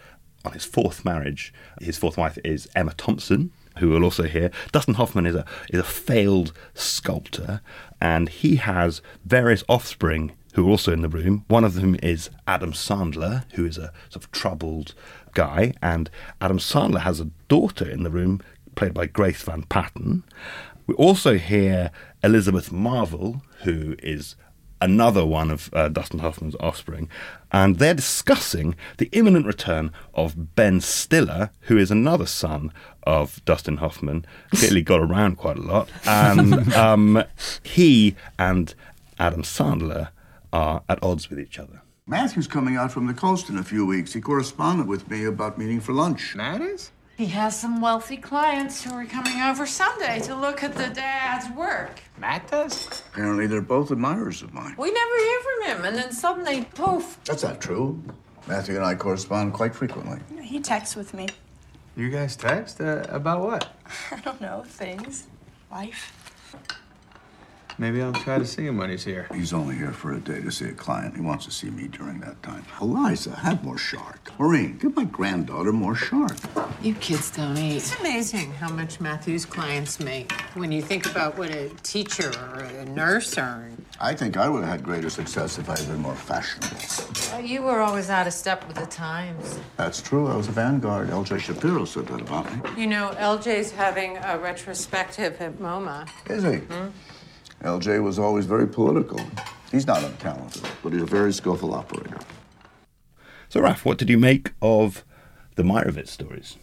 on 0.44 0.54
his 0.54 0.66
fourth 0.66 1.06
marriage. 1.06 1.54
His 1.80 2.00
fourth 2.00 2.18
wife 2.18 2.40
is 2.44 2.68
Emma 2.76 2.96
Thompson, 2.96 3.52
who 3.78 3.90
we'll 3.90 4.04
also 4.04 4.24
hear. 4.24 4.50
Dustin 4.72 4.96
Hoffman 4.96 5.28
is 5.28 5.36
a 5.36 5.46
is 5.70 5.80
a 5.80 5.84
failed 5.84 6.54
sculptor, 6.74 7.62
and 8.02 8.30
he 8.30 8.56
has 8.56 9.04
various 9.24 9.64
offspring 9.70 10.32
who 10.54 10.66
are 10.66 10.72
also 10.72 10.92
in 10.92 11.04
the 11.04 11.08
room. 11.08 11.46
One 11.50 11.64
of 11.64 11.76
them 11.76 11.96
is 12.02 12.32
Adam 12.48 12.72
Sandler, 12.72 13.44
who 13.54 13.64
is 13.64 13.78
a 13.78 13.94
sort 14.10 14.24
of 14.26 14.32
troubled 14.32 14.96
guy, 15.36 15.74
and 15.84 16.10
Adam 16.42 16.58
Sandler 16.58 17.02
has 17.02 17.20
a 17.20 17.30
daughter 17.48 17.88
in 17.88 18.02
the 18.02 18.10
room 18.10 18.42
played 18.80 18.94
by 18.94 19.06
Grace 19.06 19.42
Van 19.42 19.64
Patten. 19.64 20.24
We 20.88 20.94
also 20.96 21.38
hear 21.38 21.92
Elizabeth 22.24 22.72
Marvel, 22.72 23.42
who 23.64 23.98
is 24.02 24.38
another 24.80 25.26
one 25.26 25.52
of 25.52 25.70
uh, 25.74 25.90
Dustin 25.90 26.20
Hoffman's 26.20 26.56
offspring, 26.62 27.10
and 27.52 27.78
they're 27.78 27.94
discussing 27.94 28.76
the 28.98 29.10
imminent 29.12 29.46
return 29.46 29.92
of 30.14 30.56
Ben 30.56 30.80
Stiller, 30.80 31.50
who 31.64 31.78
is 31.78 31.92
another 31.92 32.26
son 32.26 32.72
of 33.04 33.44
Dustin 33.44 33.78
Hoffman. 33.78 34.26
Clearly 34.52 34.82
got 34.82 35.02
around 35.02 35.36
quite 35.36 35.58
a 35.58 35.62
lot, 35.62 35.90
and 36.06 36.74
um, 36.74 37.26
he 37.64 38.16
and 38.38 38.74
Adam 39.20 39.44
Sandler 39.44 40.12
are 40.54 40.84
at 40.88 41.04
odds 41.04 41.30
with 41.30 41.38
each 41.38 41.60
other. 41.60 41.82
Matthew's 42.08 42.48
coming 42.48 42.78
out 42.78 42.94
from 42.94 43.08
the 43.08 43.14
coast 43.14 43.50
in 43.50 43.58
a 43.58 43.64
few 43.64 43.86
weeks. 43.86 44.14
He 44.14 44.22
corresponded 44.22 44.88
with 44.88 45.12
me 45.12 45.26
about 45.26 45.58
meeting 45.58 45.82
for 45.82 45.92
lunch. 45.92 46.34
Matt 46.34 46.62
is? 46.62 46.92
He 47.20 47.26
has 47.26 47.54
some 47.54 47.82
wealthy 47.82 48.16
clients 48.16 48.82
who 48.82 48.94
are 48.94 49.04
coming 49.04 49.42
over 49.42 49.66
Sunday 49.66 50.22
to 50.22 50.34
look 50.34 50.64
at 50.64 50.74
the 50.74 50.88
dad's 50.88 51.54
work. 51.54 52.00
Matt 52.18 52.50
does? 52.50 53.04
Apparently, 53.12 53.46
they're 53.46 53.60
both 53.60 53.92
admirers 53.92 54.42
of 54.42 54.54
mine. 54.54 54.74
We 54.78 54.90
never 54.90 55.16
hear 55.18 55.40
from 55.42 55.68
him, 55.68 55.86
and 55.86 55.98
then 55.98 56.14
suddenly, 56.14 56.64
poof. 56.76 57.20
That's 57.26 57.44
not 57.44 57.60
true. 57.60 58.02
Matthew 58.48 58.78
and 58.78 58.86
I 58.86 58.96
correspond 58.96 59.52
quite 59.52 59.76
frequently. 59.76 60.20
He 60.42 60.62
texts 60.62 60.96
with 60.96 61.14
me. 61.14 61.28
You 61.98 62.10
guys 62.10 62.38
text? 62.38 62.80
Uh, 62.80 63.04
about 63.10 63.42
what? 63.42 63.68
I 64.12 64.22
don't 64.22 64.40
know, 64.40 64.64
things. 64.66 65.28
Life. 65.70 66.14
Maybe 67.80 68.02
I'll 68.02 68.12
try 68.12 68.38
to 68.38 68.46
see 68.46 68.66
him 68.66 68.76
when 68.78 68.90
he's 68.90 69.06
here. 69.06 69.30
He's 69.34 69.54
only 69.54 69.74
here 69.74 69.94
for 69.94 70.12
a 70.12 70.20
day 70.20 70.42
to 70.42 70.52
see 70.52 70.66
a 70.66 70.74
client. 70.74 71.16
He 71.16 71.22
wants 71.22 71.46
to 71.46 71.52
see 71.52 71.70
me 71.70 71.88
during 71.88 72.20
that 72.20 72.44
time. 72.44 72.66
Eliza, 72.82 73.34
have 73.34 73.64
more 73.64 73.78
shark. 73.78 74.34
Maureen, 74.38 74.78
give 74.78 74.98
my 74.98 75.06
granddaughter 75.06 75.72
more 75.72 75.96
shark. 75.96 76.36
You 76.82 76.94
kids 76.96 77.32
don't 77.32 77.58
eat. 77.58 77.78
It's 77.78 77.98
amazing 78.02 78.52
how 78.52 78.70
much 78.70 79.00
Matthew's 79.00 79.46
clients 79.46 80.02
make 80.02 80.34
when 80.56 80.74
you 80.74 80.82
think 80.82 81.10
about 81.10 81.38
what 81.38 81.52
a 81.52 81.70
teacher 81.82 82.32
or 82.54 82.60
a 82.60 82.84
nurse 82.84 83.38
earn. 83.38 83.86
I 84.02 84.14
think 84.14 84.36
I 84.36 84.50
would 84.50 84.62
have 84.64 84.70
had 84.70 84.84
greater 84.84 85.10
success 85.10 85.58
if 85.58 85.70
I 85.70 85.78
had 85.78 85.88
been 85.88 86.02
more 86.02 86.16
fashionable. 86.16 86.78
Well, 87.32 87.46
you 87.46 87.62
were 87.62 87.80
always 87.80 88.10
out 88.10 88.28
of 88.28 88.34
step 88.34 88.68
with 88.68 88.76
the 88.76 88.88
times. 88.88 89.58
That's 89.78 90.02
true. 90.02 90.28
I 90.28 90.36
was 90.36 90.50
a 90.50 90.52
vanguard. 90.52 91.10
L.J. 91.12 91.40
Shapiro 91.40 91.86
said 91.86 92.08
that 92.08 92.20
about 92.20 92.46
me. 92.54 92.82
You 92.82 92.88
know, 92.88 93.12
LJ's 93.16 93.72
having 93.72 94.18
a 94.18 94.38
retrospective 94.38 95.40
at 95.40 95.60
MoMA. 95.60 96.10
Is 96.30 96.44
he? 96.44 96.58
Hmm? 96.58 96.90
L.J. 97.62 98.00
was 98.00 98.20
always 98.20 98.46
very 98.46 98.68
political. 98.68 99.20
He's 99.72 99.86
not 99.86 100.00
untalented, 100.00 100.70
but 100.82 100.94
he's 100.94 101.02
a 101.02 101.06
very 101.06 101.34
skillful 101.34 101.74
operator. 101.74 102.18
So, 103.50 103.62
Raf, 103.62 103.86
what 103.86 103.98
did 103.98 104.10
you 104.10 104.18
make 104.18 104.52
of 104.62 105.04
the 105.56 105.64
Meyerowitz 105.64 106.08
stories? 106.08 106.56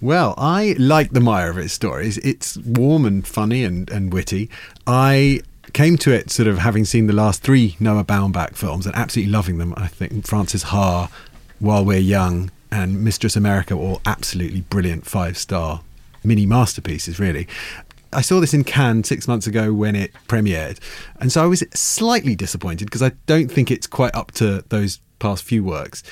Well, 0.00 0.34
I 0.36 0.74
like 0.78 1.12
the 1.12 1.20
Meyerowitz 1.20 1.70
stories. 1.70 2.18
It's 2.18 2.56
warm 2.58 3.04
and 3.04 3.26
funny 3.26 3.62
and, 3.64 3.88
and 3.90 4.12
witty. 4.12 4.50
I 4.86 5.40
came 5.72 5.96
to 5.98 6.12
it 6.12 6.30
sort 6.30 6.48
of 6.48 6.58
having 6.58 6.84
seen 6.84 7.06
the 7.06 7.12
last 7.12 7.42
three 7.42 7.76
Noah 7.78 8.04
Baumbach 8.04 8.56
films 8.56 8.86
and 8.86 8.96
absolutely 8.96 9.32
loving 9.32 9.58
them. 9.58 9.72
I 9.76 9.86
think 9.86 10.26
Frances 10.26 10.64
Ha, 10.64 11.08
While 11.60 11.84
We're 11.84 11.98
Young, 11.98 12.50
and 12.72 13.02
Mistress 13.04 13.36
America 13.36 13.76
were 13.76 13.84
all 13.84 14.00
absolutely 14.06 14.62
brilliant 14.62 15.06
five 15.06 15.36
star 15.36 15.82
mini 16.24 16.46
masterpieces, 16.46 17.18
really. 17.18 17.46
I 18.12 18.22
saw 18.22 18.40
this 18.40 18.54
in 18.54 18.64
Cannes 18.64 19.04
six 19.04 19.28
months 19.28 19.46
ago 19.46 19.72
when 19.72 19.94
it 19.94 20.12
premiered, 20.26 20.78
and 21.20 21.30
so 21.30 21.42
I 21.42 21.46
was 21.46 21.64
slightly 21.74 22.34
disappointed 22.34 22.86
because 22.86 23.02
I 23.02 23.12
don't 23.26 23.50
think 23.50 23.70
it's 23.70 23.86
quite 23.86 24.14
up 24.14 24.32
to 24.32 24.64
those 24.68 25.00
past 25.18 25.44
few 25.44 25.62
works. 25.62 26.02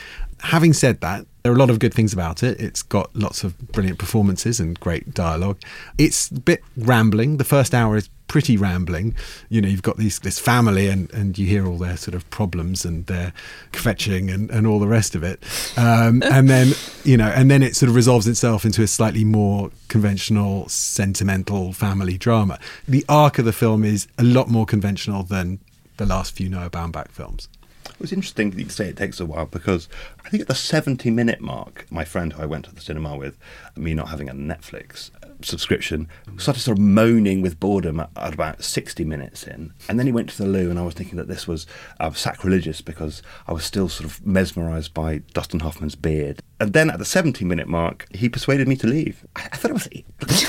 Having 0.40 0.74
said 0.74 1.00
that, 1.00 1.26
there 1.42 1.50
are 1.50 1.56
a 1.56 1.58
lot 1.58 1.70
of 1.70 1.78
good 1.80 1.94
things 1.94 2.12
about 2.12 2.42
it. 2.42 2.61
It's 2.61 2.82
got 2.82 3.14
lots 3.16 3.42
of 3.42 3.58
brilliant 3.72 3.98
performances 3.98 4.61
and 4.61 4.78
great 4.78 5.14
dialogue. 5.14 5.58
It's 5.96 6.30
a 6.30 6.38
bit 6.38 6.62
rambling. 6.76 7.38
The 7.38 7.44
first 7.44 7.74
hour 7.74 7.96
is 7.96 8.08
pretty 8.28 8.56
rambling. 8.56 9.14
You 9.48 9.60
know, 9.60 9.68
you've 9.68 9.82
got 9.82 9.96
these 9.96 10.20
this 10.20 10.38
family 10.38 10.86
and, 10.86 11.12
and 11.12 11.36
you 11.36 11.46
hear 11.46 11.66
all 11.66 11.78
their 11.78 11.96
sort 11.96 12.14
of 12.14 12.28
problems 12.30 12.84
and 12.84 13.06
their 13.06 13.32
kvetching 13.72 14.32
and, 14.32 14.50
and 14.50 14.66
all 14.66 14.78
the 14.78 14.86
rest 14.86 15.14
of 15.14 15.24
it. 15.24 15.42
Um, 15.76 16.22
and 16.30 16.48
then, 16.48 16.72
you 17.04 17.16
know, 17.16 17.28
and 17.28 17.50
then 17.50 17.62
it 17.62 17.74
sort 17.74 17.88
of 17.88 17.96
resolves 17.96 18.28
itself 18.28 18.64
into 18.64 18.82
a 18.82 18.86
slightly 18.86 19.24
more 19.24 19.70
conventional, 19.88 20.68
sentimental 20.68 21.72
family 21.72 22.16
drama. 22.16 22.58
The 22.86 23.04
arc 23.08 23.38
of 23.38 23.44
the 23.44 23.52
film 23.52 23.84
is 23.84 24.06
a 24.18 24.22
lot 24.22 24.48
more 24.48 24.66
conventional 24.66 25.22
than 25.22 25.58
the 25.96 26.06
last 26.06 26.32
few 26.34 26.48
Noah 26.48 26.70
Baumbach 26.70 27.08
films. 27.08 27.48
It 27.86 28.00
was 28.00 28.12
interesting 28.12 28.50
that 28.50 28.62
you 28.62 28.68
say 28.68 28.88
it 28.88 28.96
takes 28.96 29.18
a 29.18 29.26
while 29.26 29.46
because 29.46 29.88
I 30.24 30.28
think 30.28 30.42
at 30.42 30.46
the 30.46 30.54
70 30.54 31.10
minute 31.10 31.40
mark, 31.40 31.86
my 31.90 32.04
friend 32.04 32.32
who 32.32 32.42
I 32.42 32.46
went 32.46 32.66
to 32.66 32.74
the 32.74 32.80
cinema 32.80 33.16
with, 33.16 33.36
me 33.76 33.94
not 33.94 34.08
having 34.08 34.28
a 34.28 34.34
Netflix 34.34 35.10
subscription, 35.42 36.09
started 36.37 36.61
sort 36.61 36.79
of 36.79 36.83
moaning 36.83 37.42
with 37.42 37.61
boredom 37.61 38.01
at, 38.01 38.11
at 38.16 38.35
about 38.35 38.62
60 38.62 39.05
minutes 39.05 39.46
in. 39.46 39.72
And 39.88 39.98
then 39.98 40.07
he 40.07 40.12
went 40.12 40.31
to 40.31 40.38
the 40.38 40.48
loo, 40.48 40.70
and 40.70 40.79
I 40.79 40.83
was 40.83 40.94
thinking 40.94 41.16
that 41.16 41.29
this 41.29 41.46
was 41.46 41.66
uh, 42.01 42.12
sacrilegious 42.12 42.81
because 42.81 43.22
I 43.46 43.53
was 43.53 43.64
still 43.64 43.88
sort 43.88 44.11
of 44.11 44.24
mesmerised 44.27 44.94
by 44.94 45.18
Dustin 45.35 45.61
Hoffman's 45.61 45.94
beard. 45.94 46.40
And 46.61 46.72
then 46.72 46.90
at 46.90 46.98
the 46.98 47.05
70 47.05 47.44
minute 47.44 47.68
mark, 47.68 48.07
he 48.14 48.29
persuaded 48.29 48.68
me 48.68 48.77
to 48.77 48.87
leave. 48.87 49.24
I, 49.37 49.48
I 49.53 49.57
thought 49.57 49.70
it 49.70 49.74
was 49.74 49.88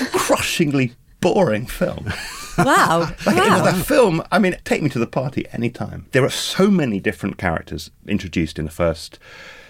a 0.01 0.05
crushingly 0.17 0.93
boring 1.21 1.65
film. 1.65 2.11
Wow. 2.57 3.11
Like 3.25 3.37
it 3.37 3.49
was 3.49 3.61
wow. 3.61 3.79
a 3.79 3.83
film. 3.83 4.23
I 4.31 4.39
mean, 4.39 4.57
take 4.63 4.81
me 4.81 4.89
to 4.89 4.99
the 4.99 5.07
party 5.07 5.45
anytime. 5.53 6.07
There 6.11 6.25
are 6.25 6.29
so 6.29 6.69
many 6.69 6.99
different 6.99 7.37
characters 7.37 7.91
introduced 8.07 8.59
in 8.59 8.65
the 8.65 8.71
first 8.71 9.19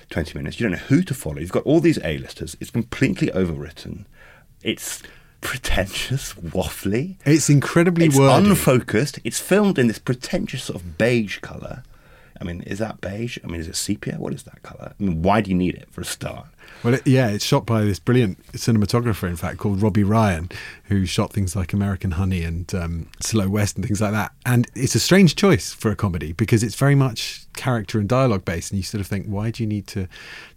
20 0.09 0.37
minutes. 0.37 0.59
You 0.59 0.65
don't 0.65 0.79
know 0.79 0.85
who 0.85 1.03
to 1.03 1.13
follow. 1.13 1.39
You've 1.39 1.51
got 1.51 1.63
all 1.63 1.79
these 1.79 1.99
A-listers. 2.03 2.55
It's 2.59 2.71
completely 2.71 3.27
overwritten. 3.27 4.05
It's 4.63 5.01
pretentious, 5.41 6.33
waffly. 6.33 7.15
It's 7.25 7.49
incredibly 7.49 8.07
It's 8.07 8.17
wordy. 8.17 8.49
unfocused. 8.49 9.19
It's 9.23 9.39
filmed 9.39 9.79
in 9.79 9.87
this 9.87 9.99
pretentious 9.99 10.63
sort 10.65 10.81
of 10.81 10.97
beige 10.97 11.39
colour. 11.39 11.83
I 12.41 12.45
mean, 12.45 12.61
is 12.61 12.79
that 12.79 13.01
beige? 13.01 13.37
I 13.43 13.47
mean, 13.47 13.59
is 13.59 13.67
it 13.67 13.75
sepia? 13.75 14.15
What 14.17 14.33
is 14.33 14.43
that 14.43 14.63
colour? 14.63 14.93
I 14.97 15.03
mean, 15.03 15.21
why 15.21 15.41
do 15.41 15.51
you 15.51 15.57
need 15.57 15.75
it 15.75 15.89
for 15.91 15.99
a 16.01 16.05
start? 16.05 16.45
Well, 16.83 16.93
it, 16.93 17.05
yeah, 17.05 17.27
it's 17.27 17.43
shot 17.43 17.65
by 17.65 17.81
this 17.81 17.99
brilliant 17.99 18.41
cinematographer, 18.53 19.27
in 19.27 19.35
fact, 19.35 19.57
called 19.57 19.81
Robbie 19.81 20.05
Ryan, 20.05 20.49
who 20.85 21.05
shot 21.05 21.33
things 21.33 21.53
like 21.53 21.73
American 21.73 22.11
Honey 22.11 22.43
and 22.43 22.73
um, 22.73 23.07
Slow 23.19 23.49
West 23.49 23.75
and 23.75 23.85
things 23.85 23.99
like 23.99 24.13
that. 24.13 24.31
And 24.45 24.67
it's 24.73 24.95
a 24.95 25.01
strange 25.01 25.35
choice 25.35 25.73
for 25.73 25.91
a 25.91 25.97
comedy 25.97 26.31
because 26.31 26.63
it's 26.63 26.75
very 26.75 26.95
much 26.95 27.45
character 27.57 27.99
and 27.99 28.07
dialogue 28.07 28.45
based, 28.45 28.71
and 28.71 28.77
you 28.77 28.83
sort 28.83 29.01
of 29.01 29.07
think, 29.07 29.25
why 29.25 29.51
do 29.51 29.61
you 29.61 29.67
need 29.67 29.87
to 29.87 30.07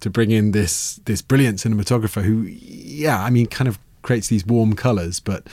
to 0.00 0.10
bring 0.10 0.30
in 0.30 0.52
this 0.52 1.00
this 1.06 1.20
brilliant 1.20 1.58
cinematographer 1.58 2.22
who, 2.22 2.42
yeah, 2.42 3.20
I 3.20 3.30
mean, 3.30 3.46
kind 3.46 3.66
of 3.66 3.80
creates 4.02 4.28
these 4.28 4.44
warm 4.44 4.74
colours, 4.74 5.20
but 5.20 5.46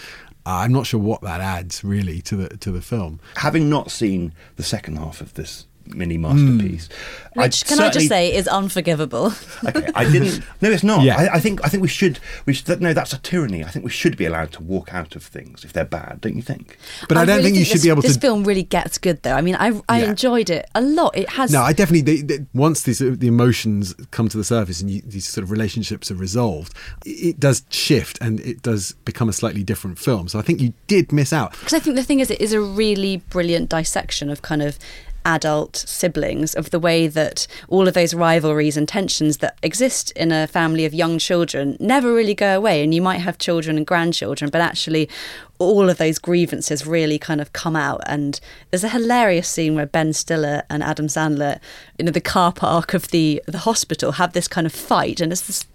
I'm 0.45 0.71
not 0.73 0.87
sure 0.87 0.99
what 0.99 1.21
that 1.21 1.41
adds 1.41 1.83
really 1.83 2.21
to 2.23 2.35
the 2.35 2.57
to 2.57 2.71
the 2.71 2.81
film. 2.81 3.19
Having 3.35 3.69
not 3.69 3.91
seen 3.91 4.33
the 4.55 4.63
second 4.63 4.97
half 4.97 5.21
of 5.21 5.33
this 5.35 5.67
mini 5.89 6.17
masterpiece, 6.17 6.87
Hmm. 7.33 7.41
Which, 7.41 7.65
can 7.65 7.79
I 7.79 7.89
just 7.89 8.07
say, 8.07 8.33
is 8.35 8.47
unforgivable. 8.47 9.31
Okay, 9.63 9.87
I 9.95 10.09
didn't. 10.09 10.43
No, 10.61 10.69
it's 10.71 10.83
not. 10.83 11.03
Yeah. 11.03 11.17
I, 11.17 11.35
I 11.35 11.39
think. 11.39 11.63
I 11.63 11.69
think 11.69 11.81
we 11.81 11.87
should. 11.87 12.19
We 12.45 12.53
should. 12.53 12.81
No, 12.81 12.91
that's 12.91 13.13
a 13.13 13.17
tyranny. 13.19 13.63
I 13.63 13.69
think 13.69 13.85
we 13.85 13.91
should 13.91 14.17
be 14.17 14.25
allowed 14.25 14.51
to 14.53 14.63
walk 14.63 14.93
out 14.93 15.15
of 15.15 15.23
things 15.23 15.63
if 15.63 15.71
they're 15.71 15.85
bad. 15.85 16.19
Don't 16.21 16.35
you 16.35 16.41
think? 16.41 16.77
But 17.07 17.17
I, 17.17 17.23
don't 17.25 17.37
really 17.37 17.43
think 17.43 17.57
you 17.59 17.65
should 17.65 17.75
this, 17.75 17.83
be 17.83 17.89
able 17.89 18.01
This 18.01 18.13
to. 18.13 18.19
This 18.19 18.21
film 18.29 18.43
really 18.43 18.63
gets 18.63 18.97
good, 18.97 19.21
though. 19.23 19.33
I 19.35 19.41
mean, 19.41 19.55
I 19.55 19.79
I 19.87 20.01
Yeah. 20.01 20.09
enjoyed 20.09 20.49
it 20.49 20.69
a 20.75 20.81
lot. 20.81 21.15
It 21.17 21.29
has. 21.29 21.51
No, 21.51 21.61
I 21.61 21.71
definitely. 21.71 22.01
They, 22.01 22.21
they, 22.23 22.45
once 22.53 22.83
these 22.83 22.99
the 22.99 23.27
emotions 23.27 23.93
come 24.11 24.27
to 24.27 24.37
the 24.37 24.43
surface 24.43 24.81
and 24.81 24.89
you, 24.89 25.01
these 25.05 25.27
sort 25.29 25.43
of 25.43 25.51
relationships 25.51 26.11
are 26.11 26.15
resolved, 26.15 26.73
it, 27.05 27.09
it 27.35 27.39
does 27.39 27.63
shift 27.69 28.17
and 28.21 28.39
it 28.41 28.61
does 28.63 28.93
become 29.05 29.29
a 29.29 29.33
slightly 29.33 29.63
different 29.63 29.97
film. 29.99 30.27
So 30.27 30.39
I 30.39 30.41
think 30.41 30.59
you 30.59 30.73
did 30.87 31.13
miss 31.13 31.31
out. 31.31 31.51
Because 31.51 31.73
I 31.73 31.79
think 31.79 31.95
the 31.95 32.03
thing 32.03 32.19
is, 32.19 32.29
it 32.31 32.41
is 32.41 32.53
a 32.53 32.59
really 32.59 33.17
brilliant 33.29 33.69
dissection 33.69 34.29
of 34.29 34.41
kind 34.41 34.61
of 34.61 34.77
adult 35.29 35.75
siblings, 35.75 36.55
of 36.55 36.71
the 36.71 36.79
way 36.79 37.07
that 37.07 37.45
all 37.67 37.87
of 37.87 37.93
those 37.93 38.13
rivalries 38.13 38.77
and 38.77 38.87
tensions 38.87 39.37
that 39.37 39.57
exist 39.61 40.11
in 40.11 40.31
a 40.31 40.47
family 40.47 40.85
of 40.85 40.93
young 40.93 41.19
children 41.19 41.77
never 41.79 42.13
really 42.13 42.33
go 42.33 42.57
away. 42.57 42.83
And 42.83 42.93
you 42.93 43.01
might 43.01 43.19
have 43.19 43.37
children 43.37 43.77
and 43.77 43.85
grandchildren, 43.85 44.49
but 44.49 44.61
actually, 44.61 45.07
all 45.59 45.89
of 45.89 45.97
those 45.97 46.19
grievances 46.19 46.87
really 46.87 47.19
kind 47.19 47.41
of 47.41 47.53
come 47.53 47.75
out. 47.75 48.01
And 48.05 48.39
there's 48.71 48.83
a 48.83 48.89
hilarious 48.89 49.47
scene 49.47 49.75
where 49.75 49.85
Ben 49.85 50.13
Stiller 50.13 50.63
and 50.69 50.81
Adam 50.81 51.07
Sandler, 51.07 51.59
in 51.99 52.05
the 52.05 52.21
car 52.21 52.51
park 52.51 52.93
of 52.93 53.09
the 53.09 53.41
the 53.45 53.59
hospital, 53.59 54.13
have 54.13 54.33
this 54.33 54.47
kind 54.47 54.65
of 54.65 54.73
fight, 54.73 55.21
and 55.21 55.31
it's 55.31 55.47
this 55.47 55.65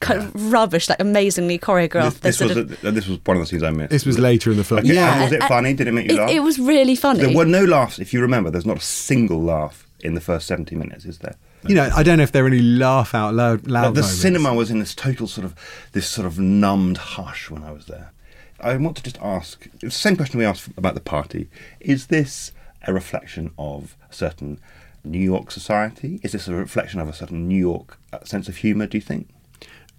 kind 0.00 0.20
of 0.20 0.52
rubbish, 0.52 0.88
like 0.88 1.00
amazingly 1.00 1.58
choreographed. 1.58 2.20
This, 2.20 2.38
this 2.38 2.40
was 2.40 2.56
of- 2.56 2.84
a, 2.84 2.90
this 2.90 3.06
was 3.06 3.18
one 3.24 3.36
of 3.36 3.42
the 3.42 3.46
scenes 3.46 3.62
I 3.62 3.70
missed. 3.70 3.90
This 3.90 4.06
was 4.06 4.18
later 4.18 4.50
in 4.50 4.56
the 4.56 4.64
film. 4.64 4.80
Okay, 4.80 4.94
Yeah. 4.94 5.14
and 5.14 5.22
was 5.24 5.32
it 5.32 5.42
funny? 5.44 5.74
Did 5.74 5.88
it 5.88 5.92
make 5.92 6.08
you 6.10 6.16
it, 6.16 6.20
laugh? 6.20 6.30
it 6.30 6.40
was 6.40 6.58
really 6.58 6.94
funny. 6.96 7.20
There 7.20 7.36
were 7.36 7.44
no 7.44 7.64
laughs. 7.64 7.98
If 7.98 8.12
you 8.12 8.20
remember, 8.20 8.50
there's 8.50 8.66
not 8.66 8.78
a 8.78 8.80
single 8.80 9.42
laugh 9.42 9.86
in 10.00 10.14
the 10.14 10.20
first 10.20 10.46
70 10.46 10.76
minutes, 10.76 11.04
is 11.04 11.18
there? 11.18 11.34
You 11.66 11.74
know, 11.74 11.90
I 11.94 12.02
don't 12.04 12.18
know 12.18 12.22
if 12.22 12.30
there 12.32 12.44
are 12.44 12.48
any 12.48 12.60
laugh 12.62 13.14
out 13.14 13.34
loud. 13.34 13.66
loud 13.66 13.82
But 13.88 13.94
the 13.96 14.00
moments. 14.02 14.20
cinema 14.20 14.54
was 14.54 14.70
in 14.70 14.78
this 14.78 14.94
total 14.94 15.26
sort 15.26 15.44
of 15.44 15.54
this 15.92 16.06
sort 16.06 16.26
of 16.26 16.38
numbed 16.38 16.96
hush 16.98 17.50
when 17.50 17.64
I 17.64 17.72
was 17.72 17.86
there. 17.86 18.12
I 18.60 18.76
want 18.76 18.96
to 18.98 19.02
just 19.02 19.18
ask 19.20 19.66
the 19.80 19.90
same 19.90 20.16
question 20.16 20.38
we 20.38 20.44
asked 20.44 20.68
about 20.76 20.94
the 20.94 21.00
party. 21.00 21.48
Is 21.80 22.06
this 22.06 22.52
a 22.86 22.92
reflection 22.92 23.50
of 23.58 23.96
a 24.08 24.14
certain 24.14 24.60
New 25.04 25.18
York 25.18 25.50
society? 25.50 26.20
Is 26.22 26.30
this 26.32 26.46
a 26.48 26.54
reflection 26.54 27.00
of 27.00 27.08
a 27.08 27.12
certain 27.12 27.48
New 27.48 27.58
York 27.58 27.98
uh, 28.12 28.22
sense 28.24 28.48
of 28.48 28.58
humour? 28.58 28.86
Do 28.86 28.96
you 28.96 29.02
think? 29.02 29.28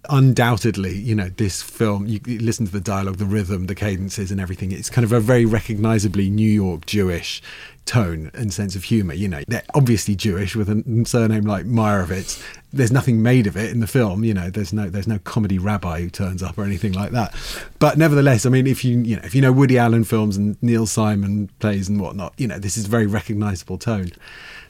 Undoubtedly, 0.09 0.97
you 0.97 1.15
know, 1.15 1.29
this 1.29 1.61
film, 1.61 2.07
you, 2.07 2.19
listen 2.25 2.65
to 2.65 2.71
the 2.71 2.79
dialogue, 2.79 3.17
the 3.17 3.25
rhythm, 3.25 3.65
the 3.65 3.75
cadences, 3.75 4.31
and 4.31 4.39
everything. 4.39 4.71
It's 4.71 4.89
kind 4.89 5.03
of 5.03 5.11
a 5.11 5.19
very 5.19 5.45
recognizably 5.45 6.29
New 6.29 6.49
York 6.49 6.85
Jewish 6.85 7.41
tone 7.85 8.29
and 8.33 8.53
sense 8.53 8.75
of 8.75 8.83
humor. 8.83 9.13
You 9.13 9.27
know, 9.27 9.41
they're 9.47 9.63
obviously 9.73 10.15
Jewish 10.15 10.55
with 10.55 10.69
a 10.69 11.03
surname 11.05 11.43
like 11.43 11.65
Meyerowitz. 11.65 12.41
There's 12.71 12.91
nothing 12.91 13.23
made 13.23 13.47
of 13.47 13.57
it 13.57 13.71
in 13.71 13.79
the 13.79 13.87
film. 13.87 14.23
You 14.23 14.33
know, 14.33 14.49
there's 14.49 14.71
no 14.71 14.89
there's 14.89 15.07
no 15.07 15.19
comedy 15.19 15.57
rabbi 15.57 16.01
who 16.01 16.09
turns 16.09 16.43
up 16.43 16.57
or 16.57 16.63
anything 16.63 16.93
like 16.93 17.11
that. 17.11 17.35
But 17.79 17.97
nevertheless, 17.97 18.45
I 18.45 18.49
mean, 18.49 18.67
if 18.67 18.85
you 18.85 18.99
you 18.99 19.15
know 19.15 19.23
if 19.23 19.33
you 19.33 19.41
know 19.41 19.51
Woody 19.51 19.77
Allen 19.77 20.03
films 20.03 20.37
and 20.37 20.61
Neil 20.61 20.85
Simon 20.85 21.49
plays 21.59 21.89
and 21.89 21.99
whatnot, 21.99 22.33
you 22.37 22.47
know, 22.47 22.59
this 22.59 22.77
is 22.77 22.85
very 22.85 23.07
recognizable 23.07 23.77
tone. 23.77 24.11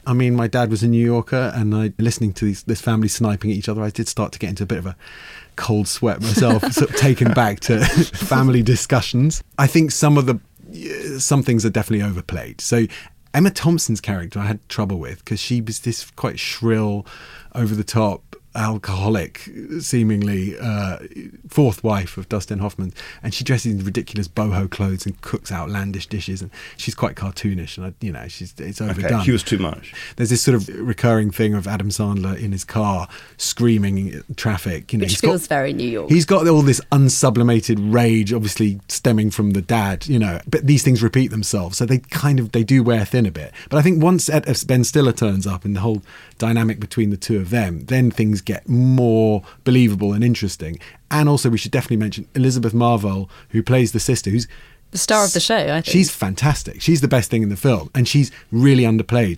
I 0.05 0.13
mean, 0.13 0.35
my 0.35 0.47
dad 0.47 0.69
was 0.69 0.83
a 0.83 0.88
New 0.88 1.03
Yorker, 1.03 1.51
and 1.55 1.75
I 1.75 1.93
listening 1.97 2.33
to 2.33 2.45
these, 2.45 2.63
this 2.63 2.81
family 2.81 3.07
sniping 3.07 3.51
at 3.51 3.57
each 3.57 3.69
other, 3.69 3.83
I 3.83 3.89
did 3.89 4.07
start 4.07 4.31
to 4.33 4.39
get 4.39 4.49
into 4.49 4.63
a 4.63 4.65
bit 4.65 4.77
of 4.77 4.85
a 4.85 4.95
cold 5.55 5.88
sweat 5.88 6.21
myself, 6.21 6.63
sort 6.71 6.89
of 6.89 6.95
taken 6.95 7.33
back 7.33 7.59
to 7.62 7.79
family 7.85 8.63
discussions. 8.63 9.43
I 9.57 9.67
think 9.67 9.91
some 9.91 10.17
of 10.17 10.25
the 10.25 10.39
uh, 10.69 11.19
some 11.19 11.43
things 11.43 11.65
are 11.65 11.69
definitely 11.69 12.05
overplayed. 12.05 12.62
So 12.62 12.85
Emma 13.33 13.51
Thompson's 13.51 14.01
character 14.01 14.39
I 14.39 14.45
had 14.45 14.67
trouble 14.69 14.97
with 14.97 15.19
because 15.19 15.39
she 15.39 15.62
was 15.62 15.79
this 15.79 16.09
quite 16.12 16.39
shrill, 16.39 17.05
over 17.55 17.75
the 17.75 17.83
top 17.83 18.28
alcoholic, 18.55 19.49
seemingly 19.79 20.57
uh, 20.59 20.99
fourth 21.47 21.83
wife 21.83 22.17
of 22.17 22.27
Dustin 22.29 22.59
Hoffman, 22.59 22.93
and 23.21 23.33
she 23.33 23.43
dresses 23.43 23.73
in 23.73 23.85
ridiculous 23.85 24.27
boho 24.27 24.69
clothes 24.69 25.05
and 25.05 25.19
cooks 25.21 25.51
outlandish 25.51 26.07
dishes, 26.07 26.41
and 26.41 26.51
she's 26.77 26.95
quite 26.95 27.15
cartoonish, 27.15 27.77
and 27.77 27.88
I, 27.88 27.93
you 28.01 28.12
know, 28.12 28.27
she's 28.27 28.53
it's 28.57 28.81
overdone. 28.81 29.13
Okay, 29.13 29.23
she 29.25 29.31
was 29.31 29.43
too 29.43 29.59
much. 29.59 29.93
There's 30.15 30.29
this 30.29 30.41
sort 30.41 30.55
of 30.55 30.67
recurring 30.69 31.31
thing 31.31 31.53
of 31.53 31.67
Adam 31.67 31.89
Sandler 31.89 32.38
in 32.38 32.51
his 32.51 32.63
car 32.63 33.07
screaming 33.38 34.13
at 34.13 34.38
traffic. 34.38 34.91
You 34.93 34.99
know, 34.99 35.03
Which 35.03 35.17
feels 35.17 35.43
got, 35.43 35.49
very 35.49 35.73
New 35.73 35.89
York. 35.89 36.09
He's 36.09 36.25
got 36.25 36.47
all 36.47 36.62
this 36.62 36.81
unsublimated 36.91 37.93
rage, 37.93 38.33
obviously 38.33 38.79
stemming 38.88 39.31
from 39.31 39.51
the 39.51 39.62
dad, 39.62 40.07
you 40.07 40.19
know. 40.19 40.39
But 40.47 40.65
these 40.65 40.83
things 40.83 41.03
repeat 41.03 41.27
themselves, 41.27 41.77
so 41.77 41.85
they 41.85 41.99
kind 41.99 42.39
of 42.39 42.51
they 42.51 42.63
do 42.63 42.83
wear 42.83 43.05
thin 43.05 43.25
a 43.25 43.31
bit. 43.31 43.53
But 43.69 43.77
I 43.77 43.81
think 43.81 44.01
once 44.01 44.29
Ed, 44.29 44.45
Ben 44.67 44.83
Stiller 44.83 45.13
turns 45.13 45.45
up 45.45 45.65
and 45.65 45.75
the 45.75 45.81
whole 45.81 46.01
dynamic 46.38 46.79
between 46.79 47.09
the 47.09 47.17
two 47.17 47.38
of 47.38 47.49
them, 47.49 47.85
then 47.85 48.09
things 48.09 48.38
get 48.41 48.67
more 48.67 49.43
believable 49.63 50.13
and 50.13 50.23
interesting. 50.23 50.80
And 51.12 51.28
also, 51.28 51.49
we 51.49 51.58
should 51.58 51.71
definitely 51.71 51.97
mention 51.97 52.28
Elizabeth 52.36 52.73
Marvel, 52.73 53.30
who 53.49 53.63
plays 53.63 53.91
the 53.91 53.99
sister, 53.99 54.30
who's 54.30 54.47
the 54.91 54.97
star 54.97 55.23
of 55.23 55.34
the 55.34 55.39
show, 55.39 55.56
I 55.56 55.82
think. 55.82 55.86
She's 55.86 56.10
fantastic. 56.10 56.82
She's 56.82 57.02
the 57.02 57.08
best 57.08 57.30
thing 57.30 57.43
in 57.43 57.49
the 57.49 57.56
film, 57.56 57.91
and 57.93 58.08
she's 58.08 58.32
really 58.52 58.84
underplayed. 58.84 59.38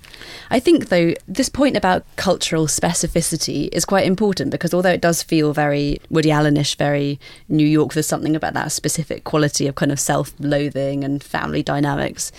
I 0.50 0.60
think, 0.60 0.88
though, 0.88 1.14
this 1.28 1.50
point 1.50 1.76
about 1.76 2.06
cultural 2.16 2.68
specificity 2.68 3.68
is 3.74 3.84
quite 3.84 4.06
important 4.06 4.52
because 4.52 4.74
although 4.74 4.92
it 4.92 5.02
does 5.02 5.22
feel 5.22 5.52
very 5.52 6.00
Woody 6.10 6.30
Allenish, 6.30 6.78
very 6.78 7.20
New 7.50 7.68
York, 7.68 7.94
there's 7.94 8.08
something 8.08 8.36
about 8.36 8.54
that 8.54 8.72
specific 8.72 9.26
quality 9.26 9.68
of 9.68 9.76
kind 9.76 9.92
of 9.92 10.00
self 10.00 10.34
loathing 10.40 11.04
and 11.04 11.22
family 11.22 11.64
dynamics 11.64 12.32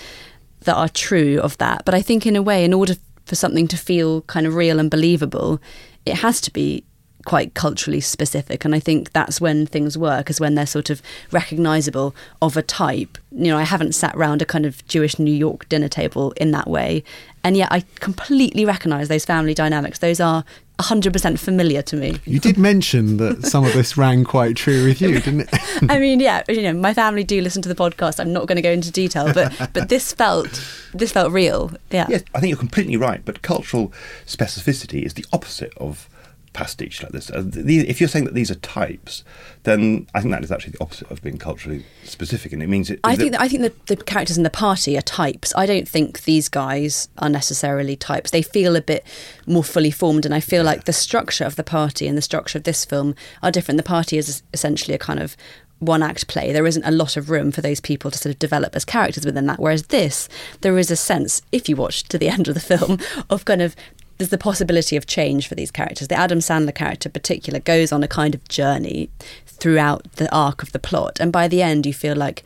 that 0.60 0.76
are 0.76 0.88
true 0.88 1.38
of 1.40 1.58
that. 1.58 1.84
But 1.84 1.94
I 1.94 2.00
think, 2.00 2.26
in 2.26 2.36
a 2.36 2.42
way, 2.42 2.64
in 2.64 2.72
order 2.72 2.94
for 3.26 3.34
something 3.34 3.68
to 3.68 3.76
feel 3.76 4.22
kind 4.22 4.46
of 4.46 4.54
real 4.54 4.78
and 4.78 4.90
believable, 4.90 5.60
it 6.06 6.16
has 6.16 6.40
to 6.42 6.52
be 6.52 6.84
quite 7.24 7.54
culturally 7.54 8.00
specific 8.00 8.64
and 8.64 8.74
i 8.74 8.80
think 8.80 9.12
that's 9.12 9.40
when 9.40 9.64
things 9.64 9.96
work 9.96 10.28
is 10.28 10.40
when 10.40 10.56
they're 10.56 10.66
sort 10.66 10.90
of 10.90 11.00
recognizable 11.30 12.14
of 12.40 12.56
a 12.56 12.62
type. 12.62 13.16
You 13.30 13.46
know 13.46 13.58
i 13.58 13.62
haven't 13.62 13.94
sat 13.94 14.16
round 14.16 14.42
a 14.42 14.44
kind 14.44 14.66
of 14.66 14.84
jewish 14.88 15.18
new 15.20 15.32
york 15.32 15.68
dinner 15.68 15.88
table 15.88 16.32
in 16.32 16.50
that 16.50 16.68
way 16.68 17.04
and 17.44 17.56
yet 17.56 17.68
i 17.70 17.84
completely 18.00 18.64
recognize 18.64 19.08
those 19.08 19.24
family 19.24 19.54
dynamics. 19.54 20.00
Those 20.00 20.20
are 20.20 20.44
100% 20.78 21.38
familiar 21.38 21.82
to 21.82 21.96
me. 21.96 22.18
You 22.24 22.40
did 22.40 22.58
mention 22.58 23.18
that 23.18 23.44
some 23.46 23.64
of 23.64 23.72
this 23.72 23.96
rang 23.96 24.24
quite 24.24 24.56
true 24.56 24.84
with 24.84 25.00
you 25.00 25.20
didn't 25.20 25.42
it? 25.42 25.48
I 25.88 25.98
mean 25.98 26.20
yeah 26.20 26.42
you 26.48 26.62
know 26.62 26.72
my 26.72 26.94
family 26.94 27.24
do 27.24 27.40
listen 27.40 27.62
to 27.62 27.68
the 27.68 27.74
podcast. 27.74 28.18
I'm 28.18 28.32
not 28.32 28.46
going 28.46 28.56
to 28.56 28.62
go 28.62 28.70
into 28.70 28.90
detail 28.90 29.32
but 29.32 29.52
but 29.72 29.88
this 29.88 30.12
felt 30.12 30.50
this 30.94 31.12
felt 31.12 31.32
real 31.32 31.70
yeah. 31.90 32.06
Yes 32.08 32.22
i 32.34 32.40
think 32.40 32.50
you're 32.50 32.58
completely 32.58 32.96
right 32.96 33.24
but 33.24 33.42
cultural 33.42 33.92
specificity 34.26 35.02
is 35.02 35.14
the 35.14 35.24
opposite 35.32 35.72
of 35.76 36.08
pastiche 36.52 37.02
like 37.02 37.12
this. 37.12 37.30
Uh, 37.30 37.42
the, 37.44 37.88
if 37.88 38.00
you're 38.00 38.08
saying 38.08 38.24
that 38.24 38.34
these 38.34 38.50
are 38.50 38.56
types, 38.56 39.24
then 39.62 40.06
I 40.14 40.20
think 40.20 40.32
that 40.32 40.44
is 40.44 40.52
actually 40.52 40.72
the 40.72 40.82
opposite 40.82 41.10
of 41.10 41.22
being 41.22 41.38
culturally 41.38 41.84
specific, 42.04 42.52
and 42.52 42.62
it 42.62 42.68
means 42.68 42.90
it. 42.90 43.00
I 43.04 43.16
think 43.16 43.32
that, 43.32 43.40
I 43.40 43.48
think 43.48 43.62
that 43.62 43.86
the 43.86 43.96
characters 43.96 44.36
in 44.36 44.42
the 44.42 44.50
party 44.50 44.96
are 44.96 45.02
types. 45.02 45.52
I 45.56 45.66
don't 45.66 45.88
think 45.88 46.24
these 46.24 46.48
guys 46.48 47.08
are 47.18 47.28
necessarily 47.28 47.96
types. 47.96 48.30
They 48.30 48.42
feel 48.42 48.76
a 48.76 48.82
bit 48.82 49.04
more 49.46 49.64
fully 49.64 49.90
formed, 49.90 50.24
and 50.24 50.34
I 50.34 50.40
feel 50.40 50.64
yeah. 50.64 50.70
like 50.70 50.84
the 50.84 50.92
structure 50.92 51.44
of 51.44 51.56
the 51.56 51.64
party 51.64 52.06
and 52.06 52.16
the 52.16 52.22
structure 52.22 52.58
of 52.58 52.64
this 52.64 52.84
film 52.84 53.14
are 53.42 53.50
different. 53.50 53.76
The 53.76 53.82
party 53.82 54.18
is 54.18 54.42
essentially 54.52 54.94
a 54.94 54.98
kind 54.98 55.20
of 55.20 55.36
one 55.82 56.02
act 56.02 56.28
play. 56.28 56.52
There 56.52 56.66
isn't 56.66 56.84
a 56.84 56.92
lot 56.92 57.16
of 57.16 57.28
room 57.28 57.50
for 57.50 57.60
those 57.60 57.80
people 57.80 58.10
to 58.12 58.18
sort 58.18 58.32
of 58.32 58.38
develop 58.38 58.76
as 58.76 58.84
characters 58.84 59.26
within 59.26 59.46
that. 59.46 59.58
Whereas 59.58 59.84
this, 59.84 60.28
there 60.60 60.78
is 60.78 60.90
a 60.90 60.96
sense, 60.96 61.42
if 61.50 61.68
you 61.68 61.76
watch 61.76 62.04
to 62.04 62.18
the 62.18 62.28
end 62.34 62.48
of 62.48 62.54
the 62.54 62.60
film, 62.60 62.98
of 63.28 63.44
kind 63.44 63.60
of 63.60 63.74
there's 64.22 64.30
the 64.30 64.38
possibility 64.38 64.96
of 64.96 65.04
change 65.04 65.48
for 65.48 65.56
these 65.56 65.72
characters. 65.72 66.06
The 66.06 66.14
Adam 66.14 66.38
Sandler 66.38 66.72
character, 66.72 67.08
in 67.08 67.12
particular, 67.12 67.58
goes 67.58 67.90
on 67.90 68.04
a 68.04 68.08
kind 68.08 68.36
of 68.36 68.46
journey 68.48 69.10
throughout 69.46 70.04
the 70.12 70.32
arc 70.32 70.62
of 70.62 70.70
the 70.70 70.78
plot, 70.78 71.18
and 71.18 71.32
by 71.32 71.48
the 71.48 71.60
end, 71.60 71.86
you 71.86 71.92
feel 71.92 72.14
like 72.14 72.44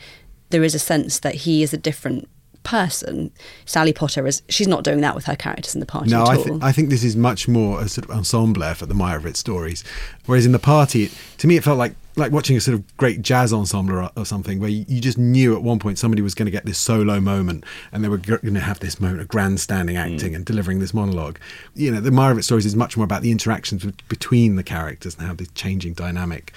there 0.49 0.65
is 0.65 0.75
a 0.75 0.79
sense 0.79 1.19
that 1.19 1.35
he 1.35 1.62
is 1.62 1.75
a 1.75 1.77
different 1.77 2.31
person. 2.62 3.31
Sally 3.67 3.93
Potter 3.93 4.27
is 4.27 4.41
she's 4.49 4.67
not 4.67 4.85
doing 4.85 5.03
that 5.03 5.15
with 5.15 5.27
her 5.27 5.37
characters 5.37 5.75
in 5.75 5.81
the 5.81 5.87
party. 5.87 6.11
No, 6.11 6.25
I, 6.25 6.37
th- 6.37 6.62
I, 6.62 6.73
think 6.73 6.89
this 6.89 7.05
is 7.05 7.15
much 7.15 7.47
more 7.47 7.83
a 7.83 7.89
sort 7.91 8.07
of 8.07 8.17
ensemble 8.17 8.62
for 8.73 8.87
the 8.87 8.95
Meyerowitz 8.95 9.37
stories. 9.37 9.85
Whereas 10.25 10.47
in 10.47 10.53
the 10.53 10.59
party, 10.59 11.11
to 11.37 11.47
me, 11.47 11.59
it 11.59 11.65
felt 11.65 11.77
like 11.77 11.95
like 12.17 12.33
watching 12.33 12.57
a 12.57 12.61
sort 12.61 12.75
of 12.75 12.97
great 12.97 13.21
jazz 13.21 13.53
ensemble 13.53 13.95
or, 13.95 14.11
or 14.17 14.25
something 14.25 14.59
where 14.59 14.71
you, 14.71 14.85
you, 14.89 15.01
just 15.01 15.19
knew 15.19 15.55
at 15.55 15.63
one 15.63 15.79
point 15.79 15.99
somebody 15.99 16.23
was 16.23 16.35
going 16.35 16.47
to 16.47 16.51
get 16.51 16.65
this 16.65 16.79
solo 16.79 17.21
moment 17.21 17.63
and 17.93 18.03
they 18.03 18.09
were 18.09 18.17
going 18.17 18.55
to 18.55 18.61
have 18.61 18.81
this 18.81 18.99
moment 18.99 19.21
of 19.21 19.29
grandstanding 19.29 19.97
acting 19.97 20.33
mm. 20.33 20.37
and 20.37 20.45
delivering 20.47 20.79
this 20.79 20.95
monologue. 20.95 21.39
You 21.75 21.93
know, 21.93 22.01
the 22.01 22.11
Meyerowitz 22.11 22.45
stories 22.45 22.65
is 22.65 22.75
much 22.75 22.97
more 22.97 23.05
about 23.05 23.23
the 23.23 23.31
interactions 23.31 23.85
between 24.09 24.57
the 24.57 24.63
characters 24.63 25.15
and 25.15 25.27
how 25.27 25.35
the 25.35 25.47
changing 25.49 25.93
dynamic 25.93 26.53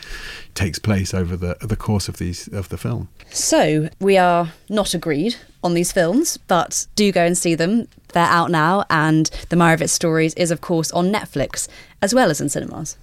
takes 0.55 0.79
place 0.79 1.13
over 1.13 1.35
the 1.35 1.57
the 1.61 1.75
course 1.75 2.07
of 2.07 2.17
these 2.17 2.47
of 2.47 2.69
the 2.69 2.77
film. 2.77 3.09
So 3.31 3.89
we 3.99 4.17
are 4.17 4.53
not 4.69 4.93
agreed 4.93 5.35
on 5.61 5.73
these 5.73 5.91
films, 5.91 6.37
but 6.37 6.87
do 6.95 7.11
go 7.11 7.25
and 7.25 7.37
see 7.37 7.55
them. 7.55 7.87
They're 8.13 8.23
out 8.23 8.49
now, 8.49 8.85
and 8.89 9.27
the 9.49 9.55
Meyerowitz 9.55 9.89
stories 9.89 10.33
is 10.35 10.51
of 10.51 10.61
course 10.61 10.91
on 10.91 11.11
Netflix 11.11 11.67
as 12.01 12.13
well 12.13 12.29
as 12.29 12.39
in 12.39 12.49
cinemas. 12.49 12.97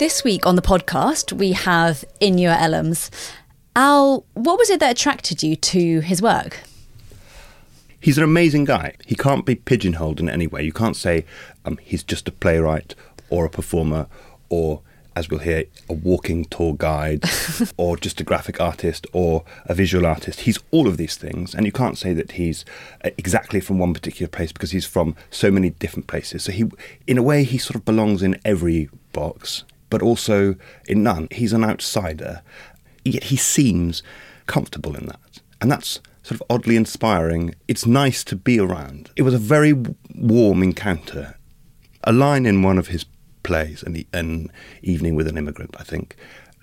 This 0.00 0.24
week 0.24 0.46
on 0.46 0.56
the 0.56 0.62
podcast, 0.62 1.30
we 1.30 1.52
have 1.52 2.06
Inua 2.22 2.56
Ellams. 2.56 3.10
Al, 3.76 4.24
what 4.32 4.58
was 4.58 4.70
it 4.70 4.80
that 4.80 4.92
attracted 4.92 5.42
you 5.42 5.56
to 5.56 6.00
his 6.00 6.22
work? 6.22 6.60
He's 8.00 8.16
an 8.16 8.24
amazing 8.24 8.64
guy. 8.64 8.94
He 9.04 9.14
can't 9.14 9.44
be 9.44 9.56
pigeonholed 9.56 10.18
in 10.18 10.30
any 10.30 10.46
way. 10.46 10.62
You 10.62 10.72
can't 10.72 10.96
say 10.96 11.26
um, 11.66 11.78
he's 11.82 12.02
just 12.02 12.26
a 12.28 12.32
playwright 12.32 12.94
or 13.28 13.44
a 13.44 13.50
performer 13.50 14.06
or, 14.48 14.80
as 15.14 15.28
we'll 15.28 15.40
hear, 15.40 15.64
a 15.86 15.92
walking 15.92 16.46
tour 16.46 16.74
guide 16.74 17.22
or 17.76 17.98
just 17.98 18.22
a 18.22 18.24
graphic 18.24 18.58
artist 18.58 19.06
or 19.12 19.44
a 19.66 19.74
visual 19.74 20.06
artist. 20.06 20.40
He's 20.40 20.58
all 20.70 20.88
of 20.88 20.96
these 20.96 21.18
things. 21.18 21.54
And 21.54 21.66
you 21.66 21.72
can't 21.72 21.98
say 21.98 22.14
that 22.14 22.32
he's 22.32 22.64
uh, 23.04 23.10
exactly 23.18 23.60
from 23.60 23.78
one 23.78 23.92
particular 23.92 24.30
place 24.30 24.50
because 24.50 24.70
he's 24.70 24.86
from 24.86 25.14
so 25.30 25.50
many 25.50 25.68
different 25.68 26.06
places. 26.06 26.44
So 26.44 26.52
he, 26.52 26.64
in 27.06 27.18
a 27.18 27.22
way, 27.22 27.44
he 27.44 27.58
sort 27.58 27.76
of 27.76 27.84
belongs 27.84 28.22
in 28.22 28.40
every 28.46 28.88
box 29.12 29.64
but 29.90 30.02
also 30.02 30.54
in 30.88 31.02
none. 31.02 31.28
He's 31.30 31.52
an 31.52 31.64
outsider, 31.64 32.42
yet 33.04 33.24
he 33.24 33.36
seems 33.36 34.02
comfortable 34.46 34.96
in 34.96 35.06
that. 35.06 35.40
And 35.60 35.70
that's 35.70 36.00
sort 36.22 36.40
of 36.40 36.46
oddly 36.48 36.76
inspiring. 36.76 37.54
It's 37.68 37.86
nice 37.86 38.24
to 38.24 38.36
be 38.36 38.58
around. 38.58 39.10
It 39.16 39.22
was 39.22 39.34
a 39.34 39.38
very 39.38 39.74
warm 40.14 40.62
encounter. 40.62 41.36
A 42.04 42.12
line 42.12 42.46
in 42.46 42.62
one 42.62 42.78
of 42.78 42.88
his 42.88 43.04
plays, 43.42 43.82
An, 43.82 44.04
an 44.12 44.50
Evening 44.82 45.14
with 45.14 45.28
an 45.28 45.36
Immigrant, 45.36 45.74
I 45.78 45.82
think, 45.82 46.16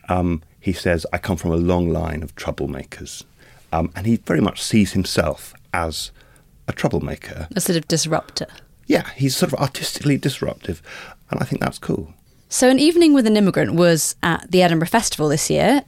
um, 0.09 0.41
he 0.59 0.73
says, 0.73 1.05
I 1.13 1.17
come 1.17 1.37
from 1.37 1.51
a 1.51 1.57
long 1.57 1.89
line 1.89 2.23
of 2.23 2.35
troublemakers. 2.35 3.23
Um, 3.71 3.91
and 3.95 4.05
he 4.07 4.17
very 4.17 4.41
much 4.41 4.61
sees 4.61 4.93
himself 4.93 5.53
as 5.73 6.11
a 6.67 6.73
troublemaker. 6.73 7.47
A 7.55 7.61
sort 7.61 7.77
of 7.77 7.87
disruptor. 7.87 8.47
Yeah, 8.85 9.09
he's 9.15 9.35
sort 9.35 9.53
of 9.53 9.59
artistically 9.59 10.17
disruptive. 10.17 10.81
And 11.29 11.41
I 11.41 11.45
think 11.45 11.61
that's 11.61 11.77
cool. 11.79 12.13
So, 12.49 12.69
An 12.69 12.79
Evening 12.79 13.13
with 13.13 13.27
an 13.27 13.35
Immigrant 13.35 13.73
was 13.73 14.15
at 14.23 14.49
the 14.49 14.61
Edinburgh 14.61 14.87
Festival 14.87 15.27
this 15.27 15.49
year, 15.49 15.83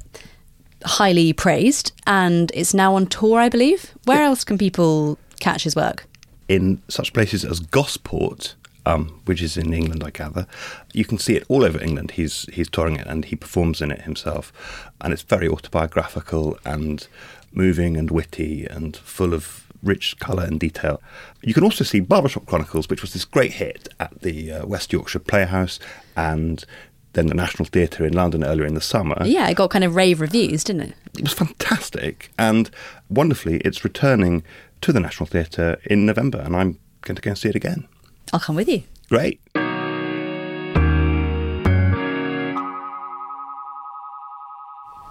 highly 0.83 1.31
praised, 1.31 1.93
and 2.05 2.51
it's 2.53 2.73
now 2.73 2.95
on 2.95 3.07
tour, 3.07 3.39
I 3.39 3.47
believe. 3.47 3.93
Where 4.03 4.19
yeah. 4.19 4.27
else 4.27 4.43
can 4.43 4.57
people 4.57 5.17
catch 5.39 5.63
his 5.63 5.73
work? 5.73 6.05
In 6.49 6.81
such 6.89 7.13
places 7.13 7.45
as 7.45 7.61
Gosport, 7.61 8.55
um, 8.85 9.21
which 9.23 9.41
is 9.41 9.55
in 9.55 9.73
England, 9.73 10.03
I 10.03 10.09
gather. 10.09 10.47
You 10.93 11.05
can 11.05 11.17
see 11.17 11.37
it 11.37 11.45
all 11.47 11.63
over 11.63 11.81
England. 11.81 12.11
He's 12.11 12.45
he's 12.51 12.69
touring 12.69 12.97
it 12.97 13.07
and 13.07 13.23
he 13.23 13.37
performs 13.37 13.81
in 13.81 13.89
it 13.89 14.01
himself, 14.01 14.51
and 14.99 15.13
it's 15.13 15.21
very 15.21 15.47
autobiographical 15.47 16.59
and 16.65 17.07
moving 17.53 17.95
and 17.95 18.11
witty 18.11 18.65
and 18.65 18.97
full 18.97 19.33
of 19.33 19.68
rich 19.83 20.17
colour 20.19 20.43
and 20.43 20.59
detail. 20.59 21.01
You 21.41 21.53
can 21.53 21.63
also 21.63 21.83
see 21.83 21.99
Barbershop 21.99 22.45
Chronicles, 22.45 22.89
which 22.89 23.01
was 23.01 23.13
this 23.13 23.25
great 23.25 23.53
hit 23.53 23.89
at 23.99 24.21
the 24.21 24.51
uh, 24.51 24.65
West 24.65 24.91
Yorkshire 24.91 25.19
Playhouse 25.19 25.79
and 26.15 26.65
then 27.13 27.27
the 27.27 27.33
National 27.33 27.65
Theatre 27.65 28.05
in 28.05 28.13
London 28.13 28.43
earlier 28.43 28.65
in 28.65 28.75
the 28.75 28.81
summer. 28.81 29.17
Yeah, 29.25 29.49
it 29.49 29.55
got 29.55 29.71
kind 29.71 29.83
of 29.83 29.95
rave 29.95 30.21
reviews, 30.21 30.63
didn't 30.63 30.81
it? 30.81 30.93
It 31.17 31.23
was 31.23 31.33
fantastic. 31.33 32.31
And 32.37 32.69
wonderfully, 33.09 33.57
it's 33.65 33.83
returning 33.83 34.43
to 34.81 34.93
the 34.93 34.99
National 34.99 35.25
Theatre 35.27 35.79
in 35.85 36.05
November, 36.05 36.39
and 36.39 36.55
I'm 36.55 36.79
going 37.01 37.15
to 37.15 37.21
go 37.21 37.31
and 37.31 37.37
see 37.37 37.49
it 37.49 37.55
again. 37.55 37.87
I'll 38.31 38.39
come 38.39 38.55
with 38.55 38.69
you. 38.69 38.83
Great. 39.09 39.41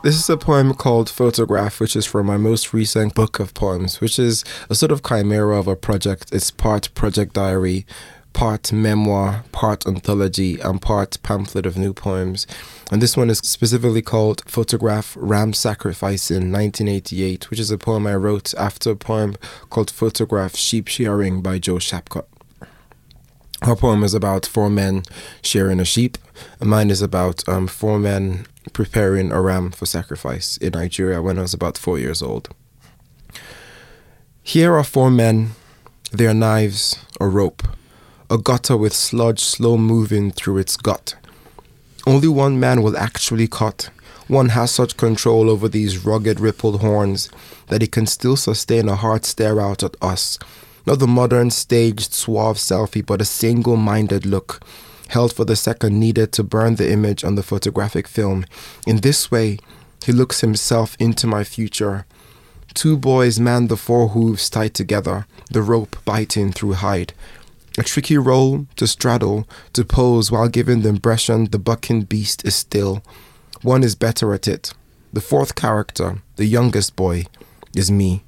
This 0.00 0.14
is 0.14 0.30
a 0.30 0.36
poem 0.36 0.74
called 0.74 1.10
Photograph, 1.10 1.80
which 1.80 1.96
is 1.96 2.06
from 2.06 2.26
my 2.26 2.36
most 2.36 2.72
recent 2.72 3.14
book 3.14 3.40
of 3.40 3.52
poems, 3.52 4.00
which 4.00 4.16
is 4.16 4.44
a 4.70 4.76
sort 4.76 4.92
of 4.92 5.02
chimera 5.02 5.58
of 5.58 5.66
a 5.66 5.74
project. 5.74 6.32
It's 6.32 6.52
part 6.52 6.94
project 6.94 7.34
diary, 7.34 7.84
part 8.32 8.72
memoir, 8.72 9.42
part 9.50 9.88
anthology, 9.88 10.60
and 10.60 10.80
part 10.80 11.18
pamphlet 11.24 11.66
of 11.66 11.76
new 11.76 11.92
poems. 11.92 12.46
And 12.92 13.02
this 13.02 13.16
one 13.16 13.28
is 13.28 13.38
specifically 13.38 14.00
called 14.00 14.44
Photograph 14.46 15.16
Ram 15.18 15.52
Sacrifice 15.52 16.30
in 16.30 16.52
1988, 16.52 17.50
which 17.50 17.58
is 17.58 17.72
a 17.72 17.76
poem 17.76 18.06
I 18.06 18.14
wrote 18.14 18.54
after 18.54 18.92
a 18.92 18.96
poem 18.96 19.34
called 19.68 19.90
Photograph 19.90 20.54
Sheep 20.54 20.86
Shearing 20.86 21.42
by 21.42 21.58
Jo 21.58 21.78
Shapcott. 21.78 22.26
Her 23.62 23.74
poem 23.74 24.04
is 24.04 24.14
about 24.14 24.46
four 24.46 24.70
men 24.70 25.02
sharing 25.42 25.80
a 25.80 25.84
sheep. 25.84 26.16
Mine 26.60 26.90
is 26.90 27.02
about 27.02 27.46
um, 27.48 27.66
four 27.66 27.98
men 27.98 28.46
preparing 28.78 29.32
a 29.32 29.40
ram 29.40 29.72
for 29.72 29.86
sacrifice 29.86 30.56
in 30.58 30.70
Nigeria 30.70 31.20
when 31.20 31.36
I 31.36 31.42
was 31.42 31.52
about 31.52 31.76
four 31.76 31.98
years 31.98 32.22
old. 32.22 32.50
Here 34.40 34.72
are 34.72 34.84
four 34.84 35.10
men, 35.10 35.50
their 36.12 36.32
knives, 36.32 36.96
a 37.18 37.26
rope, 37.26 37.64
a 38.30 38.38
gutter 38.38 38.76
with 38.76 38.92
sludge 38.92 39.40
slow 39.40 39.76
moving 39.76 40.30
through 40.30 40.58
its 40.58 40.76
gut. 40.76 41.16
Only 42.06 42.28
one 42.28 42.60
man 42.60 42.84
will 42.84 42.96
actually 42.96 43.48
cut. 43.48 43.90
One 44.28 44.50
has 44.50 44.70
such 44.70 44.96
control 44.96 45.50
over 45.50 45.68
these 45.68 46.04
rugged, 46.04 46.38
rippled 46.38 46.80
horns 46.80 47.30
that 47.66 47.82
he 47.82 47.88
can 47.88 48.06
still 48.06 48.36
sustain 48.36 48.88
a 48.88 48.94
hard 48.94 49.24
stare 49.24 49.60
out 49.60 49.82
at 49.82 49.96
us 50.00 50.38
not 50.88 51.00
the 51.00 51.06
modern 51.06 51.50
staged 51.50 52.14
suave 52.14 52.56
selfie, 52.56 53.04
but 53.04 53.20
a 53.20 53.24
single 53.26 53.76
minded 53.76 54.24
look, 54.24 54.60
held 55.08 55.32
for 55.32 55.44
the 55.44 55.56
second 55.56 55.98
needed 55.98 56.32
to 56.32 56.42
burn 56.42 56.76
the 56.76 56.90
image 56.90 57.24
on 57.24 57.34
the 57.34 57.42
photographic 57.42 58.06
film. 58.06 58.44
In 58.86 58.98
this 58.98 59.30
way, 59.30 59.58
he 60.04 60.12
looks 60.12 60.40
himself 60.40 60.96
into 60.98 61.26
my 61.26 61.44
future. 61.44 62.06
Two 62.74 62.96
boys 62.96 63.40
man 63.40 63.66
the 63.66 63.76
four 63.76 64.08
hooves 64.08 64.48
tied 64.48 64.74
together, 64.74 65.26
the 65.50 65.62
rope 65.62 65.96
biting 66.04 66.52
through 66.52 66.74
hide. 66.74 67.12
A 67.78 67.82
tricky 67.82 68.18
role 68.18 68.66
to 68.76 68.86
straddle, 68.86 69.48
to 69.72 69.84
pose 69.84 70.30
while 70.30 70.48
giving 70.48 70.82
the 70.82 70.88
impression 70.88 71.46
the 71.46 71.58
bucking 71.58 72.02
beast 72.02 72.44
is 72.44 72.54
still. 72.54 73.02
One 73.62 73.82
is 73.82 73.94
better 73.94 74.34
at 74.34 74.48
it. 74.48 74.72
The 75.12 75.20
fourth 75.20 75.54
character, 75.54 76.22
the 76.36 76.44
youngest 76.44 76.96
boy, 76.96 77.26
is 77.74 77.90
me. 77.90 78.24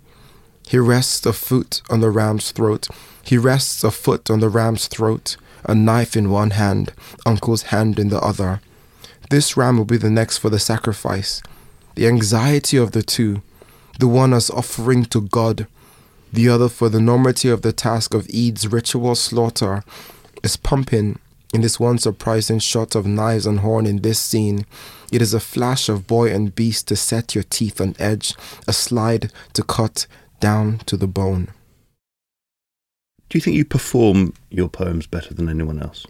He 0.69 0.79
rests 0.79 1.27
a 1.27 1.33
foot 1.33 1.83
on 1.91 2.01
the 2.01 2.11
ram's 2.11 2.53
throat. 2.53 2.89
He 3.23 3.37
rests 3.37 3.83
a 3.83 3.91
foot 3.91 4.31
on 4.31 4.41
the 4.41 4.49
ram's 4.49 4.87
throat, 4.87 5.37
a 5.65 5.75
knife 5.75 6.17
in 6.17 6.31
one 6.31 6.51
hand, 6.51 6.93
uncle's 7.25 7.65
hand 7.65 7.99
in 7.99 8.09
the 8.09 8.21
other. 8.21 8.61
This 9.31 9.57
ram 9.57 9.77
will 9.77 9.85
be 9.85 9.97
the 9.97 10.11
next 10.11 10.39
for 10.39 10.51
the 10.51 10.59
sacrifice. 10.59 11.43
The 11.95 12.07
anxiety 12.07 12.77
of 12.77 12.93
the 12.93 13.03
two, 13.03 13.43
the 13.99 14.09
one 14.09 14.33
as 14.33 14.51
offering 14.51 15.05
to 15.07 15.21
God, 15.21 15.67
the 16.33 16.49
other 16.49 16.69
for 16.69 16.89
the 16.89 16.99
enormity 16.99 17.49
of 17.49 17.63
the 17.63 17.73
task 17.73 18.15
of 18.15 18.29
Eid's 18.29 18.67
ritual 18.69 19.15
slaughter, 19.15 19.85
is 20.43 20.57
pumping 20.57 21.19
in 21.53 21.61
this 21.61 21.81
one 21.81 21.99
surprising 21.99 22.59
shot 22.59 22.95
of 22.95 23.07
knives 23.07 23.47
and 23.47 23.61
horn 23.61 23.87
in 23.87 24.03
this 24.03 24.19
scene. 24.19 24.65
It 25.13 25.21
is 25.21 25.35
a 25.35 25.41
flash 25.41 25.89
of 25.89 26.07
boy 26.07 26.33
and 26.33 26.55
beast 26.55 26.89
to 26.89 26.97
set 26.97 27.35
your 27.35 27.45
teeth 27.45 27.81
on 27.81 27.97
edge, 27.99 28.35
a 28.69 28.73
slide 28.73 29.33
to 29.55 29.63
cut, 29.63 30.07
down 30.39 30.79
to 30.87 30.97
the 30.97 31.07
bone. 31.07 31.49
Do 33.31 33.39
you 33.39 33.43
think 33.43 33.57
you 33.57 33.65
perform 33.65 34.35
your 34.51 34.69
poems 34.69 35.07
better 35.07 35.33
than 35.33 35.49
anyone 35.49 35.81
else? 35.81 36.05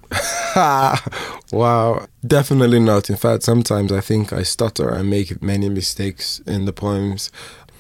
wow, 1.53 2.07
definitely 2.27 2.81
not. 2.81 3.11
In 3.11 3.17
fact, 3.17 3.43
sometimes 3.43 3.93
I 3.93 4.01
think 4.01 4.33
I 4.33 4.43
stutter 4.43 4.89
and 4.89 5.11
make 5.11 5.43
many 5.43 5.69
mistakes 5.69 6.41
in 6.47 6.65
the 6.65 6.73
poems. 6.73 7.31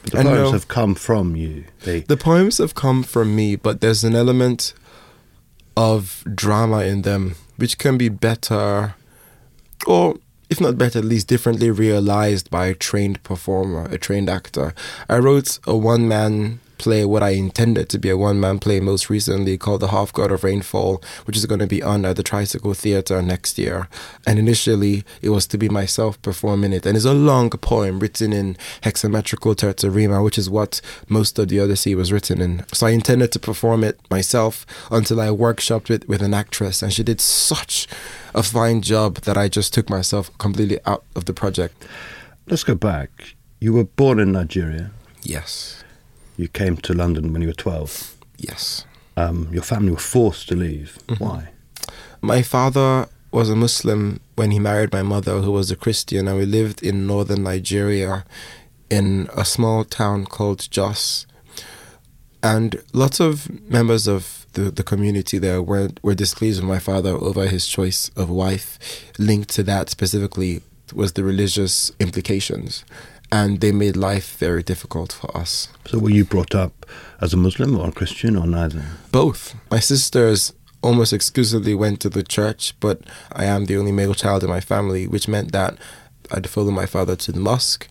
But 0.02 0.12
the 0.12 0.18
and 0.18 0.28
poems 0.28 0.42
no, 0.42 0.52
have 0.52 0.68
come 0.68 0.94
from 0.94 1.36
you. 1.36 1.64
They... 1.84 2.00
The 2.00 2.18
poems 2.18 2.58
have 2.58 2.74
come 2.74 3.02
from 3.02 3.34
me, 3.34 3.56
but 3.56 3.80
there's 3.80 4.04
an 4.04 4.14
element 4.14 4.74
of 5.74 6.22
drama 6.34 6.84
in 6.84 7.02
them 7.02 7.36
which 7.56 7.78
can 7.78 7.96
be 7.96 8.10
better 8.10 8.94
or 9.86 10.16
if 10.50 10.60
not 10.60 10.76
better, 10.76 10.98
at 10.98 11.04
least 11.04 11.28
differently 11.28 11.70
realized 11.70 12.50
by 12.50 12.66
a 12.66 12.74
trained 12.74 13.22
performer, 13.22 13.84
a 13.84 13.96
trained 13.96 14.28
actor. 14.28 14.74
I 15.08 15.18
wrote 15.18 15.60
a 15.64 15.76
one 15.76 16.08
man 16.08 16.58
play 16.80 17.04
what 17.04 17.22
I 17.22 17.30
intended 17.30 17.90
to 17.90 17.98
be 17.98 18.08
a 18.08 18.16
one 18.16 18.40
man 18.40 18.58
play 18.58 18.80
most 18.80 19.10
recently 19.10 19.58
called 19.58 19.82
The 19.82 19.88
Half 19.88 20.14
God 20.14 20.32
of 20.32 20.42
Rainfall, 20.42 21.02
which 21.26 21.36
is 21.36 21.44
going 21.44 21.60
to 21.60 21.66
be 21.66 21.82
on 21.82 22.06
at 22.06 22.16
the 22.16 22.22
Tricycle 22.22 22.72
Theatre 22.72 23.20
next 23.20 23.58
year. 23.58 23.86
And 24.26 24.38
initially, 24.38 25.04
it 25.20 25.28
was 25.28 25.46
to 25.48 25.58
be 25.58 25.68
myself 25.68 26.20
performing 26.22 26.72
it. 26.72 26.86
And 26.86 26.96
it's 26.96 27.04
a 27.04 27.12
long 27.12 27.50
poem 27.50 28.00
written 28.00 28.32
in 28.32 28.56
hexametrical 28.82 29.54
terza 29.54 29.90
rima, 29.90 30.22
which 30.22 30.38
is 30.38 30.48
what 30.48 30.80
most 31.06 31.38
of 31.38 31.48
the 31.48 31.60
Odyssey 31.60 31.94
was 31.94 32.12
written 32.12 32.40
in. 32.40 32.64
So 32.72 32.86
I 32.86 32.90
intended 32.90 33.30
to 33.32 33.38
perform 33.38 33.84
it 33.84 34.00
myself 34.10 34.64
until 34.90 35.20
I 35.20 35.28
workshopped 35.28 35.90
it 35.90 36.08
with 36.08 36.22
an 36.22 36.32
actress, 36.32 36.82
and 36.82 36.92
she 36.94 37.02
did 37.02 37.20
such 37.20 37.86
a 38.34 38.42
fine 38.42 38.80
job 38.80 39.16
that 39.26 39.36
I 39.36 39.48
just 39.48 39.74
took 39.74 39.90
myself 39.90 40.30
completely 40.38 40.78
out 40.86 41.04
of 41.14 41.26
the 41.26 41.34
project. 41.34 41.86
Let's 42.46 42.64
go 42.64 42.74
back. 42.74 43.34
You 43.60 43.74
were 43.74 43.84
born 43.84 44.18
in 44.18 44.32
Nigeria. 44.32 44.92
Yes. 45.22 45.84
You 46.40 46.48
came 46.48 46.78
to 46.78 46.94
London 46.94 47.34
when 47.34 47.42
you 47.42 47.48
were 47.48 47.52
12. 47.52 48.16
Yes. 48.38 48.86
Um, 49.14 49.50
your 49.52 49.62
family 49.62 49.90
were 49.90 49.98
forced 49.98 50.48
to 50.48 50.56
leave. 50.56 50.98
Mm-hmm. 51.06 51.22
Why? 51.22 51.48
My 52.22 52.40
father 52.40 53.08
was 53.30 53.50
a 53.50 53.54
Muslim 53.56 54.20
when 54.36 54.50
he 54.50 54.58
married 54.58 54.90
my 54.90 55.02
mother, 55.02 55.40
who 55.40 55.52
was 55.52 55.70
a 55.70 55.76
Christian, 55.76 56.26
and 56.26 56.38
we 56.38 56.46
lived 56.46 56.82
in 56.82 57.06
northern 57.06 57.42
Nigeria 57.42 58.24
in 58.88 59.28
a 59.36 59.44
small 59.44 59.84
town 59.84 60.24
called 60.24 60.66
Jos. 60.70 61.26
And 62.42 62.82
lots 62.94 63.20
of 63.20 63.50
members 63.70 64.08
of 64.08 64.46
the, 64.54 64.70
the 64.70 64.82
community 64.82 65.36
there 65.36 65.60
were, 65.60 65.90
were 66.02 66.14
displeased 66.14 66.62
with 66.62 66.70
my 66.70 66.78
father 66.78 67.10
over 67.10 67.48
his 67.48 67.66
choice 67.66 68.10
of 68.16 68.30
wife. 68.30 68.78
Linked 69.18 69.50
to 69.50 69.62
that 69.64 69.90
specifically 69.90 70.62
was 70.94 71.12
the 71.12 71.22
religious 71.22 71.92
implications 72.00 72.82
and 73.32 73.60
they 73.60 73.72
made 73.72 73.96
life 73.96 74.36
very 74.38 74.62
difficult 74.62 75.12
for 75.12 75.36
us. 75.36 75.68
So, 75.86 75.98
were 75.98 76.10
you 76.10 76.24
brought 76.24 76.54
up 76.54 76.86
as 77.20 77.32
a 77.32 77.36
Muslim 77.36 77.78
or 77.78 77.88
a 77.88 77.92
Christian 77.92 78.36
or 78.36 78.46
neither? 78.46 78.84
Both. 79.12 79.54
My 79.70 79.80
sisters 79.80 80.52
almost 80.82 81.12
exclusively 81.12 81.74
went 81.74 82.00
to 82.00 82.08
the 82.08 82.22
church, 82.22 82.74
but 82.80 83.02
I 83.32 83.44
am 83.44 83.66
the 83.66 83.76
only 83.76 83.92
male 83.92 84.14
child 84.14 84.42
in 84.42 84.50
my 84.50 84.60
family, 84.60 85.06
which 85.06 85.28
meant 85.28 85.52
that 85.52 85.76
I'd 86.30 86.48
follow 86.48 86.70
my 86.70 86.86
father 86.86 87.16
to 87.16 87.32
the 87.32 87.40
mosque 87.40 87.88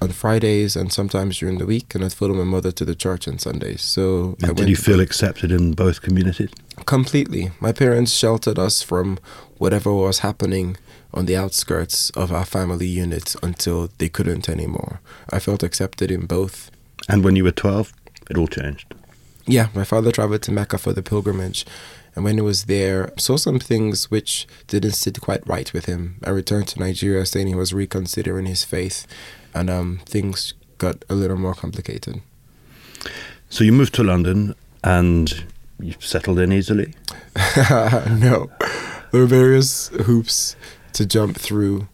on 0.00 0.10
Fridays 0.10 0.76
and 0.76 0.92
sometimes 0.92 1.38
during 1.38 1.58
the 1.58 1.66
week, 1.66 1.94
and 1.94 2.04
I'd 2.04 2.12
follow 2.12 2.34
my 2.34 2.44
mother 2.44 2.72
to 2.72 2.84
the 2.84 2.94
church 2.94 3.26
on 3.28 3.38
Sundays. 3.38 3.82
So, 3.82 4.36
did 4.38 4.68
you 4.68 4.76
feel 4.76 5.00
accepted 5.00 5.50
in 5.50 5.72
both 5.72 6.02
communities? 6.02 6.50
Completely. 6.86 7.52
My 7.60 7.72
parents 7.72 8.12
sheltered 8.12 8.58
us 8.58 8.82
from 8.82 9.18
whatever 9.58 9.92
was 9.94 10.18
happening 10.18 10.76
on 11.14 11.26
the 11.26 11.36
outskirts 11.36 12.10
of 12.10 12.32
our 12.32 12.44
family 12.44 12.86
unit 12.86 13.36
until 13.42 13.88
they 13.98 14.08
couldn't 14.08 14.48
anymore. 14.48 15.00
I 15.30 15.38
felt 15.38 15.62
accepted 15.62 16.10
in 16.10 16.26
both. 16.26 16.70
And 17.08 17.24
when 17.24 17.36
you 17.36 17.44
were 17.44 17.52
12, 17.52 17.92
it 18.30 18.36
all 18.36 18.48
changed? 18.48 18.94
Yeah, 19.46 19.68
my 19.74 19.84
father 19.84 20.10
traveled 20.10 20.42
to 20.42 20.52
Mecca 20.52 20.78
for 20.78 20.92
the 20.92 21.02
pilgrimage. 21.02 21.64
And 22.14 22.24
when 22.24 22.36
he 22.36 22.40
was 22.40 22.64
there, 22.64 23.12
saw 23.18 23.36
some 23.36 23.58
things 23.58 24.10
which 24.10 24.46
didn't 24.66 24.92
sit 24.92 25.20
quite 25.20 25.46
right 25.46 25.72
with 25.72 25.86
him. 25.86 26.16
I 26.24 26.30
returned 26.30 26.68
to 26.68 26.80
Nigeria 26.80 27.26
saying 27.26 27.46
he 27.46 27.54
was 27.54 27.74
reconsidering 27.74 28.46
his 28.46 28.64
faith, 28.64 29.06
and 29.52 29.68
um, 29.68 30.00
things 30.06 30.54
got 30.78 31.04
a 31.08 31.14
little 31.14 31.36
more 31.36 31.54
complicated. 31.54 32.22
So 33.50 33.64
you 33.64 33.72
moved 33.72 33.94
to 33.94 34.04
London 34.04 34.54
and 34.82 35.44
you 35.80 35.94
settled 36.00 36.38
in 36.38 36.52
easily? 36.52 36.94
no. 37.70 38.50
There 39.10 39.20
were 39.20 39.26
various 39.26 39.88
hoops 39.88 40.56
to 40.94 41.06
jump 41.06 41.36
through. 41.36 41.88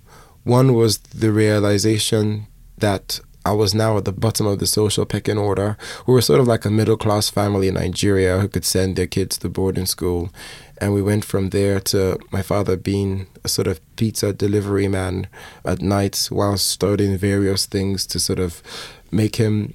One 0.44 0.74
was 0.74 0.98
the 0.98 1.32
realization 1.32 2.46
that 2.78 3.20
I 3.44 3.52
was 3.52 3.74
now 3.74 3.96
at 3.96 4.04
the 4.04 4.12
bottom 4.12 4.46
of 4.46 4.58
the 4.58 4.66
social 4.66 5.06
pecking 5.06 5.38
order. 5.38 5.78
We 6.06 6.12
were 6.12 6.20
sort 6.20 6.40
of 6.40 6.46
like 6.46 6.64
a 6.64 6.70
middle 6.70 6.96
class 6.96 7.30
family 7.30 7.68
in 7.68 7.74
Nigeria 7.74 8.38
who 8.38 8.48
could 8.48 8.64
send 8.64 8.96
their 8.96 9.06
kids 9.06 9.38
to 9.38 9.48
boarding 9.48 9.86
school. 9.86 10.30
And 10.78 10.92
we 10.92 11.02
went 11.02 11.24
from 11.24 11.50
there 11.50 11.80
to 11.80 12.18
my 12.30 12.42
father 12.42 12.76
being 12.76 13.26
a 13.42 13.48
sort 13.48 13.66
of 13.66 13.80
pizza 13.96 14.32
delivery 14.32 14.88
man 14.88 15.26
at 15.64 15.80
night 15.80 16.28
while 16.30 16.58
starting 16.58 17.16
various 17.16 17.66
things 17.66 18.06
to 18.08 18.20
sort 18.20 18.38
of 18.38 18.62
make 19.10 19.36
him 19.36 19.74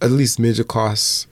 at 0.00 0.10
least 0.10 0.40
middle 0.40 0.64
class 0.64 1.26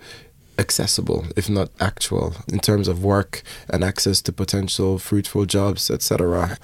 accessible, 0.59 1.27
if 1.37 1.51
not 1.51 1.71
actual, 1.81 2.37
in 2.53 2.61
terms 2.61 2.87
of 2.87 3.03
work 3.03 3.43
and 3.69 3.83
access 3.83 4.23
to 4.23 4.33
potential 4.33 4.99
fruitful 4.99 5.47
jobs, 5.47 5.91
etc 5.91 6.59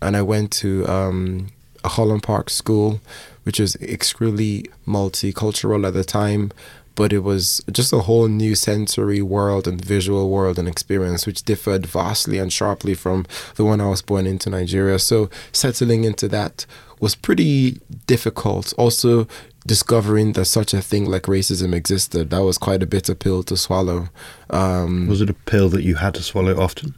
and 0.00 0.16
I 0.16 0.22
went 0.22 0.50
to 0.52 0.86
um, 0.86 1.48
a 1.84 1.88
Holland 1.88 2.22
Park 2.22 2.50
school, 2.50 3.00
which 3.44 3.58
was 3.60 3.76
extremely 3.76 4.66
multicultural 4.86 5.86
at 5.86 5.94
the 5.94 6.04
time, 6.04 6.52
but 6.94 7.12
it 7.12 7.20
was 7.20 7.62
just 7.70 7.92
a 7.92 8.00
whole 8.00 8.26
new 8.26 8.56
sensory 8.56 9.22
world 9.22 9.68
and 9.68 9.84
visual 9.84 10.30
world 10.30 10.58
and 10.58 10.66
experience, 10.66 11.26
which 11.26 11.44
differed 11.44 11.86
vastly 11.86 12.38
and 12.38 12.52
sharply 12.52 12.94
from 12.94 13.24
the 13.54 13.64
one 13.64 13.80
I 13.80 13.88
was 13.88 14.02
born 14.02 14.26
into 14.26 14.50
Nigeria. 14.50 14.98
So 14.98 15.30
settling 15.52 16.02
into 16.02 16.26
that 16.28 16.66
was 16.98 17.14
pretty 17.14 17.80
difficult. 18.08 18.74
Also, 18.76 19.28
discovering 19.64 20.32
that 20.32 20.46
such 20.46 20.74
a 20.74 20.82
thing 20.82 21.04
like 21.04 21.22
racism 21.24 21.72
existed, 21.72 22.30
that 22.30 22.42
was 22.42 22.58
quite 22.58 22.82
a 22.82 22.86
bitter 22.86 23.14
pill 23.14 23.44
to 23.44 23.56
swallow. 23.56 24.08
Um, 24.50 25.06
was 25.06 25.20
it 25.20 25.30
a 25.30 25.34
pill 25.34 25.68
that 25.68 25.84
you 25.84 25.96
had 25.96 26.14
to 26.14 26.22
swallow 26.22 26.60
often? 26.60 26.96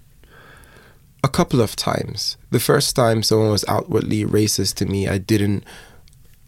A 1.22 1.28
couple 1.28 1.60
of 1.60 1.76
times. 1.76 2.36
The 2.50 2.60
first 2.60 2.96
time 2.96 3.22
someone 3.22 3.50
was 3.50 3.64
outwardly 3.68 4.24
racist 4.24 4.74
to 4.76 4.86
me, 4.86 5.08
I 5.08 5.18
didn't 5.18 5.64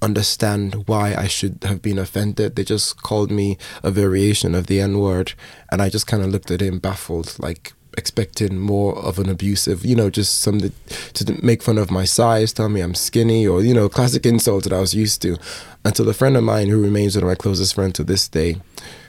understand 0.00 0.88
why 0.88 1.14
I 1.14 1.28
should 1.28 1.62
have 1.62 1.80
been 1.80 1.98
offended. 1.98 2.56
They 2.56 2.64
just 2.64 3.02
called 3.02 3.30
me 3.30 3.56
a 3.82 3.90
variation 3.90 4.54
of 4.54 4.66
the 4.66 4.80
N 4.80 4.98
word, 4.98 5.34
and 5.70 5.80
I 5.80 5.88
just 5.88 6.06
kind 6.06 6.22
of 6.22 6.30
looked 6.30 6.50
at 6.50 6.60
him 6.60 6.78
baffled, 6.78 7.36
like, 7.38 7.72
expecting 7.96 8.58
more 8.58 8.98
of 8.98 9.18
an 9.18 9.28
abusive, 9.28 9.84
you 9.84 9.94
know, 9.94 10.08
just 10.08 10.40
something 10.40 10.72
to 11.12 11.44
make 11.44 11.62
fun 11.62 11.76
of 11.76 11.90
my 11.90 12.04
size, 12.04 12.52
tell 12.52 12.70
me 12.70 12.80
I'm 12.80 12.94
skinny, 12.94 13.46
or, 13.46 13.62
you 13.62 13.74
know, 13.74 13.88
classic 13.88 14.24
insults 14.24 14.66
that 14.66 14.74
I 14.74 14.80
was 14.80 14.94
used 14.94 15.20
to. 15.22 15.36
Until 15.84 16.08
a 16.08 16.14
friend 16.14 16.36
of 16.36 16.42
mine 16.42 16.68
who 16.68 16.80
remains 16.82 17.14
one 17.14 17.24
of 17.24 17.28
my 17.28 17.34
closest 17.34 17.74
friends 17.74 17.92
to 17.94 18.04
this 18.04 18.28
day, 18.28 18.56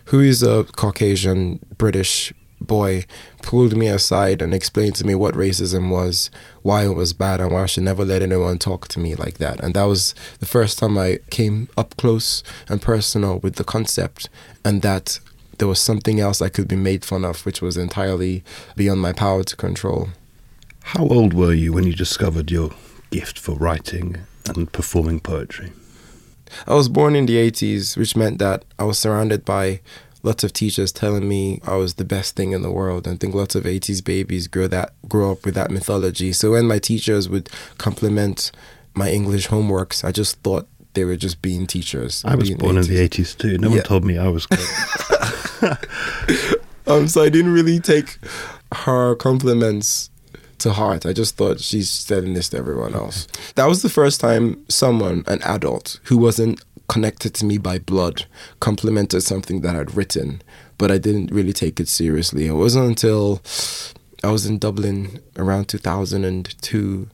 who 0.05 0.19
is 0.19 0.43
a 0.43 0.65
Caucasian 0.75 1.59
British 1.77 2.33
boy, 2.67 3.05
pulled 3.41 3.75
me 3.75 3.87
aside 3.87 4.41
and 4.41 4.53
explained 4.53 4.95
to 4.95 5.05
me 5.05 5.15
what 5.15 5.35
racism 5.35 5.89
was, 5.89 6.29
why 6.61 6.85
it 6.85 6.95
was 6.95 7.13
bad, 7.13 7.39
and 7.39 7.51
why 7.51 7.63
I 7.63 7.65
should 7.65 7.83
never 7.83 8.05
let 8.05 8.21
anyone 8.21 8.57
talk 8.57 8.87
to 8.89 8.99
me 8.99 9.15
like 9.15 9.37
that. 9.37 9.59
And 9.63 9.73
that 9.73 9.83
was 9.83 10.15
the 10.39 10.45
first 10.45 10.79
time 10.79 10.97
I 10.97 11.19
came 11.29 11.69
up 11.77 11.95
close 11.97 12.43
and 12.69 12.81
personal 12.81 13.39
with 13.39 13.55
the 13.55 13.63
concept, 13.63 14.29
and 14.65 14.81
that 14.81 15.19
there 15.59 15.67
was 15.67 15.79
something 15.79 16.19
else 16.19 16.41
I 16.41 16.49
could 16.49 16.67
be 16.67 16.75
made 16.75 17.05
fun 17.05 17.23
of, 17.23 17.45
which 17.45 17.61
was 17.61 17.77
entirely 17.77 18.43
beyond 18.75 19.01
my 19.01 19.13
power 19.13 19.43
to 19.43 19.55
control. 19.55 20.09
How 20.83 21.07
old 21.07 21.33
were 21.33 21.53
you 21.53 21.73
when 21.73 21.85
you 21.85 21.93
discovered 21.93 22.51
your 22.51 22.71
gift 23.11 23.39
for 23.39 23.55
writing 23.55 24.17
and 24.47 24.71
performing 24.71 25.19
poetry? 25.19 25.71
I 26.67 26.73
was 26.75 26.89
born 26.89 27.15
in 27.15 27.25
the 27.25 27.37
80s, 27.37 27.97
which 27.97 28.15
meant 28.15 28.39
that 28.39 28.65
I 28.77 28.83
was 28.83 28.99
surrounded 28.99 29.45
by 29.45 29.81
lots 30.23 30.43
of 30.43 30.53
teachers 30.53 30.91
telling 30.91 31.27
me 31.27 31.59
I 31.65 31.75
was 31.75 31.95
the 31.95 32.05
best 32.05 32.35
thing 32.35 32.53
in 32.53 32.61
the 32.61 32.71
world. 32.71 33.05
And 33.05 33.15
I 33.15 33.17
think 33.17 33.35
lots 33.35 33.55
of 33.55 33.65
80s 33.65 34.03
babies 34.03 34.47
grow 34.47 34.67
that 34.67 34.93
grow 35.07 35.31
up 35.33 35.45
with 35.45 35.53
that 35.55 35.69
mythology. 35.69 36.33
So 36.33 36.51
when 36.51 36.65
my 36.65 36.79
teachers 36.79 37.29
would 37.29 37.49
compliment 37.77 38.51
my 38.95 39.09
English 39.09 39.49
homeworks, 39.49 40.03
I 40.03 40.11
just 40.11 40.37
thought 40.37 40.67
they 40.93 41.03
were 41.03 41.17
just 41.17 41.41
being 41.41 41.67
teachers. 41.67 42.23
I 42.25 42.35
was 42.35 42.49
born 42.51 42.75
80s. 42.77 42.89
in 42.89 42.95
the 42.95 43.09
80s 43.09 43.37
too. 43.37 43.57
No 43.57 43.69
yeah. 43.69 43.75
one 43.75 43.83
told 43.83 44.05
me 44.05 44.17
I 44.17 44.29
was 44.29 44.45
good. 44.45 44.59
um, 46.87 47.07
so 47.07 47.21
I 47.21 47.29
didn't 47.29 47.53
really 47.53 47.79
take 47.79 48.17
her 48.71 49.15
compliments 49.15 50.09
to 50.59 50.71
heart. 50.71 51.05
I 51.05 51.13
just 51.13 51.35
thought 51.35 51.59
she's 51.59 51.89
saying 51.89 52.33
this 52.33 52.49
to 52.49 52.57
everyone 52.57 52.95
else. 52.95 53.27
That 53.55 53.65
was 53.65 53.81
the 53.81 53.89
first 53.89 54.21
time 54.21 54.63
someone, 54.69 55.23
an 55.27 55.41
adult, 55.43 55.99
who 56.03 56.17
wasn't 56.17 56.63
connected 56.87 57.33
to 57.35 57.45
me 57.45 57.57
by 57.57 57.79
blood, 57.79 58.25
complimented 58.59 59.23
something 59.23 59.61
that 59.61 59.75
I'd 59.75 59.95
written, 59.95 60.41
but 60.77 60.91
I 60.91 60.97
didn't 60.97 61.31
really 61.31 61.53
take 61.53 61.79
it 61.79 61.87
seriously. 61.87 62.47
It 62.47 62.53
wasn't 62.53 62.87
until 62.87 63.41
I 64.23 64.31
was 64.31 64.45
in 64.45 64.59
Dublin 64.59 65.21
around 65.37 65.69
2002 65.69 67.09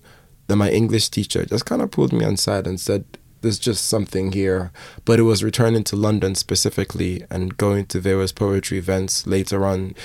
that 0.47 0.55
my 0.55 0.70
English 0.72 1.09
teacher 1.09 1.45
just 1.45 1.65
kind 1.65 1.82
of 1.82 1.91
pulled 1.91 2.13
me 2.13 2.26
aside 2.26 2.67
and 2.67 2.80
said, 2.80 3.05
there's 3.41 3.59
just 3.59 3.88
something 3.88 4.32
here. 4.32 4.72
But 5.05 5.20
it 5.20 5.24
was 5.24 5.43
returning 5.43 5.84
to 5.86 5.95
London 5.95 6.36
specifically 6.36 7.24
and 7.30 7.57
going 7.57 7.86
to 7.88 7.99
various 7.99 8.32
poetry 8.32 8.78
events 8.78 9.26
later 9.26 9.65
on 9.65 9.95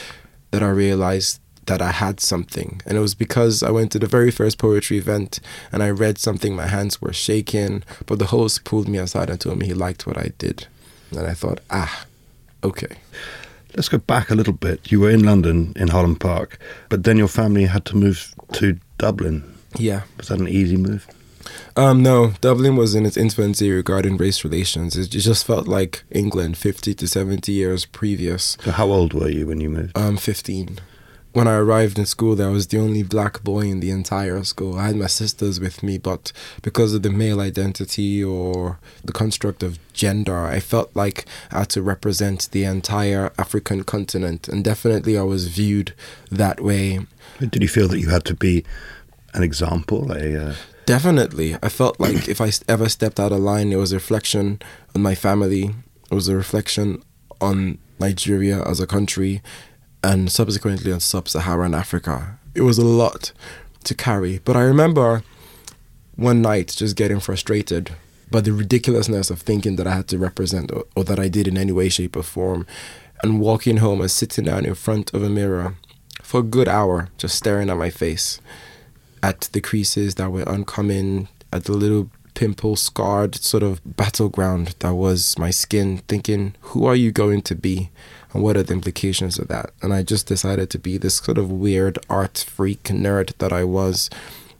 that 0.50 0.62
I 0.62 0.70
realized 0.70 1.40
that 1.66 1.82
I 1.82 1.92
had 1.92 2.20
something. 2.20 2.80
And 2.86 2.96
it 2.96 3.00
was 3.00 3.14
because 3.14 3.62
I 3.62 3.70
went 3.70 3.92
to 3.92 3.98
the 3.98 4.06
very 4.06 4.30
first 4.30 4.58
poetry 4.58 4.98
event 4.98 5.40
and 5.72 5.82
I 5.82 5.90
read 5.90 6.18
something, 6.18 6.54
my 6.54 6.66
hands 6.66 7.00
were 7.00 7.12
shaking, 7.12 7.82
but 8.06 8.18
the 8.18 8.26
host 8.26 8.64
pulled 8.64 8.88
me 8.88 8.98
aside 8.98 9.30
and 9.30 9.40
told 9.40 9.58
me 9.58 9.66
he 9.66 9.74
liked 9.74 10.06
what 10.06 10.18
I 10.18 10.32
did. 10.38 10.66
And 11.10 11.26
I 11.26 11.34
thought, 11.34 11.60
ah, 11.70 12.06
okay. 12.62 12.96
Let's 13.76 13.88
go 13.88 13.98
back 13.98 14.30
a 14.30 14.34
little 14.34 14.52
bit. 14.52 14.92
You 14.92 15.00
were 15.00 15.10
in 15.10 15.24
London 15.24 15.72
in 15.76 15.88
Holland 15.88 16.20
Park, 16.20 16.58
but 16.88 17.02
then 17.04 17.18
your 17.18 17.28
family 17.28 17.64
had 17.64 17.84
to 17.86 17.96
move 17.96 18.34
to 18.52 18.78
Dublin. 18.98 19.42
Yeah. 19.76 20.02
Was 20.16 20.28
that 20.28 20.38
an 20.38 20.48
easy 20.48 20.76
move? 20.76 21.08
Um, 21.76 22.02
no, 22.02 22.34
Dublin 22.40 22.76
was 22.76 22.94
in 22.94 23.04
its 23.04 23.16
infancy 23.16 23.70
regarding 23.70 24.16
race 24.16 24.44
relations. 24.44 24.96
It 24.96 25.08
just 25.08 25.44
felt 25.44 25.66
like 25.66 26.04
England 26.10 26.56
50 26.56 26.94
to 26.94 27.08
70 27.08 27.50
years 27.50 27.84
previous. 27.84 28.56
So, 28.62 28.70
how 28.70 28.90
old 28.90 29.12
were 29.12 29.28
you 29.28 29.48
when 29.48 29.60
you 29.60 29.70
moved? 29.70 29.98
Um, 29.98 30.16
15 30.16 30.78
when 31.34 31.48
I 31.48 31.56
arrived 31.56 31.98
in 31.98 32.06
school, 32.06 32.36
there 32.36 32.48
I 32.48 32.52
was 32.52 32.68
the 32.68 32.78
only 32.78 33.02
black 33.02 33.42
boy 33.42 33.62
in 33.62 33.80
the 33.80 33.90
entire 33.90 34.42
school. 34.44 34.78
I 34.78 34.86
had 34.86 34.96
my 34.96 35.08
sisters 35.08 35.58
with 35.58 35.82
me, 35.82 35.98
but 35.98 36.32
because 36.62 36.94
of 36.94 37.02
the 37.02 37.10
male 37.10 37.40
identity 37.40 38.22
or 38.22 38.78
the 39.04 39.12
construct 39.12 39.64
of 39.64 39.80
gender, 39.92 40.44
I 40.44 40.60
felt 40.60 40.94
like 40.94 41.26
I 41.50 41.58
had 41.58 41.70
to 41.70 41.82
represent 41.82 42.48
the 42.52 42.62
entire 42.62 43.32
African 43.36 43.82
continent. 43.82 44.46
And 44.46 44.62
definitely 44.62 45.18
I 45.18 45.22
was 45.22 45.48
viewed 45.48 45.92
that 46.30 46.60
way. 46.60 47.00
Did 47.40 47.62
you 47.62 47.68
feel 47.68 47.88
that 47.88 47.98
you 47.98 48.10
had 48.10 48.24
to 48.26 48.34
be 48.34 48.64
an 49.34 49.42
example? 49.42 50.12
A, 50.12 50.50
uh... 50.50 50.54
Definitely. 50.86 51.56
I 51.60 51.68
felt 51.68 51.98
like 51.98 52.28
if 52.28 52.40
I 52.40 52.52
ever 52.68 52.88
stepped 52.88 53.18
out 53.18 53.32
of 53.32 53.40
line, 53.40 53.72
it 53.72 53.76
was 53.76 53.90
a 53.90 53.96
reflection 53.96 54.62
on 54.94 55.02
my 55.02 55.16
family, 55.16 55.74
it 56.10 56.14
was 56.14 56.28
a 56.28 56.36
reflection 56.36 57.02
on 57.40 57.78
Nigeria 57.98 58.62
as 58.62 58.78
a 58.78 58.86
country 58.86 59.42
and 60.04 60.30
subsequently 60.30 60.92
on 60.92 61.00
sub 61.00 61.28
Saharan 61.28 61.74
Africa. 61.74 62.38
It 62.54 62.60
was 62.60 62.76
a 62.76 62.84
lot 62.84 63.32
to 63.84 63.94
carry. 63.94 64.38
But 64.44 64.54
I 64.54 64.60
remember 64.60 65.22
one 66.14 66.42
night 66.42 66.74
just 66.76 66.94
getting 66.94 67.20
frustrated 67.20 67.90
by 68.30 68.42
the 68.42 68.52
ridiculousness 68.52 69.30
of 69.30 69.40
thinking 69.40 69.76
that 69.76 69.86
I 69.86 69.94
had 69.94 70.08
to 70.08 70.18
represent 70.18 70.70
or, 70.70 70.84
or, 70.94 71.04
that 71.04 71.18
I 71.18 71.28
did 71.28 71.48
in 71.48 71.56
any 71.56 71.72
way, 71.72 71.88
shape, 71.88 72.16
or 72.16 72.22
form, 72.22 72.66
and 73.22 73.40
walking 73.40 73.78
home 73.78 74.00
and 74.02 74.10
sitting 74.10 74.44
down 74.44 74.66
in 74.66 74.74
front 74.74 75.12
of 75.14 75.22
a 75.22 75.30
mirror 75.30 75.76
for 76.22 76.40
a 76.40 76.44
good 76.44 76.68
hour, 76.68 77.08
just 77.16 77.36
staring 77.36 77.70
at 77.70 77.78
my 77.78 77.90
face, 77.90 78.40
at 79.22 79.48
the 79.52 79.60
creases 79.60 80.16
that 80.16 80.30
were 80.30 80.44
uncommon, 80.46 81.28
at 81.52 81.64
the 81.64 81.72
little 81.72 82.10
pimple 82.34 82.76
scarred 82.76 83.34
sort 83.36 83.62
of 83.62 83.80
battleground 83.96 84.74
that 84.80 84.94
was 84.94 85.38
my 85.38 85.50
skin, 85.50 85.98
thinking, 86.08 86.54
who 86.60 86.84
are 86.84 86.96
you 86.96 87.10
going 87.10 87.40
to 87.42 87.54
be? 87.54 87.90
And 88.34 88.42
what 88.42 88.56
are 88.56 88.64
the 88.64 88.74
implications 88.74 89.38
of 89.38 89.48
that? 89.48 89.70
And 89.80 89.94
I 89.94 90.02
just 90.02 90.26
decided 90.26 90.68
to 90.70 90.78
be 90.78 90.98
this 90.98 91.16
sort 91.16 91.38
of 91.38 91.50
weird 91.50 91.98
art 92.10 92.44
freak 92.48 92.82
nerd 92.84 93.38
that 93.38 93.52
I 93.52 93.62
was 93.62 94.10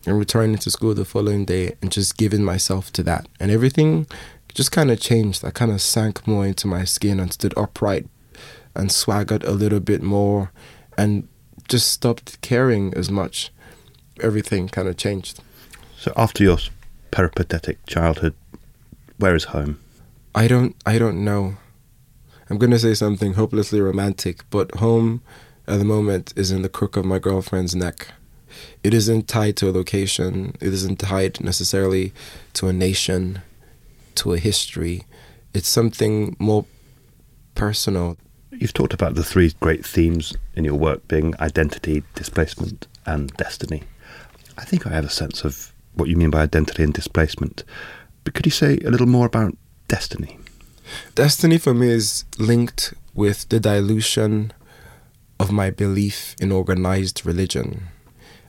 and 0.07 0.19
returning 0.19 0.59
to 0.59 0.71
school 0.71 0.95
the 0.95 1.05
following 1.05 1.45
day 1.45 1.75
and 1.83 1.91
just 1.91 2.17
giving 2.17 2.45
myself 2.45 2.93
to 2.93 3.03
that. 3.03 3.27
And 3.41 3.51
everything 3.51 4.07
just 4.55 4.71
kind 4.71 4.91
of 4.91 5.01
changed. 5.01 5.45
I 5.45 5.51
kind 5.51 5.73
of 5.73 5.83
sank 5.83 6.27
more 6.27 6.47
into 6.47 6.69
my 6.69 6.85
skin 6.85 7.19
and 7.19 7.33
stood 7.33 7.53
upright 7.57 8.07
and 8.75 8.93
swaggered 8.93 9.43
a 9.45 9.51
little 9.51 9.81
bit 9.81 10.03
more 10.03 10.53
and 10.97 11.27
just 11.69 11.91
stopped 11.91 12.41
caring 12.41 12.95
as 12.95 13.11
much. 13.11 13.51
Everything 14.21 14.69
kind 14.69 14.87
of 14.87 14.97
changed. 14.97 15.41
So 15.99 16.13
after 16.17 16.45
your 16.45 16.59
peripatetic 17.11 17.85
childhood, 17.87 18.35
where 19.19 19.35
is 19.35 19.45
home? 19.45 19.81
I 20.35 20.47
don't 20.47 20.77
I 20.85 20.99
don't 20.99 21.25
know. 21.25 21.57
I'm 22.51 22.59
going 22.59 22.71
to 22.71 22.79
say 22.79 22.95
something 22.95 23.35
hopelessly 23.35 23.81
romantic, 23.81 24.49
but 24.51 24.75
home 24.77 25.23
at 25.67 25.79
the 25.79 25.85
moment 25.85 26.33
is 26.37 26.51
in 26.51 26.63
the 26.63 26.69
crook 26.69 26.97
of 26.97 27.05
my 27.05 27.19
girlfriend's 27.19 27.75
neck. 27.75 28.09
It 28.83 28.95
isn't 28.95 29.29
tied 29.29 29.57
to 29.59 29.71
a 29.71 29.73
location, 29.73 30.55
it 30.61 30.73
isn't 30.73 30.99
tied 30.99 31.41
necessarily 31.41 32.13
to 32.55 32.69
a 32.69 32.73
nation, 32.73 33.41
to 34.17 34.35
a 34.35 34.39
history. 34.39 35.05
It's 35.55 35.69
something 35.69 36.37
more 36.39 36.67
personal. 37.55 38.17
You've 38.51 38.75
talked 38.75 38.95
about 38.95 39.15
the 39.15 39.25
three 39.25 39.53
great 39.61 39.85
themes 39.85 40.35
in 40.55 40.65
your 40.65 40.75
work 40.75 41.07
being 41.09 41.35
identity, 41.41 42.05
displacement, 42.15 42.87
and 43.07 43.33
destiny. 43.37 43.83
I 44.57 44.65
think 44.65 44.87
I 44.87 44.91
have 44.91 45.05
a 45.05 45.11
sense 45.11 45.45
of 45.45 45.73
what 45.95 46.09
you 46.09 46.17
mean 46.17 46.31
by 46.31 46.43
identity 46.43 46.83
and 46.83 46.93
displacement. 46.93 47.65
But 48.23 48.35
could 48.35 48.47
you 48.47 48.53
say 48.53 48.79
a 48.85 48.91
little 48.91 49.07
more 49.07 49.27
about 49.27 49.57
destiny? 49.89 50.39
Destiny 51.15 51.59
for 51.59 51.75
me 51.75 51.89
is 51.89 52.25
linked 52.39 52.95
with 53.15 53.49
the 53.49 53.61
dilution 53.61 54.53
of 55.39 55.51
my 55.51 55.71
belief 55.71 56.35
in 56.41 56.53
organized 56.53 57.25
religion. 57.25 57.89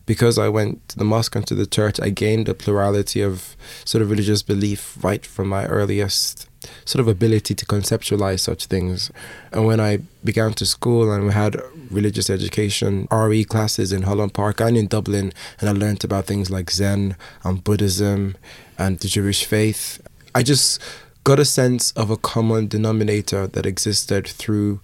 Because 0.05 0.37
I 0.37 0.49
went 0.49 0.87
to 0.89 0.97
the 0.97 1.03
mosque 1.03 1.35
and 1.35 1.47
to 1.47 1.55
the 1.55 1.65
church, 1.65 1.99
I 1.99 2.09
gained 2.09 2.47
a 2.47 2.53
plurality 2.53 3.21
of 3.21 3.55
sort 3.85 4.03
of 4.03 4.11
religious 4.11 4.43
belief 4.43 5.03
right 5.03 5.25
from 5.25 5.47
my 5.47 5.65
earliest 5.65 6.47
sort 6.83 6.99
of 6.99 7.07
ability 7.07 7.55
to 7.55 7.65
conceptualize 7.65 8.39
such 8.41 8.65
things. 8.65 9.11
And 9.51 9.65
when 9.65 9.79
I 9.79 9.99
began 10.23 10.53
to 10.53 10.65
school 10.65 11.11
and 11.11 11.25
we 11.25 11.33
had 11.33 11.59
religious 11.89 12.29
education, 12.29 13.07
RE 13.11 13.43
classes 13.45 13.91
in 13.91 14.03
Holland 14.03 14.33
Park 14.33 14.61
and 14.61 14.77
in 14.77 14.87
Dublin, 14.87 15.33
and 15.59 15.69
I 15.69 15.71
learned 15.71 16.03
about 16.03 16.25
things 16.25 16.51
like 16.51 16.69
Zen 16.71 17.15
and 17.43 17.63
Buddhism 17.63 18.35
and 18.77 18.99
the 18.99 19.07
Jewish 19.07 19.45
faith, 19.45 20.01
I 20.35 20.43
just 20.43 20.81
got 21.25 21.39
a 21.39 21.45
sense 21.45 21.91
of 21.93 22.09
a 22.11 22.17
common 22.17 22.67
denominator 22.67 23.47
that 23.47 23.65
existed 23.65 24.27
through 24.27 24.79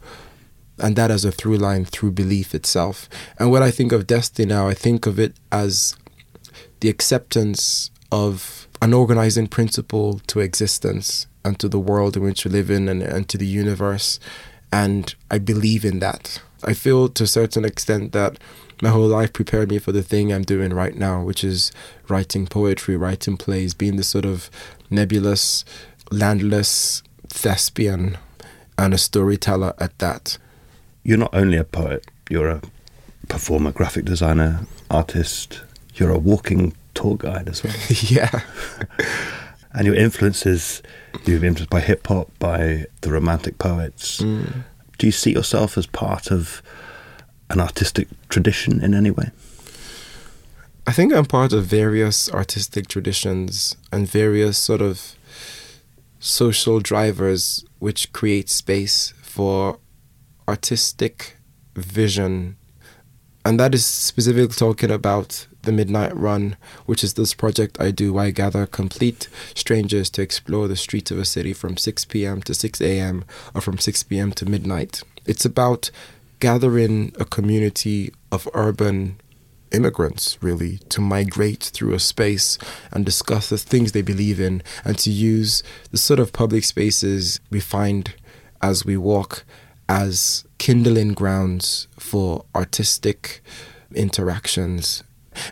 and 0.80 0.96
that 0.96 1.12
as 1.12 1.24
a 1.24 1.32
through 1.32 1.58
line 1.58 1.86
through 1.86 2.12
belief 2.12 2.56
itself. 2.56 3.08
And 3.38 3.52
when 3.52 3.62
I 3.62 3.70
think 3.70 3.92
of 3.92 4.08
destiny 4.08 4.48
now, 4.48 4.68
I 4.68 4.74
think 4.74 5.06
of 5.06 5.20
it 5.20 5.36
as 5.52 5.96
the 6.80 6.90
acceptance 6.90 7.92
of 8.12 8.68
an 8.82 8.92
organizing 8.92 9.48
principle 9.48 10.20
to 10.28 10.40
existence 10.40 11.28
and 11.46 11.60
to 11.60 11.70
the 11.70 11.80
world 11.80 12.18
in 12.18 12.24
which 12.24 12.44
we 12.44 12.50
live 12.50 12.72
in 12.72 12.90
and, 12.90 13.04
and 13.04 13.30
to 13.30 13.38
the 13.38 13.46
universe. 13.46 14.20
And 14.74 15.14
I 15.30 15.38
believe 15.38 15.86
in 15.86 16.00
that. 16.00 16.42
I 16.64 16.74
feel 16.74 17.08
to 17.10 17.24
a 17.24 17.28
certain 17.28 17.66
extent 17.66 18.14
that 18.14 18.40
my 18.82 18.90
whole 18.90 19.08
life 19.08 19.32
prepared 19.32 19.70
me 19.70 19.78
for 19.78 19.92
the 19.92 20.02
thing 20.02 20.34
I'm 20.34 20.42
doing 20.42 20.74
right 20.74 20.96
now, 20.96 21.22
which 21.22 21.44
is 21.44 21.72
writing 22.08 22.48
poetry, 22.48 22.98
writing 22.98 23.38
plays, 23.38 23.76
being 23.76 23.96
this 23.96 24.08
sort 24.08 24.26
of 24.26 24.50
nebulous 24.90 25.64
landless 26.12 27.04
thespian 27.28 28.18
and 28.78 28.94
a 28.94 28.98
storyteller 28.98 29.74
at 29.80 29.98
that. 30.00 30.38
You're 31.04 31.18
not 31.18 31.34
only 31.34 31.58
a 31.58 31.64
poet, 31.64 32.06
you're 32.30 32.50
a 32.50 32.62
performer, 33.28 33.72
graphic 33.72 34.06
designer, 34.06 34.68
artist. 34.90 35.62
You're 35.96 36.12
a 36.12 36.18
walking 36.18 36.76
tour 36.94 37.16
guide 37.18 37.48
as 37.48 37.64
well. 37.64 37.76
yeah. 37.90 38.42
and 39.74 39.86
your 39.86 39.96
influences, 39.96 40.82
you've 41.26 41.42
been 41.42 41.50
influenced 41.50 41.70
by 41.70 41.80
hip 41.80 42.06
hop, 42.08 42.30
by 42.40 42.86
the 43.02 43.12
romantic 43.12 43.58
poets. 43.58 44.22
Mm. 44.22 44.64
Do 44.98 45.08
you 45.08 45.12
see 45.12 45.32
yourself 45.32 45.78
as 45.78 45.86
part 45.88 46.32
of 46.32 46.62
an 47.50 47.60
artistic 47.60 48.08
tradition 48.30 48.84
in 48.84 48.94
any 48.94 49.12
way? 49.12 49.32
I 50.88 50.92
think 50.92 51.14
I'm 51.14 51.26
part 51.26 51.54
of 51.54 51.66
various 51.66 52.30
artistic 52.32 52.88
traditions 52.88 53.76
and 53.92 54.08
various 54.08 54.58
sort 54.58 54.82
of 54.82 55.16
social 56.22 56.80
drivers 56.80 57.66
which 57.80 58.14
create 58.14 58.48
space 58.48 59.14
for 59.24 59.80
artistic 60.48 61.38
vision. 61.76 62.56
And 63.44 63.60
that 63.60 63.74
is 63.74 63.86
specifically 63.86 64.56
talking 64.56 64.92
about 64.92 65.48
the 65.64 65.72
Midnight 65.72 66.16
Run, 66.16 66.58
which 66.86 67.04
is 67.04 67.16
this 67.16 67.34
project 67.34 67.82
I 67.82 67.90
do 67.90 68.14
where 68.14 68.26
I 68.26 68.32
gather 68.32 68.68
complete 68.68 69.30
strangers 69.56 70.10
to 70.12 70.22
explore 70.22 70.68
the 70.68 70.76
streets 70.76 71.10
of 71.10 71.18
a 71.18 71.26
city 71.26 71.54
from 71.54 71.76
6 71.76 72.06
p.m. 72.06 72.42
to 72.44 72.54
6 72.54 72.82
a.m. 72.82 73.26
or 73.56 73.62
from 73.62 73.80
6 73.80 74.04
p.m. 74.04 74.32
to 74.34 74.46
midnight. 74.46 75.02
It's 75.26 75.46
about 75.46 75.90
gathering 76.40 77.14
a 77.20 77.26
community 77.26 78.14
of 78.32 78.48
urban 78.54 79.20
immigrants, 79.72 80.38
really, 80.42 80.78
to 80.90 81.02
migrate 81.02 81.64
through 81.74 81.94
a 81.94 82.00
space 82.00 82.58
and 82.92 83.06
discuss 83.06 83.50
the 83.50 83.58
things 83.58 83.92
they 83.92 84.02
believe 84.02 84.40
in 84.40 84.62
and 84.84 84.98
to 85.00 85.10
use 85.10 85.64
the 85.92 85.98
sort 85.98 86.20
of 86.20 86.34
public 86.34 86.64
spaces 86.64 87.40
we 87.50 87.60
find 87.60 88.14
as 88.62 88.86
we 88.86 88.98
walk 88.98 89.44
as 89.90 90.46
kindling 90.58 91.14
grounds 91.14 91.88
for 91.98 92.46
artistic 92.56 93.42
interactions 93.94 95.04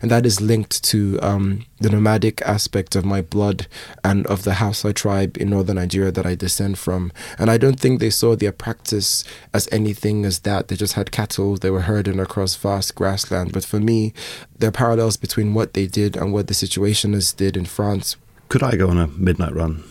and 0.02 0.12
that 0.12 0.26
is 0.26 0.42
linked 0.42 0.84
to 0.86 1.20
um, 1.22 1.66
the 1.80 1.90
nomadic 1.90 2.42
aspect 2.44 2.96
of 2.96 3.06
my 3.06 3.22
blood 3.22 3.68
and 4.04 4.26
of 4.28 4.44
the 4.44 4.56
Hausa 4.56 4.94
tribe 4.94 5.38
in 5.38 5.50
northern 5.50 5.76
Nigeria 5.78 6.12
that 6.12 6.26
I 6.26 6.36
descend 6.36 6.78
from. 6.78 7.12
And 7.38 7.50
I 7.50 7.58
don't 7.58 7.80
think 7.80 8.00
they 8.00 8.10
saw 8.10 8.36
their 8.36 8.52
practice 8.52 9.24
as 9.54 9.70
anything 9.72 10.26
as 10.26 10.40
that. 10.40 10.68
They 10.68 10.76
just 10.76 10.94
had 10.94 11.12
cattle, 11.12 11.56
they 11.56 11.70
were 11.70 11.82
herding 11.82 12.20
across 12.20 12.56
vast 12.56 12.96
grassland. 12.96 13.54
But 13.54 13.66
for 13.66 13.80
me, 13.80 14.14
there 14.58 14.70
are 14.70 14.74
parallels 14.74 15.18
between 15.18 15.54
what 15.54 15.74
they 15.74 15.88
did 15.88 16.16
and 16.16 16.34
what 16.34 16.48
the 16.48 16.54
Situationists 16.54 17.36
did 17.36 17.56
in 17.56 17.66
France. 17.66 18.16
Could 18.50 18.64
I 18.64 18.76
go 18.76 18.90
on 18.90 18.98
a 18.98 19.08
midnight 19.08 19.54
run? 19.54 19.84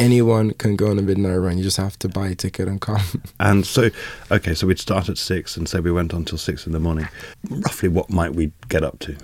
Anyone 0.00 0.52
can 0.54 0.76
go 0.76 0.90
on 0.90 0.98
a 0.98 1.02
midnight 1.02 1.36
run. 1.36 1.58
You 1.58 1.64
just 1.64 1.76
have 1.76 1.98
to 2.00 2.08
buy 2.08 2.28
a 2.28 2.34
ticket 2.34 2.68
and 2.68 2.80
come. 2.80 3.00
And 3.40 3.64
so, 3.66 3.90
okay, 4.30 4.54
so 4.54 4.66
we'd 4.66 4.78
start 4.78 5.08
at 5.08 5.16
six 5.16 5.56
and 5.56 5.68
say 5.68 5.80
we 5.80 5.90
went 5.90 6.12
on 6.12 6.24
till 6.24 6.38
six 6.38 6.66
in 6.66 6.72
the 6.72 6.80
morning. 6.80 7.08
Roughly, 7.48 7.88
what 7.88 8.10
might 8.10 8.34
we 8.34 8.52
get 8.68 8.84
up 8.84 8.98
to? 9.00 9.16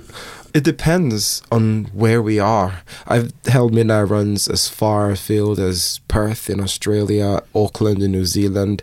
It 0.55 0.64
depends 0.64 1.43
on 1.53 1.85
where 1.93 2.22
we 2.22 2.39
are. 2.39 2.81
I've 3.07 3.33
held 3.47 3.74
midnight 3.74 4.05
runs 4.05 4.49
as 4.49 4.68
far 4.68 5.11
afield 5.11 5.59
as 5.59 6.01
Perth 6.09 6.49
in 6.49 6.61
Australia, 6.61 7.43
Auckland 7.55 8.03
in 8.03 8.12
New 8.12 8.24
Zealand, 8.24 8.83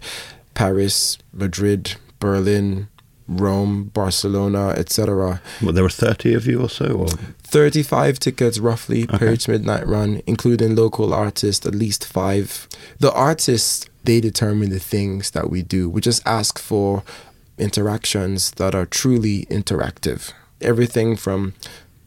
Paris, 0.53 1.17
Madrid, 1.33 1.95
Berlin, 2.19 2.89
Rome, 3.27 3.85
Barcelona, 3.93 4.69
etc. 4.69 5.41
Well, 5.61 5.73
there 5.73 5.83
were 5.83 5.89
30 5.89 6.33
of 6.33 6.45
you 6.45 6.61
or 6.61 6.69
so? 6.69 6.85
Or? 6.85 7.07
35 7.07 8.19
tickets 8.19 8.59
roughly 8.59 9.03
okay. 9.03 9.17
per 9.17 9.33
each 9.33 9.47
midnight 9.47 9.87
run, 9.87 10.21
including 10.27 10.75
local 10.75 11.13
artists, 11.13 11.65
at 11.65 11.75
least 11.75 12.05
five. 12.05 12.67
The 12.99 13.11
artists, 13.13 13.87
they 14.03 14.19
determine 14.19 14.69
the 14.69 14.79
things 14.79 15.31
that 15.31 15.49
we 15.49 15.61
do. 15.61 15.89
We 15.89 16.01
just 16.01 16.25
ask 16.25 16.59
for 16.59 17.03
interactions 17.57 18.51
that 18.51 18.75
are 18.75 18.85
truly 18.85 19.45
interactive. 19.45 20.33
Everything 20.61 21.15
from 21.15 21.53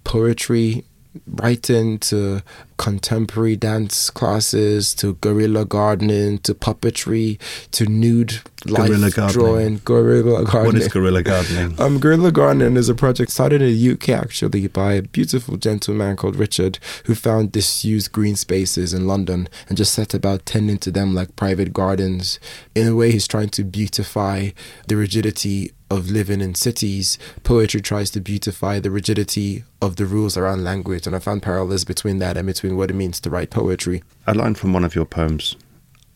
poetry, 0.05 0.85
writing 1.27 1.99
to 1.99 2.43
contemporary 2.77 3.57
dance 3.57 4.11
classes 4.11 4.95
to 4.95 5.15
guerrilla 5.15 5.65
gardening 5.65 6.39
to 6.39 6.55
puppetry 6.55 7.39
to 7.71 7.87
nude 7.87 8.41
life 8.65 8.91
gardening. 9.15 9.33
drawing. 9.33 9.81
Guerrilla 9.85 10.45
gardening 10.45 10.65
what 10.65 10.75
is 10.75 10.89
guerrilla 10.89 11.23
gardening? 11.23 11.75
Um 11.81 11.99
guerrilla 11.99 12.33
gardening 12.33 12.77
is 12.77 12.89
a 12.89 12.95
project 12.95 13.31
started 13.31 13.63
in 13.63 13.69
the 13.69 13.93
uk 13.93 14.09
actually 14.09 14.67
by 14.69 14.95
a 14.95 15.03
beautiful 15.03 15.57
gentleman 15.57 16.17
called 16.17 16.37
richard 16.37 16.79
who 17.05 17.15
found 17.15 17.53
disused 17.53 18.13
green 18.13 18.37
spaces 18.37 18.93
in 18.93 19.07
london 19.07 19.49
and 19.69 19.77
just 19.77 19.93
set 19.93 20.15
about 20.15 20.47
tending 20.47 20.79
to 20.79 20.91
them 20.91 21.15
like 21.15 21.37
private 21.37 21.73
gardens. 21.73 22.39
In 22.75 22.87
a 22.87 22.95
way 22.95 23.13
he's 23.13 23.29
trying 23.29 23.51
to 23.51 23.65
beautify 23.65 24.51
the 24.89 24.97
rigidity 24.97 25.73
of 25.89 26.11
living 26.11 26.41
in 26.41 26.55
cities, 26.55 27.17
poetry 27.45 27.81
tries 27.81 28.11
to 28.11 28.21
beautify 28.21 28.81
the 28.81 28.91
rigidity 28.91 29.63
of 29.81 29.97
the 29.97 30.07
rules 30.07 30.37
around 30.37 30.65
language, 30.65 31.07
and 31.07 31.15
I 31.15 31.21
found 31.21 31.43
parallels 31.43 31.85
between 31.85 32.19
that 32.19 32.37
and 32.37 32.47
between 32.47 32.66
what 32.75 32.91
it 32.91 32.95
means 32.95 33.21
to 33.21 33.31
write 33.31 33.51
poetry. 33.51 34.03
A 34.27 34.35
line 34.35 34.55
from 34.55 34.73
one 34.73 34.85
of 34.85 34.95
your 34.95 35.05
poems, 35.05 35.57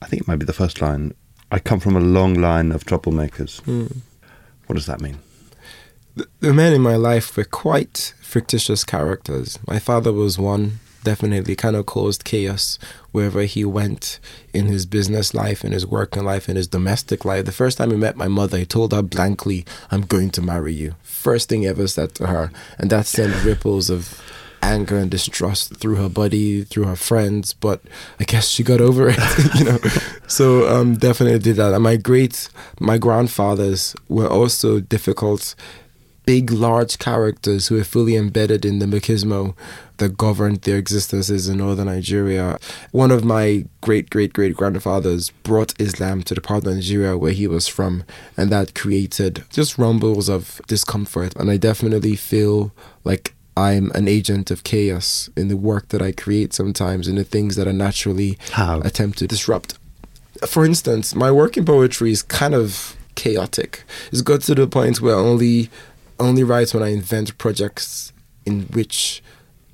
I 0.03 0.07
think 0.07 0.23
it 0.23 0.29
might 0.29 0.39
be 0.39 0.47
the 0.47 0.53
first 0.53 0.81
line 0.81 1.15
I 1.53 1.59
come 1.59 1.81
from 1.81 1.97
a 1.97 2.01
long 2.01 2.35
line 2.35 2.71
of 2.71 2.85
troublemakers. 2.85 3.61
Mm. 3.63 3.97
What 4.67 4.77
does 4.77 4.87
that 4.87 5.01
mean? 5.01 5.19
The, 6.15 6.29
the 6.39 6.53
men 6.53 6.73
in 6.73 6.81
my 6.81 6.97
life 6.97 7.37
were 7.37 7.45
quite 7.45 8.15
fictitious 8.21 8.85
characters. 8.85 9.59
My 9.67 9.81
father 9.81 10.13
was 10.13 10.39
one, 10.39 10.79
definitely 11.03 11.57
kind 11.57 11.75
of 11.75 11.87
caused 11.87 12.25
chaos 12.25 12.79
wherever 13.11 13.43
he 13.43 13.65
went 13.65 14.21
in 14.53 14.67
his 14.67 14.87
business 14.87 15.35
life, 15.35 15.65
in 15.65 15.73
his 15.73 15.87
working 15.87 16.25
life, 16.25 16.49
in 16.49 16.55
his 16.55 16.69
domestic 16.69 17.25
life. 17.25 17.47
The 17.47 17.53
first 17.53 17.79
time 17.79 17.91
he 17.91 17.97
met 17.97 18.17
my 18.17 18.29
mother, 18.29 18.59
he 18.59 18.67
told 18.67 18.93
her 18.93 19.03
blankly, 19.03 19.65
I'm 19.91 20.03
going 20.03 20.31
to 20.31 20.43
marry 20.43 20.73
you. 20.73 20.95
First 21.03 21.49
thing 21.49 21.63
he 21.63 21.69
ever 21.69 21.89
said 21.89 22.15
to 22.17 22.29
her. 22.29 22.53
And 22.79 22.91
that 22.91 23.07
sent 23.07 23.45
ripples 23.45 23.91
of 23.91 24.23
anger 24.63 24.97
and 24.99 25.11
distrust 25.11 25.77
through 25.77 25.97
her 25.97 26.09
body, 26.09 26.65
through 26.65 26.85
her 26.85 26.97
friends, 26.97 27.53
but 27.53 27.81
I 28.19 28.25
guess 28.25 28.49
she 28.49 28.63
got 28.63 28.81
over 28.81 29.09
it, 29.09 29.19
you 29.55 29.65
know. 29.65 29.79
So 30.27 30.69
um, 30.69 30.97
definitely 30.97 31.39
did 31.39 31.57
that. 31.57 31.73
And 31.73 31.83
my 31.83 31.97
great, 31.97 32.49
my 32.79 32.99
grandfathers 32.99 33.95
were 34.09 34.29
also 34.29 34.81
difficult, 34.81 35.55
big, 36.27 36.51
large 36.51 36.99
characters 36.99 37.69
who 37.69 37.77
were 37.77 37.85
fully 37.85 38.17
embedded 38.17 38.65
in 38.65 38.79
the 38.79 38.87
machismo 38.87 39.55
that 40.01 40.17
governed 40.17 40.63
their 40.63 40.79
existences 40.79 41.49
in 41.49 41.59
northern 41.59 41.87
Nigeria. 41.87 42.59
One 42.91 43.11
of 43.11 43.25
my 43.25 43.67
great 43.81 44.11
great 44.11 44.33
great 44.33 44.57
grandfathers 44.57 45.31
brought 45.43 45.79
Islam 45.81 46.23
to 46.23 46.35
the 46.35 46.41
part 46.41 46.67
of 46.67 46.75
Nigeria 46.75 47.17
where 47.17 47.33
he 47.33 47.47
was 47.47 47.69
from, 47.69 48.05
and 48.37 48.51
that 48.51 48.75
created 48.75 49.45
just 49.51 49.79
rumbles 49.79 50.29
of 50.29 50.61
discomfort. 50.67 51.37
And 51.37 51.51
I 51.51 51.57
definitely 51.57 52.17
feel 52.17 52.73
like 53.05 53.35
I'm 53.61 53.91
an 53.95 54.09
agent 54.09 54.51
of 54.51 54.65
chaos 54.65 55.29
in 55.37 55.49
the 55.49 55.57
work 55.57 55.89
that 55.89 56.01
I 56.01 56.13
create 56.13 56.53
sometimes, 56.55 57.07
in 57.07 57.17
the 57.17 57.25
things 57.25 57.57
that 57.57 57.69
I 57.69 57.73
naturally 57.73 58.39
How? 58.53 58.81
attempt 58.81 59.19
to 59.19 59.27
disrupt. 59.27 59.79
For 60.47 60.65
instance, 60.65 61.15
my 61.15 61.31
work 61.31 61.57
in 61.59 61.65
poetry 61.65 62.11
is 62.11 62.23
kind 62.23 62.55
of 62.55 62.97
chaotic. 63.17 63.85
It's 64.11 64.23
got 64.23 64.41
to 64.43 64.55
the 64.55 64.67
point 64.67 65.01
where 65.03 65.15
I 65.15 65.19
only 65.19 65.69
only 66.19 66.45
write 66.45 66.73
when 66.75 66.83
I 66.83 66.89
invent 66.89 67.37
projects 67.39 68.13
in 68.47 68.63
which 68.77 69.23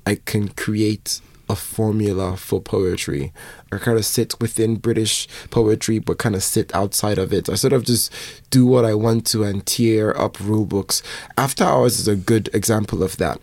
I 0.05 0.15
can 0.15 0.49
create 0.49 1.21
a 1.49 1.55
formula 1.55 2.35
for 2.37 2.59
poetry. 2.61 3.31
I 3.71 3.77
kind 3.77 3.97
of 3.97 4.05
sit 4.05 4.39
within 4.41 4.75
British 4.75 5.27
poetry, 5.49 5.99
but 5.99 6.17
kind 6.17 6.35
of 6.35 6.43
sit 6.43 6.73
outside 6.75 7.17
of 7.17 7.33
it. 7.33 7.49
I 7.49 7.55
sort 7.55 7.73
of 7.73 7.85
just 7.85 8.11
do 8.49 8.65
what 8.65 8.85
I 8.85 8.93
want 8.93 9.25
to 9.27 9.43
and 9.43 9.65
tear 9.65 10.17
up 10.19 10.39
rule 10.39 10.65
books. 10.65 11.01
After 11.37 11.63
Hours 11.63 11.99
is 11.99 12.07
a 12.07 12.15
good 12.15 12.49
example 12.53 13.03
of 13.03 13.17
that. 13.17 13.39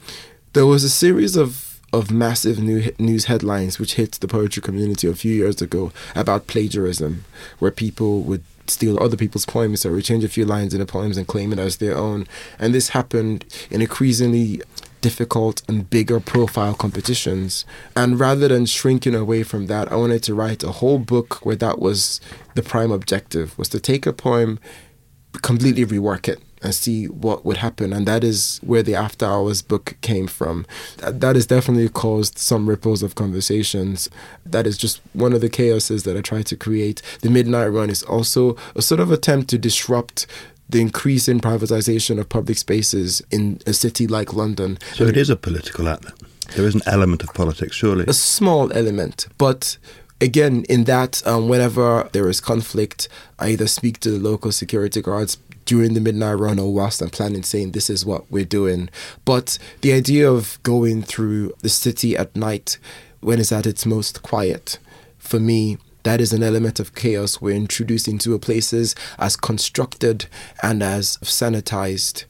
There 0.55 0.67
was 0.67 0.85
a 0.85 0.89
series 0.89 1.35
of 1.35 1.81
of 1.93 2.13
massive 2.13 2.61
new 2.61 2.93
news 2.97 3.25
headlines 3.25 3.81
which 3.81 3.95
hit 3.95 4.13
the 4.13 4.29
poetry 4.29 4.63
community 4.63 5.09
a 5.09 5.15
few 5.15 5.35
years 5.35 5.61
ago 5.61 5.93
about 6.15 6.47
plagiarism, 6.47 7.25
where 7.59 7.73
people 7.73 8.21
would 8.23 8.45
steal 8.69 9.03
other 9.03 9.17
people's 9.17 9.47
poems 9.47 9.85
or 9.85 10.01
change 10.01 10.23
a 10.23 10.29
few 10.29 10.45
lines 10.45 10.73
in 10.73 10.79
the 10.79 10.87
poems 10.87 11.17
and 11.17 11.27
claim 11.27 11.53
it 11.53 11.59
as 11.59 11.79
their 11.79 11.97
own. 11.97 12.29
And 12.57 12.73
this 12.73 12.91
happened 12.91 13.45
in 13.69 13.81
increasingly 13.81 14.63
difficult 15.01 15.63
and 15.69 15.91
bigger 15.91 16.21
profile 16.21 16.75
competitions. 16.75 17.65
And 17.97 18.21
rather 18.21 18.47
than 18.47 18.67
shrinking 18.67 19.17
away 19.17 19.43
from 19.43 19.67
that, 19.67 19.91
I 19.91 19.97
wanted 19.97 20.23
to 20.23 20.35
write 20.37 20.63
a 20.63 20.79
whole 20.79 21.01
book 21.01 21.45
where 21.45 21.57
that 21.57 21.81
was 21.81 22.21
the 22.55 22.63
prime 22.63 22.93
objective 22.93 23.59
was 23.59 23.69
to 23.71 23.81
take 23.81 24.07
a 24.07 24.13
poem, 24.13 24.61
completely 25.43 25.85
rework 25.85 26.29
it 26.29 26.41
and 26.65 26.75
see 26.75 27.07
what 27.07 27.45
would 27.45 27.59
happen. 27.59 27.93
And 27.93 28.07
that 28.07 28.25
is 28.25 28.59
where 28.65 28.83
the 28.83 28.95
After 28.95 29.27
Hours 29.27 29.63
book 29.63 29.97
came 30.01 30.27
from. 30.27 30.67
That, 30.99 31.21
that 31.21 31.37
has 31.37 31.47
definitely 31.47 31.89
caused 31.91 32.39
some 32.39 32.69
ripples 32.69 33.03
of 33.03 33.15
conversations. 33.15 34.09
That 34.45 34.67
is 34.67 34.79
just 34.79 35.01
one 35.13 35.35
of 35.35 35.43
the 35.43 35.51
chaoses 35.51 36.05
that 36.05 36.17
I 36.17 36.23
try 36.23 36.43
to 36.43 36.57
create. 36.57 37.03
The 37.21 37.31
Midnight 37.31 37.67
Run 37.67 37.91
is 37.91 38.03
also 38.03 38.57
a 38.75 38.83
sort 38.83 39.01
of 39.01 39.13
attempt 39.13 39.51
to 39.51 39.59
disrupt 39.59 40.27
the 40.69 40.81
increasing 40.81 41.41
privatization 41.41 42.19
of 42.19 42.29
public 42.31 42.57
spaces 42.57 43.23
in 43.31 43.61
a 43.67 43.75
city 43.75 44.07
like 44.07 44.33
London. 44.33 44.79
So 44.95 45.05
it 45.05 45.17
is 45.17 45.29
a 45.29 45.37
political 45.37 45.89
act. 45.89 46.07
There 46.57 46.67
is 46.67 46.75
an 46.75 46.83
element 46.87 47.23
of 47.23 47.35
politics, 47.35 47.77
surely. 47.77 48.07
A 48.09 48.15
small 48.15 48.73
element, 48.73 49.27
but 49.37 49.77
again, 50.21 50.65
in 50.69 50.85
that, 50.85 51.27
um, 51.27 51.49
whenever 51.49 52.09
there 52.13 52.29
is 52.29 52.41
conflict, 52.41 53.09
I 53.39 53.51
either 53.51 53.67
speak 53.67 54.01
to 54.01 54.11
the 54.11 54.19
local 54.19 54.53
security 54.53 55.03
guards 55.03 55.37
during 55.65 55.95
the 55.95 56.01
midnight 56.01 56.39
run 56.39 56.59
or 56.59 56.73
whilst 56.73 57.01
I'm 57.03 57.11
planning, 57.11 57.43
saying 57.43 57.73
this 57.73 57.91
is 57.91 58.05
what 58.05 58.31
we're 58.31 58.45
doing. 58.45 58.91
But 59.25 59.59
the 59.81 59.93
idea 59.93 60.31
of 60.31 60.59
going 60.63 61.03
through 61.03 61.53
the 61.61 61.69
city 61.69 62.17
at 62.17 62.35
night 62.37 62.79
when 63.21 63.41
it's 63.41 63.53
at 63.53 63.67
its 63.67 63.87
most 63.87 64.23
quiet, 64.23 64.79
for 65.19 65.41
me, 65.41 65.79
that 66.03 66.21
is 66.21 66.33
an 66.35 66.43
element 66.43 66.79
of 66.79 66.95
chaos 66.95 67.41
we're 67.41 67.55
introducing 67.57 68.19
to 68.19 68.35
a 68.35 68.39
places 68.39 68.95
as 69.19 69.37
constructed 69.37 70.27
and 70.63 70.83
as 70.83 71.17
sanitized 71.19 72.25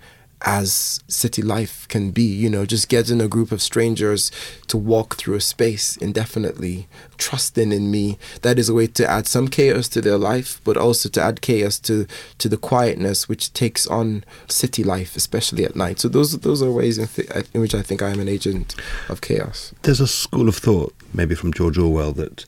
as 0.44 1.02
city 1.08 1.42
life 1.42 1.88
can 1.88 2.10
be. 2.10 2.22
You 2.22 2.50
know, 2.50 2.66
just 2.66 2.88
getting 2.88 3.20
a 3.20 3.28
group 3.28 3.50
of 3.50 3.62
strangers 3.62 4.30
to 4.68 4.76
walk 4.76 5.16
through 5.16 5.36
a 5.36 5.40
space 5.40 5.96
indefinitely, 5.96 6.86
trusting 7.18 7.72
in 7.72 7.90
me. 7.90 8.18
That 8.42 8.58
is 8.58 8.68
a 8.68 8.74
way 8.74 8.86
to 8.88 9.10
add 9.10 9.26
some 9.26 9.48
chaos 9.48 9.88
to 9.88 10.00
their 10.00 10.18
life, 10.18 10.60
but 10.64 10.76
also 10.76 11.08
to 11.10 11.22
add 11.22 11.40
chaos 11.40 11.78
to 11.80 12.06
to 12.38 12.48
the 12.48 12.56
quietness 12.56 13.28
which 13.28 13.52
takes 13.52 13.86
on 13.86 14.24
city 14.48 14.84
life, 14.84 15.16
especially 15.16 15.64
at 15.64 15.76
night. 15.76 16.00
So 16.00 16.08
those 16.08 16.38
those 16.38 16.62
are 16.62 16.70
ways 16.70 16.98
in, 16.98 17.08
th- 17.08 17.28
in 17.54 17.60
which 17.60 17.74
I 17.74 17.82
think 17.82 18.02
I 18.02 18.10
am 18.10 18.20
an 18.20 18.28
agent 18.28 18.74
of 19.08 19.20
chaos. 19.20 19.72
There's 19.82 20.00
a 20.00 20.06
school 20.06 20.48
of 20.48 20.56
thought, 20.56 20.94
maybe 21.12 21.34
from 21.34 21.52
George 21.52 21.78
Orwell, 21.78 22.12
that 22.12 22.44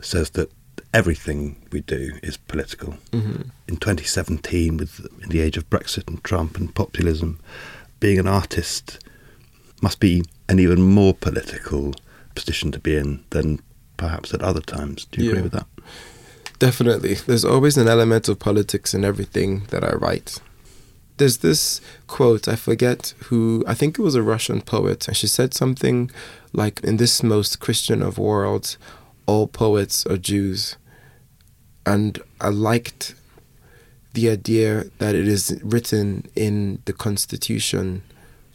says 0.00 0.30
that 0.30 0.50
everything 0.94 1.56
we 1.70 1.80
do 1.80 2.18
is 2.22 2.36
political. 2.36 2.96
Mhm. 3.12 3.50
In 3.66 3.76
2017, 3.76 4.76
with 4.76 5.06
in 5.22 5.28
the 5.28 5.40
age 5.40 5.56
of 5.56 5.68
Brexit 5.70 6.08
and 6.08 6.22
Trump 6.24 6.56
and 6.56 6.74
populism, 6.74 7.38
being 8.00 8.18
an 8.18 8.28
artist 8.28 8.98
must 9.82 10.00
be 10.00 10.24
an 10.48 10.58
even 10.58 10.80
more 10.82 11.14
political 11.14 11.94
position 12.34 12.72
to 12.72 12.78
be 12.78 12.96
in 12.96 13.20
than 13.30 13.60
perhaps 13.96 14.32
at 14.32 14.42
other 14.42 14.60
times. 14.60 15.06
Do 15.10 15.22
you 15.22 15.30
agree 15.30 15.42
with 15.42 15.52
that? 15.52 15.66
Definitely. 16.58 17.14
There's 17.26 17.44
always 17.44 17.76
an 17.76 17.88
element 17.88 18.28
of 18.28 18.38
politics 18.38 18.94
in 18.94 19.04
everything 19.04 19.64
that 19.70 19.84
I 19.84 19.92
write. 19.92 20.40
There's 21.18 21.38
this 21.38 21.80
quote, 22.06 22.46
I 22.48 22.56
forget 22.56 23.14
who, 23.24 23.64
I 23.66 23.74
think 23.74 23.98
it 23.98 24.02
was 24.02 24.14
a 24.14 24.22
Russian 24.22 24.60
poet, 24.62 25.08
and 25.08 25.16
she 25.16 25.26
said 25.26 25.52
something 25.52 26.10
like, 26.52 26.80
In 26.80 26.96
this 26.96 27.22
most 27.22 27.58
Christian 27.58 28.02
of 28.02 28.18
worlds, 28.18 28.78
all 29.28 29.46
poets 29.46 30.06
are 30.06 30.16
Jews. 30.16 30.76
And 31.86 32.20
I 32.40 32.48
liked 32.48 33.14
the 34.14 34.30
idea 34.30 34.86
that 34.98 35.14
it 35.14 35.28
is 35.28 35.60
written 35.62 36.28
in 36.34 36.80
the 36.86 36.92
constitution 36.92 38.02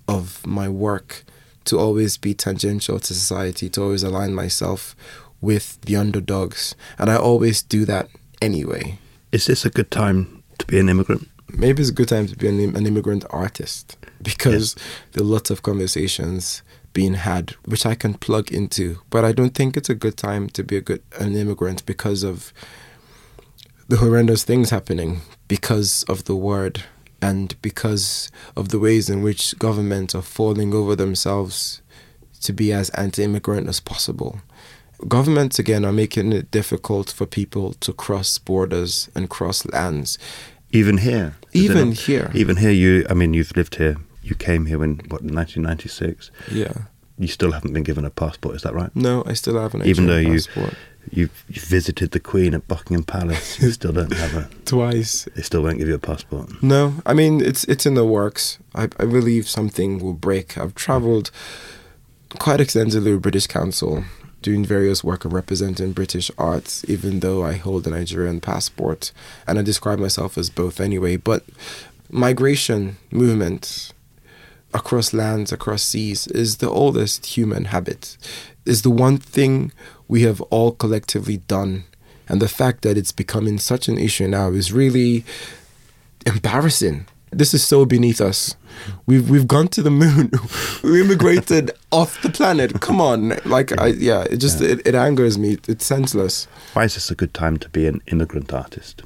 of 0.08 0.46
my 0.46 0.68
work 0.68 1.24
to 1.66 1.80
always 1.80 2.18
be 2.18 2.34
tangential 2.34 3.00
to 3.00 3.14
society, 3.14 3.70
to 3.70 3.84
always 3.84 4.04
align 4.04 4.34
myself 4.34 4.96
with 5.40 5.80
the 5.82 5.96
underdogs. 5.96 6.76
And 6.98 7.10
I 7.10 7.16
always 7.16 7.62
do 7.62 7.86
that 7.86 8.10
anyway. 8.42 8.98
Is 9.32 9.46
this 9.46 9.66
a 9.66 9.70
good 9.70 9.92
time 9.92 10.44
to 10.58 10.66
be 10.66 10.80
an 10.80 10.90
immigrant? 10.90 11.30
Maybe 11.50 11.82
it's 11.82 11.92
a 11.92 11.94
good 11.94 12.10
time 12.10 12.28
to 12.28 12.36
be 12.36 12.48
an, 12.48 12.76
an 12.76 12.88
immigrant 12.88 13.26
artist 13.30 13.96
because 14.22 14.76
there 15.12 15.24
are 15.24 15.28
lots 15.28 15.52
of 15.52 15.62
conversations 15.62 16.64
being 16.94 17.16
had 17.16 17.52
which 17.66 17.86
I 17.86 17.96
can 17.96 18.14
plug 18.14 18.52
into. 18.52 19.00
But 19.10 19.26
I 19.26 19.32
don't 19.32 19.56
think 19.56 19.76
it's 19.76 19.90
a 19.90 19.96
good 19.96 20.18
time 20.18 20.50
to 20.50 20.64
be 20.64 20.78
a 20.78 20.82
good 20.82 21.02
an 21.20 21.36
immigrant 21.36 21.86
because 21.86 22.24
of 22.24 22.54
the 23.88 23.98
horrendous 23.98 24.44
things 24.44 24.70
happening, 24.70 25.22
because 25.48 26.04
of 26.08 26.24
the 26.24 26.36
word, 26.36 26.84
and 27.22 27.60
because 27.62 28.32
of 28.56 28.70
the 28.70 28.80
ways 28.80 29.10
in 29.10 29.22
which 29.22 29.58
governments 29.60 30.14
are 30.14 30.22
falling 30.22 30.74
over 30.74 30.96
themselves 30.96 31.82
to 32.42 32.54
be 32.54 32.74
as 32.74 32.90
anti-immigrant 32.92 33.68
as 33.70 33.80
possible. 33.80 34.42
Governments 35.08 35.60
again 35.60 35.86
are 35.86 35.94
making 35.94 36.34
it 36.34 36.52
difficult 36.52 37.10
for 37.10 37.26
people 37.26 37.74
to 37.76 37.94
cross 37.94 38.38
borders 38.38 39.10
and 39.16 39.30
cross 39.30 39.66
lands. 39.68 40.18
Even 40.72 40.98
here? 40.98 41.36
Even 41.54 41.92
here. 41.92 42.32
Even 42.34 42.58
here, 42.58 42.72
you, 42.72 43.06
I 43.10 43.14
mean, 43.14 43.34
you've 43.34 43.56
lived 43.56 43.76
here. 43.76 43.98
You 44.24 44.36
came 44.36 44.66
here 44.66 44.84
in, 44.84 44.96
what, 45.10 45.22
1996? 45.22 46.32
Yeah. 46.52 46.74
You 47.20 47.28
still 47.28 47.52
haven't 47.52 47.74
been 47.74 47.84
given 47.84 48.06
a 48.06 48.10
passport, 48.10 48.56
is 48.56 48.64
that 48.64 48.74
right? 48.74 48.94
No, 48.96 49.24
I 49.28 49.34
still 49.34 49.60
have 49.60 49.76
an 49.76 49.86
Even 49.86 50.08
though 50.08 50.18
you, 50.18 50.40
you've 51.12 51.32
visited 51.48 52.12
the 52.12 52.20
Queen 52.20 52.54
at 52.54 52.68
Buckingham 52.68 53.04
Palace, 53.04 53.62
you 53.62 53.72
still 53.72 53.92
don't 53.92 54.12
have 54.24 54.36
a... 54.36 54.50
Twice. 54.66 55.28
They 55.36 55.44
still 55.44 55.62
won't 55.62 55.78
give 55.78 55.88
you 55.88 55.96
a 55.96 56.00
passport. 56.00 56.64
No, 56.64 56.96
I 57.06 57.14
mean 57.14 57.42
it's 57.42 57.66
it's 57.66 57.86
in 57.86 57.94
the 57.94 58.06
works. 58.06 58.58
I, 58.74 58.84
I 58.84 59.06
believe 59.06 59.48
something 59.48 60.00
will 60.00 60.14
break. 60.14 60.58
I've 60.58 60.74
travelled 60.74 61.30
quite 62.40 62.60
extensively 62.60 63.14
with 63.14 63.22
British 63.22 63.46
Council, 63.48 64.06
doing 64.42 64.66
various 64.66 65.04
work 65.04 65.24
of 65.24 65.34
representing 65.34 65.92
British 65.92 66.32
arts, 66.38 66.84
even 66.88 67.20
though 67.20 67.44
I 67.44 67.54
hold 67.54 67.86
a 67.86 67.92
Nigerian 67.92 68.42
passport, 68.42 69.12
and 69.46 69.60
I 69.60 69.62
describe 69.62 70.00
myself 70.00 70.38
as 70.38 70.50
both 70.50 70.80
anyway. 70.80 71.18
But 71.18 71.44
migration 72.10 72.98
movement 73.12 73.94
across 74.74 75.14
lands, 75.14 75.52
across 75.52 75.84
seas, 75.84 76.28
is 76.28 76.58
the 76.58 76.70
oldest 76.70 77.26
human 77.38 77.66
habit. 77.66 78.18
Is 78.66 78.82
the 78.82 78.90
one 78.90 79.18
thing 79.18 79.72
we 80.08 80.24
have 80.24 80.42
all 80.42 80.72
collectively 80.72 81.38
done. 81.38 81.84
And 82.30 82.42
the 82.42 82.48
fact 82.48 82.84
that 82.84 82.98
it's 82.98 83.12
becoming 83.12 83.60
such 83.60 83.88
an 83.88 83.98
issue 83.98 84.28
now 84.28 84.50
is 84.52 84.72
really 84.72 85.26
embarrassing. 86.26 87.06
This 87.32 87.54
is 87.54 87.66
so 87.66 87.86
beneath 87.86 88.22
us. 88.22 88.56
We've 89.06 89.30
we've 89.30 89.48
gone 89.48 89.68
to 89.70 89.82
the 89.82 89.92
moon. 89.92 90.32
we 90.84 91.02
immigrated 91.02 91.72
off 91.92 92.22
the 92.22 92.30
planet. 92.30 92.80
Come 92.80 93.02
on, 93.02 93.40
like 93.44 93.78
I 93.80 93.88
yeah, 93.88 94.22
it 94.30 94.38
just 94.38 94.62
It, 94.62 94.86
it 94.86 94.96
angers 94.96 95.38
me. 95.38 95.58
It's 95.68 95.86
senseless. 95.86 96.48
Why 96.74 96.86
is 96.86 96.94
this 96.94 97.12
a 97.12 97.16
good 97.16 97.34
time 97.34 97.58
to 97.58 97.70
be 97.70 97.88
an 97.88 98.02
immigrant 98.08 98.54
artist? 98.54 99.04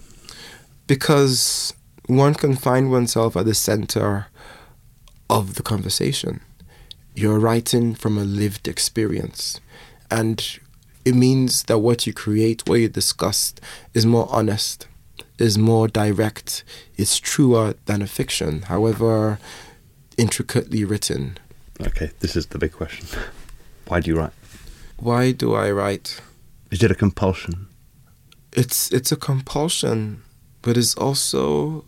because 0.88 1.74
one 2.07 2.34
can 2.34 2.55
find 2.55 2.89
oneself 2.89 3.36
at 3.36 3.45
the 3.45 3.53
center 3.53 4.28
of 5.30 5.55
the 5.55 5.63
conversation. 5.63 6.41
You're 7.15 7.39
writing 7.39 7.95
from 7.95 8.17
a 8.17 8.23
lived 8.23 8.67
experience, 8.67 9.59
and 10.11 10.59
it 11.03 11.15
means 11.15 11.63
that 11.63 11.80
what 11.80 12.05
you 12.05 12.13
create, 12.13 12.67
what 12.67 12.80
you 12.80 12.89
discuss, 12.89 13.53
is 13.93 14.05
more 14.05 14.28
honest, 14.30 14.88
is 15.39 15.57
more 15.57 15.88
direct, 15.88 16.63
is 16.95 17.19
truer 17.19 17.75
than 17.86 18.01
a 18.01 18.07
fiction, 18.07 18.63
however 18.63 19.39
intricately 20.17 20.84
written. 20.84 21.38
Okay, 21.82 22.11
this 22.19 22.36
is 22.36 22.47
the 22.47 22.57
big 22.57 22.73
question. 22.73 23.07
Why 23.88 24.01
do 24.01 24.11
you 24.11 24.17
write? 24.17 24.34
Why 24.97 25.32
do 25.32 25.53
I 25.53 25.71
write? 25.71 26.19
Is 26.71 26.84
it 26.84 26.91
a 26.91 26.95
compulsion? 26.95 27.67
It's 28.51 28.91
it's 28.91 29.11
a 29.11 29.15
compulsion, 29.15 30.23
but 30.61 30.75
it's 30.75 30.95
also 30.95 31.86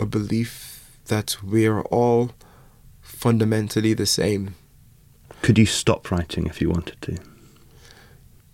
a 0.00 0.04
belief 0.06 0.67
that 1.08 1.42
we 1.42 1.66
are 1.66 1.82
all 1.82 2.30
fundamentally 3.00 3.94
the 3.94 4.06
same. 4.06 4.54
Could 5.42 5.58
you 5.58 5.66
stop 5.66 6.10
writing 6.10 6.46
if 6.46 6.60
you 6.60 6.70
wanted 6.70 7.00
to? 7.02 7.18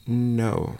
No. 0.06 0.76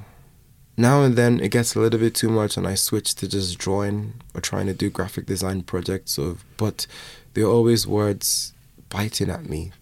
Now 0.77 1.03
and 1.03 1.16
then 1.16 1.41
it 1.41 1.51
gets 1.51 1.75
a 1.75 1.81
little 1.81 2.01
bit 2.01 2.14
too 2.14 2.29
much 2.29 2.57
and 2.57 2.66
I 2.66 2.75
switch 2.75 3.14
to 3.16 3.29
just 3.29 3.59
drawing 3.59 4.14
or 4.35 4.41
trying 4.41 4.66
to 4.66 4.75
do 4.75 4.91
graphic 4.91 5.27
design 5.27 5.62
projects 5.62 6.18
of 6.18 6.45
but 6.57 6.87
there 7.35 7.45
are 7.45 7.51
always 7.51 7.87
words 7.87 8.53
biting 8.89 9.31
at 9.31 9.49
me 9.49 9.72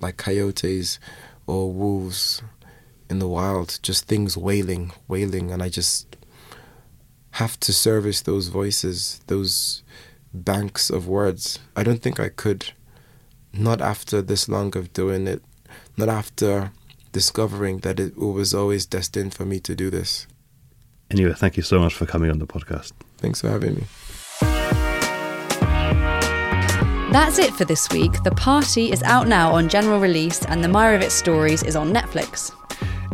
like 0.00 0.16
coyotes 0.16 0.98
or 1.46 1.72
wolves 1.72 2.42
in 3.10 3.18
the 3.18 3.28
wild, 3.28 3.78
just 3.82 4.04
things 4.04 4.36
wailing, 4.36 4.92
wailing 5.08 5.50
and 5.50 5.62
I 5.62 5.68
just 5.68 6.16
have 7.32 7.58
to 7.60 7.72
service 7.72 8.20
those 8.20 8.48
voices, 8.48 9.20
those 9.28 9.82
banks 10.32 10.90
of 10.90 11.06
words. 11.06 11.58
I 11.76 11.82
don't 11.82 12.02
think 12.02 12.20
I 12.20 12.28
could 12.28 12.72
not 13.52 13.80
after 13.80 14.22
this 14.22 14.48
long 14.48 14.76
of 14.76 14.92
doing 14.92 15.26
it, 15.26 15.42
not 15.96 16.08
after 16.08 16.72
discovering 17.12 17.78
that 17.78 17.98
it 17.98 18.16
was 18.16 18.54
always 18.54 18.86
destined 18.86 19.34
for 19.34 19.44
me 19.44 19.60
to 19.60 19.74
do 19.74 19.90
this. 19.90 20.26
Anyway, 21.10 21.32
thank 21.34 21.56
you 21.56 21.62
so 21.62 21.78
much 21.78 21.94
for 21.94 22.06
coming 22.06 22.30
on 22.30 22.38
the 22.38 22.46
podcast. 22.46 22.92
Thanks 23.16 23.40
for 23.40 23.48
having 23.48 23.74
me. 23.74 23.84
That's 27.10 27.38
it 27.38 27.54
for 27.54 27.64
this 27.64 27.88
week. 27.88 28.22
The 28.22 28.32
Party 28.32 28.92
is 28.92 29.02
out 29.02 29.26
now 29.26 29.50
on 29.52 29.70
general 29.70 29.98
release, 29.98 30.44
and 30.44 30.62
the 30.62 30.68
Meyerowitz 30.68 31.12
Stories 31.12 31.62
is 31.62 31.74
on 31.74 31.90
Netflix. 31.92 32.52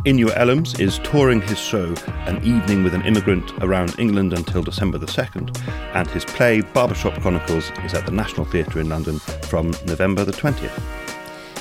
Inua 0.05 0.37
Ellams 0.37 0.79
is 0.79 0.99
touring 0.99 1.41
his 1.41 1.59
show 1.59 1.95
An 2.27 2.37
Evening 2.45 2.85
with 2.85 2.93
an 2.93 3.01
Immigrant 3.07 3.51
around 3.63 3.99
England 3.99 4.35
until 4.35 4.63
December 4.63 4.99
the 4.99 5.07
2nd, 5.07 5.59
and 5.95 6.07
his 6.09 6.27
play 6.27 6.61
Barbershop 6.61 7.19
Chronicles 7.23 7.71
is 7.85 7.95
at 7.95 8.05
the 8.05 8.13
National 8.13 8.45
Theatre 8.45 8.81
in 8.81 8.91
London 8.91 9.19
from 9.49 9.71
November 9.87 10.27
the 10.27 10.33
20th. 10.33 10.79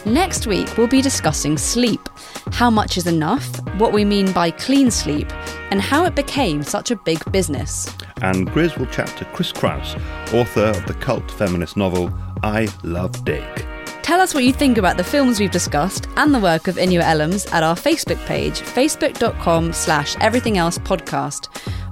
Next 0.05 0.45
week, 0.45 0.77
we'll 0.77 0.87
be 0.87 1.01
discussing 1.01 1.57
sleep 1.57 2.09
how 2.51 2.69
much 2.69 2.97
is 2.97 3.07
enough, 3.07 3.47
what 3.79 3.93
we 3.93 4.03
mean 4.03 4.29
by 4.33 4.51
clean 4.51 4.91
sleep, 4.91 5.31
and 5.71 5.81
how 5.81 6.03
it 6.03 6.13
became 6.13 6.63
such 6.63 6.91
a 6.91 6.97
big 6.97 7.23
business. 7.31 7.95
And 8.21 8.51
Grizz 8.51 8.77
will 8.77 8.87
chat 8.87 9.07
to 9.19 9.25
Chris 9.25 9.53
Kraus, 9.53 9.95
author 10.33 10.65
of 10.65 10.85
the 10.85 10.95
cult 10.95 11.31
feminist 11.31 11.77
novel 11.77 12.13
I 12.43 12.67
Love 12.83 13.23
Dick. 13.23 13.65
Tell 14.03 14.19
us 14.19 14.33
what 14.33 14.43
you 14.43 14.51
think 14.51 14.77
about 14.77 14.97
the 14.97 15.03
films 15.03 15.39
we've 15.39 15.49
discussed 15.49 16.09
and 16.17 16.35
the 16.35 16.39
work 16.39 16.67
of 16.67 16.75
Inua 16.75 17.03
Ellams 17.03 17.51
at 17.53 17.63
our 17.63 17.73
Facebook 17.73 18.23
page, 18.25 18.59
facebook.com 18.59 19.71
slash 19.71 20.17
everything 20.19 20.57
else 20.57 20.77
podcast, 20.77 21.47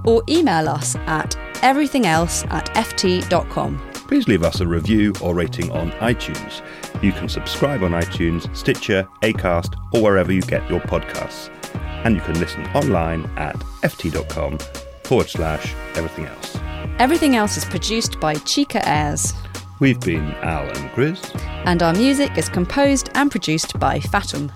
or 0.06 0.22
email 0.28 0.68
us 0.68 0.98
at 1.08 1.38
everything 1.64 2.06
else 2.06 2.44
at 2.50 2.66
ft.com. 2.76 3.82
Please 3.94 4.28
leave 4.28 4.44
us 4.44 4.60
a 4.60 4.68
review 4.68 5.14
or 5.22 5.34
rating 5.34 5.72
on 5.72 5.92
iTunes. 5.94 6.62
You 7.02 7.14
can 7.14 7.30
subscribe 7.30 7.82
on 7.82 7.92
iTunes, 7.92 8.54
Stitcher, 8.56 9.08
Acast, 9.22 9.74
or 9.94 10.02
wherever 10.02 10.34
you 10.34 10.42
get 10.42 10.70
your 10.70 10.82
podcasts. 10.82 11.50
And 12.04 12.16
you 12.16 12.22
can 12.22 12.38
listen 12.42 12.66
online 12.76 13.26
at 13.38 13.56
ft.com 13.84 14.58
forward 15.04 15.30
slash 15.30 15.74
everything 15.96 16.26
else. 16.26 16.58
Everything 17.00 17.38
else 17.38 17.56
is 17.56 17.64
produced 17.64 18.20
by 18.20 18.36
Chica 18.36 18.86
Airs. 18.88 19.34
We've 19.82 20.00
been 20.00 20.32
Al 20.44 20.70
and 20.70 20.92
Chris. 20.92 21.20
And 21.66 21.82
our 21.82 21.92
music 21.94 22.38
is 22.38 22.48
composed 22.48 23.10
and 23.16 23.32
produced 23.32 23.80
by 23.80 24.00
Fatum. 24.00 24.52